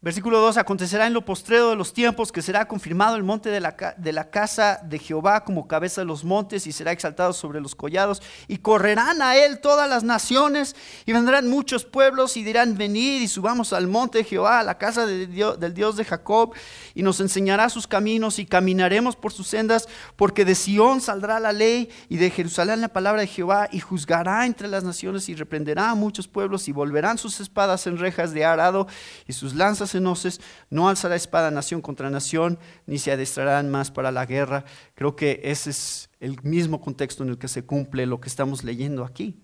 Versículo 0.01 0.39
2, 0.39 0.55
acontecerá 0.55 1.07
en 1.07 1.13
lo 1.13 1.25
postrero 1.25 1.71
de 1.71 1.75
los 1.75 1.91
tiempos 1.91 2.31
que 2.31 2.41
será 2.41 2.69
confirmado 2.69 3.17
el 3.17 3.25
monte 3.25 3.49
de 3.49 3.59
la, 3.59 3.75
de 3.97 4.13
la, 4.13 4.29
casa 4.29 4.79
de 4.81 4.97
Jehová 4.97 5.43
como 5.43 5.67
cabeza 5.67 5.99
de 5.99 6.05
los 6.05 6.23
montes 6.23 6.67
y 6.67 6.71
será 6.71 6.93
exaltado 6.93 7.33
sobre 7.33 7.59
los 7.59 7.75
collados 7.75 8.21
y 8.47 8.59
correrán 8.59 9.21
a 9.21 9.35
él 9.35 9.59
todas 9.59 9.89
las 9.89 10.05
naciones 10.05 10.77
y 11.05 11.11
vendrán 11.11 11.49
muchos 11.49 11.83
pueblos 11.83 12.37
y 12.37 12.45
dirán, 12.45 12.77
venid 12.77 13.21
y 13.21 13.27
subamos 13.27 13.73
al 13.73 13.87
monte 13.87 14.19
de 14.19 14.23
Jehová, 14.23 14.61
a 14.61 14.63
la 14.63 14.77
casa 14.77 15.05
Dios, 15.05 15.59
del 15.59 15.73
Dios 15.73 15.97
de 15.97 16.05
Jacob 16.05 16.53
y 16.95 17.03
nos 17.03 17.19
enseñará 17.19 17.67
sus 17.67 17.85
caminos 17.85 18.39
y 18.39 18.45
caminaremos 18.45 19.17
por 19.17 19.33
sus 19.33 19.47
sendas 19.47 19.89
porque 20.15 20.45
de 20.45 20.55
Sión 20.55 21.01
saldrá 21.01 21.41
la 21.41 21.51
ley 21.51 21.89
y 22.07 22.15
de 22.15 22.29
Jerusalén 22.29 22.79
la 22.79 22.87
palabra 22.87 23.19
de 23.19 23.27
Jehová 23.27 23.67
y 23.69 23.81
juzgará 23.81 24.45
entre 24.45 24.69
las 24.69 24.85
naciones 24.85 25.27
y 25.27 25.35
reprenderá 25.35 25.89
a 25.89 25.95
muchos 25.95 26.29
pueblos 26.29 26.69
y 26.69 26.71
volverán 26.71 27.17
sus 27.17 27.41
espadas 27.41 27.85
en 27.85 27.97
rejas 27.97 28.31
de 28.31 28.45
arado 28.45 28.87
y 29.27 29.33
sus 29.33 29.55
lanzas 29.55 29.88
entonces 29.95 30.41
no 30.69 30.89
alzará 30.89 31.15
espada 31.15 31.51
nación 31.51 31.81
contra 31.81 32.09
nación, 32.09 32.59
ni 32.85 32.99
se 32.99 33.11
adestrarán 33.11 33.69
más 33.69 33.91
para 33.91 34.11
la 34.11 34.25
guerra. 34.25 34.65
Creo 34.95 35.15
que 35.15 35.41
ese 35.43 35.71
es 35.71 36.09
el 36.19 36.41
mismo 36.43 36.81
contexto 36.81 37.23
en 37.23 37.29
el 37.29 37.37
que 37.37 37.47
se 37.47 37.65
cumple 37.65 38.05
lo 38.05 38.19
que 38.19 38.29
estamos 38.29 38.63
leyendo 38.63 39.03
aquí. 39.03 39.35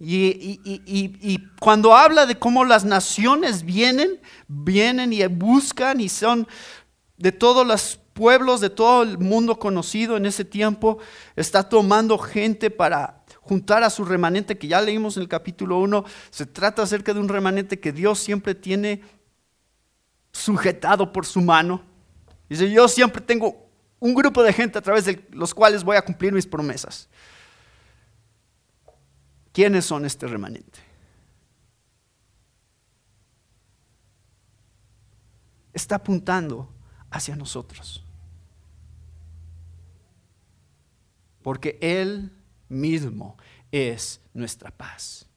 Y, 0.00 1.38
cuando 1.58 1.96
habla 1.96 2.26
de 2.26 2.38
cómo 2.38 2.64
las 2.64 2.84
naciones 2.84 3.64
vienen, 3.64 4.20
vienen 4.46 5.12
y 5.12 5.26
buscan 5.26 6.00
y 6.00 6.08
son 6.08 6.46
de 7.16 7.32
todos 7.32 7.66
los 7.66 7.98
pueblos, 8.12 8.60
de 8.60 8.70
todo 8.70 9.02
el 9.02 9.18
mundo 9.18 9.58
conocido 9.58 10.16
en 10.16 10.26
ese 10.26 10.44
tiempo, 10.44 10.98
está 11.34 11.68
tomando 11.68 12.16
gente 12.16 12.70
para 12.70 13.17
juntar 13.48 13.82
a 13.82 13.90
su 13.90 14.04
remanente, 14.04 14.58
que 14.58 14.68
ya 14.68 14.80
leímos 14.82 15.16
en 15.16 15.22
el 15.22 15.28
capítulo 15.28 15.78
1, 15.78 16.04
se 16.30 16.44
trata 16.44 16.82
acerca 16.82 17.14
de 17.14 17.20
un 17.20 17.28
remanente 17.28 17.80
que 17.80 17.92
Dios 17.92 18.18
siempre 18.18 18.54
tiene 18.54 19.00
sujetado 20.32 21.12
por 21.12 21.24
su 21.24 21.40
mano. 21.40 21.82
Dice, 22.48 22.70
yo 22.70 22.86
siempre 22.88 23.22
tengo 23.22 23.66
un 23.98 24.14
grupo 24.14 24.42
de 24.42 24.52
gente 24.52 24.78
a 24.78 24.82
través 24.82 25.06
de 25.06 25.26
los 25.32 25.54
cuales 25.54 25.82
voy 25.82 25.96
a 25.96 26.02
cumplir 26.02 26.32
mis 26.32 26.46
promesas. 26.46 27.08
¿Quiénes 29.52 29.86
son 29.86 30.04
este 30.04 30.26
remanente? 30.26 30.78
Está 35.72 35.96
apuntando 35.96 36.68
hacia 37.10 37.34
nosotros. 37.34 38.04
Porque 41.42 41.78
Él 41.80 42.37
mismo 42.68 43.36
es 43.72 44.20
nuestra 44.34 44.70
paz. 44.70 45.28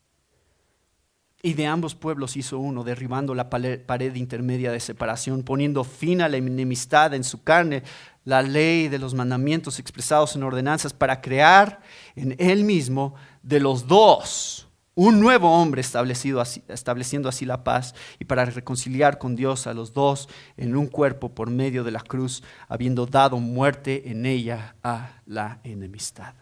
Y 1.43 1.55
de 1.55 1.65
ambos 1.65 1.95
pueblos 1.95 2.37
hizo 2.37 2.59
uno, 2.59 2.83
derribando 2.83 3.33
la 3.33 3.49
pared 3.49 4.15
intermedia 4.15 4.71
de 4.71 4.79
separación, 4.79 5.41
poniendo 5.41 5.83
fin 5.83 6.21
a 6.21 6.29
la 6.29 6.37
enemistad 6.37 7.15
en 7.15 7.23
su 7.23 7.43
carne, 7.43 7.81
la 8.25 8.43
ley 8.43 8.89
de 8.89 8.99
los 8.99 9.15
mandamientos 9.15 9.79
expresados 9.79 10.35
en 10.35 10.43
ordenanzas, 10.43 10.93
para 10.93 11.19
crear 11.19 11.81
en 12.15 12.35
él 12.37 12.63
mismo 12.63 13.15
de 13.41 13.59
los 13.59 13.87
dos 13.87 14.67
un 14.93 15.19
nuevo 15.19 15.49
hombre 15.49 15.81
establecido 15.81 16.43
estableciendo 16.67 17.29
así 17.29 17.45
la 17.45 17.63
paz 17.63 17.95
y 18.19 18.25
para 18.25 18.45
reconciliar 18.45 19.17
con 19.17 19.35
Dios 19.35 19.65
a 19.65 19.73
los 19.73 19.93
dos 19.93 20.27
en 20.57 20.75
un 20.75 20.85
cuerpo 20.87 21.29
por 21.29 21.49
medio 21.49 21.83
de 21.83 21.91
la 21.91 22.01
cruz, 22.01 22.43
habiendo 22.67 23.07
dado 23.07 23.39
muerte 23.39 24.11
en 24.11 24.27
ella 24.27 24.75
a 24.83 25.21
la 25.25 25.59
enemistad 25.63 26.35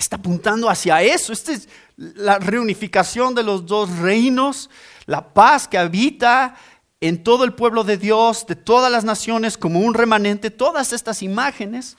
está 0.00 0.16
apuntando 0.16 0.68
hacia 0.68 1.02
eso. 1.02 1.32
Esta 1.32 1.52
es 1.52 1.68
la 1.96 2.38
reunificación 2.38 3.34
de 3.34 3.42
los 3.42 3.66
dos 3.66 3.90
reinos, 3.98 4.70
la 5.06 5.32
paz 5.32 5.68
que 5.68 5.78
habita 5.78 6.56
en 7.00 7.22
todo 7.22 7.44
el 7.44 7.54
pueblo 7.54 7.84
de 7.84 7.96
Dios, 7.96 8.46
de 8.46 8.56
todas 8.56 8.90
las 8.90 9.04
naciones, 9.04 9.56
como 9.56 9.80
un 9.80 9.94
remanente, 9.94 10.50
todas 10.50 10.92
estas 10.92 11.22
imágenes 11.22 11.96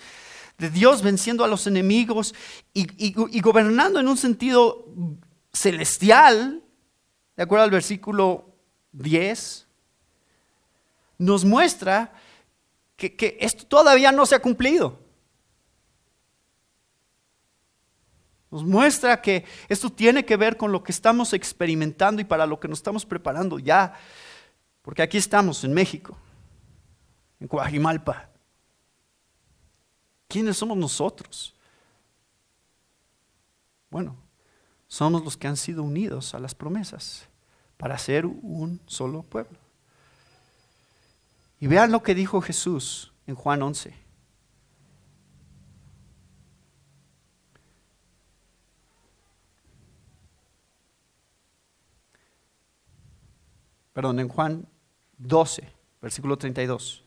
de 0.58 0.70
Dios 0.70 1.02
venciendo 1.02 1.44
a 1.44 1.48
los 1.48 1.66
enemigos 1.66 2.36
y, 2.74 3.42
gobernando 3.42 4.00
en 4.00 4.08
un 4.08 4.18
sentido 4.18 4.86
celestial, 5.54 6.64
de 7.36 7.44
acuerdo 7.44 7.64
al 7.64 7.72
versículo 7.72 8.46
10, 8.92 9.68
nos 11.18 11.46
muestra 11.46 12.14
que 12.96 13.38
esto 13.40 13.66
todavía 13.66 14.12
no 14.12 14.26
se 14.28 14.36
ha 14.36 14.40
cumplido. 14.40 15.01
Nos 18.52 18.66
muestra 18.66 19.22
que 19.22 19.46
esto 19.70 19.90
tiene 19.90 20.26
que 20.26 20.36
ver 20.36 20.58
con 20.58 20.74
lo 20.74 20.84
que 20.84 20.92
estamos 20.92 21.32
experimentando 21.32 22.22
y 22.22 22.26
para 22.26 22.46
lo 22.46 22.60
que 22.60 22.68
nos 22.68 22.80
estamos 22.80 23.06
preparando 23.06 23.58
ya. 23.58 23.94
Porque 24.82 25.02
aquí 25.02 25.18
estamos 25.18 25.64
en 25.64 25.74
México, 25.74 26.18
en 27.40 27.48
Coajimalpa. 27.48 28.30
¿Quiénes 30.28 30.58
somos 30.58 30.78
nosotros? 30.78 31.56
Bueno, 33.90 34.18
somos 34.88 35.24
los 35.24 35.38
que 35.38 35.48
han 35.48 35.58
sido 35.58 35.84
unidos 35.84 36.34
a 36.34 36.40
las 36.40 36.54
promesas 36.54 37.28
para 37.78 37.98
ser 37.98 38.26
un 38.26 38.82
solo 38.86 39.24
pueblo. 39.24 39.58
Y 41.62 41.68
vean 41.68 41.92
lo 41.92 42.04
que 42.04 42.16
dijo 42.16 42.42
Jesús 42.42 43.14
en 43.28 43.36
Juan 43.36 43.62
11. 43.62 43.94
Perdón, 54.02 54.20
en 54.20 54.30
Juan 54.30 54.68
12, 55.20 55.62
versículo 56.02 56.36
32. 56.36 57.04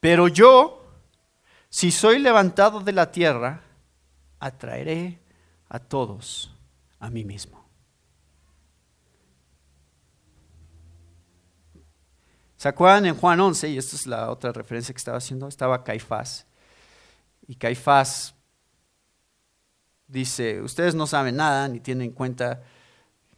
Pero 0.00 0.26
yo, 0.28 0.86
si 1.68 1.90
soy 1.90 2.18
levantado 2.18 2.80
de 2.80 2.92
la 2.92 3.12
tierra, 3.12 3.60
atraeré 4.38 5.20
a 5.68 5.78
todos 5.78 6.56
a 6.98 7.10
mí 7.10 7.26
mismo. 7.26 7.62
¿Se 12.56 12.68
acuerdan 12.68 13.04
en 13.04 13.16
Juan 13.16 13.38
11? 13.38 13.68
Y 13.68 13.76
esta 13.76 13.96
es 13.96 14.06
la 14.06 14.30
otra 14.30 14.50
referencia 14.50 14.94
que 14.94 14.98
estaba 14.98 15.18
haciendo. 15.18 15.46
Estaba 15.46 15.84
Caifás. 15.84 16.46
Y 17.46 17.56
Caifás 17.56 18.34
dice, 20.06 20.62
ustedes 20.62 20.94
no 20.94 21.06
saben 21.06 21.36
nada 21.36 21.68
ni 21.68 21.80
tienen 21.80 22.08
en 22.08 22.14
cuenta 22.14 22.62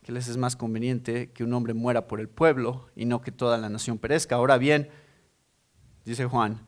que 0.06 0.12
les 0.12 0.28
es 0.28 0.36
más 0.36 0.54
conveniente 0.54 1.32
que 1.32 1.42
un 1.42 1.52
hombre 1.52 1.74
muera 1.74 2.06
por 2.06 2.20
el 2.20 2.28
pueblo 2.28 2.88
y 2.94 3.06
no 3.06 3.22
que 3.22 3.32
toda 3.32 3.58
la 3.58 3.68
nación 3.68 3.98
perezca. 3.98 4.36
Ahora 4.36 4.56
bien, 4.56 4.88
dice 6.04 6.26
Juan, 6.26 6.64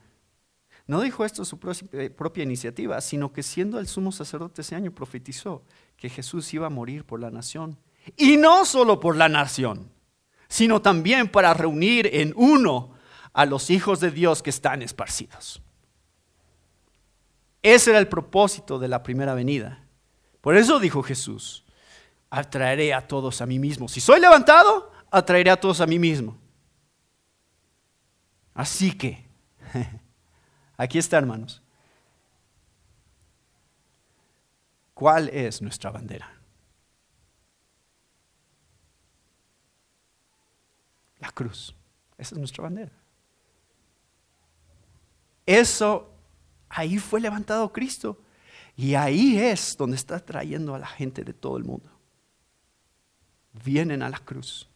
no 0.88 1.00
dijo 1.00 1.24
esto 1.24 1.44
su 1.44 1.60
propia 1.60 2.42
iniciativa, 2.42 3.00
sino 3.00 3.32
que 3.32 3.44
siendo 3.44 3.78
el 3.78 3.86
sumo 3.86 4.10
sacerdote 4.10 4.62
ese 4.62 4.74
año 4.74 4.90
profetizó 4.90 5.62
que 5.96 6.08
Jesús 6.08 6.52
iba 6.52 6.66
a 6.66 6.70
morir 6.70 7.04
por 7.04 7.20
la 7.20 7.30
nación. 7.30 7.78
Y 8.16 8.38
no 8.38 8.64
solo 8.64 8.98
por 8.98 9.14
la 9.14 9.28
nación, 9.28 9.88
sino 10.48 10.82
también 10.82 11.30
para 11.30 11.54
reunir 11.54 12.10
en 12.12 12.32
uno 12.34 12.94
a 13.32 13.46
los 13.46 13.70
hijos 13.70 14.00
de 14.00 14.10
Dios 14.10 14.42
que 14.42 14.50
están 14.50 14.82
esparcidos. 14.82 15.62
Ese 17.62 17.90
era 17.90 18.00
el 18.00 18.08
propósito 18.08 18.80
de 18.80 18.88
la 18.88 19.04
primera 19.04 19.34
venida. 19.34 19.84
Por 20.40 20.56
eso 20.56 20.80
dijo 20.80 21.04
Jesús, 21.04 21.64
atraeré 22.30 22.92
a 22.92 23.06
todos 23.06 23.40
a 23.40 23.46
mí 23.46 23.58
mismo. 23.58 23.88
Si 23.88 24.00
soy 24.00 24.20
levantado, 24.20 24.90
atraeré 25.10 25.50
a 25.50 25.60
todos 25.60 25.80
a 25.80 25.86
mí 25.86 25.98
mismo. 25.98 26.36
Así 28.54 28.92
que, 28.92 29.26
aquí 30.76 30.98
está, 30.98 31.18
hermanos. 31.18 31.62
¿Cuál 34.94 35.28
es 35.28 35.62
nuestra 35.62 35.90
bandera? 35.90 36.32
La 41.20 41.30
cruz. 41.30 41.74
Esa 42.16 42.34
es 42.34 42.38
nuestra 42.38 42.64
bandera. 42.64 42.92
Eso, 45.46 46.12
ahí 46.68 46.98
fue 46.98 47.20
levantado 47.20 47.72
Cristo. 47.72 48.20
Y 48.76 48.94
ahí 48.94 49.38
es 49.38 49.76
donde 49.76 49.96
está 49.96 50.18
trayendo 50.18 50.74
a 50.74 50.78
la 50.78 50.86
gente 50.86 51.24
de 51.24 51.32
todo 51.32 51.56
el 51.56 51.64
mundo 51.64 51.97
vienen 53.52 54.02
a 54.02 54.10
la 54.10 54.18
cruz. 54.18 54.68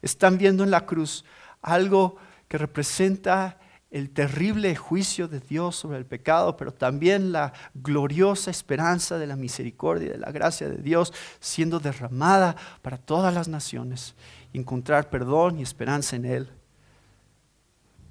Están 0.00 0.38
viendo 0.38 0.64
en 0.64 0.70
la 0.70 0.86
cruz 0.86 1.24
algo 1.60 2.16
que 2.48 2.58
representa 2.58 3.58
el 3.90 4.10
terrible 4.10 4.74
juicio 4.74 5.28
de 5.28 5.38
Dios 5.38 5.76
sobre 5.76 5.98
el 5.98 6.06
pecado, 6.06 6.56
pero 6.56 6.72
también 6.72 7.30
la 7.30 7.52
gloriosa 7.74 8.50
esperanza 8.50 9.18
de 9.18 9.26
la 9.26 9.36
misericordia 9.36 10.08
y 10.08 10.12
de 10.12 10.18
la 10.18 10.32
gracia 10.32 10.68
de 10.68 10.78
Dios 10.78 11.12
siendo 11.40 11.78
derramada 11.78 12.56
para 12.80 12.96
todas 12.96 13.34
las 13.34 13.48
naciones 13.48 14.14
encontrar 14.52 15.10
perdón 15.10 15.58
y 15.58 15.62
esperanza 15.62 16.16
en 16.16 16.24
Él 16.24 16.50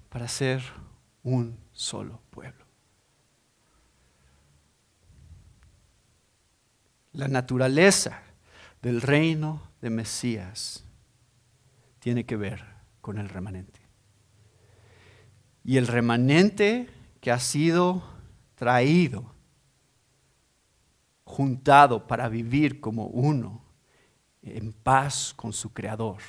para 0.10 0.28
ser 0.28 0.62
un 1.24 1.58
solo 1.72 2.22
pueblo. 2.30 2.66
La 7.14 7.28
naturaleza 7.28 8.22
del 8.82 9.02
reino 9.02 9.71
de 9.82 9.90
Mesías 9.90 10.86
tiene 12.00 12.26
que 12.26 12.38
ver 12.38 12.64
con 13.02 13.18
el 13.18 13.30
remanente. 13.30 13.80
Y 15.64 15.78
el 15.78 15.88
remanente 15.88 16.90
que 17.20 17.32
ha 17.32 17.40
sido 17.40 18.04
traído, 18.56 19.34
juntado 21.24 22.08
para 22.08 22.30
vivir 22.30 22.80
como 22.80 23.08
uno, 23.08 23.64
en 24.42 24.74
paz 24.74 25.34
con 25.36 25.54
su 25.54 25.72
Creador, 25.72 26.22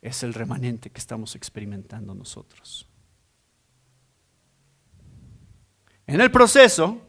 es 0.00 0.22
el 0.22 0.34
remanente 0.34 0.90
que 0.90 0.98
estamos 1.00 1.34
experimentando 1.34 2.14
nosotros. 2.14 2.88
En 6.06 6.20
el 6.20 6.30
proceso, 6.30 7.00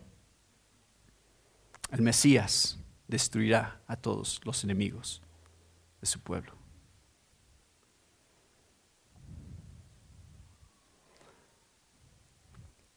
el 1.92 2.02
Mesías 2.02 2.77
destruirá 3.08 3.82
a 3.88 3.96
todos 3.96 4.42
los 4.44 4.64
enemigos 4.64 5.22
de 6.02 6.08
su 6.08 6.20
pueblo. 6.20 6.54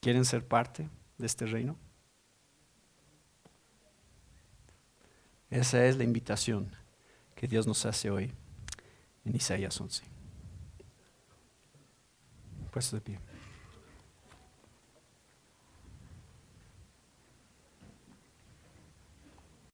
¿Quieren 0.00 0.24
ser 0.24 0.46
parte 0.46 0.88
de 1.18 1.26
este 1.26 1.46
reino? 1.46 1.76
Esa 5.50 5.84
es 5.84 5.96
la 5.96 6.04
invitación 6.04 6.70
que 7.34 7.46
Dios 7.46 7.66
nos 7.66 7.84
hace 7.84 8.10
hoy 8.10 8.32
en 9.24 9.36
Isaías 9.36 9.78
11. 9.80 10.04
Puesto 12.70 12.96
de 12.96 13.02
pie. 13.02 13.29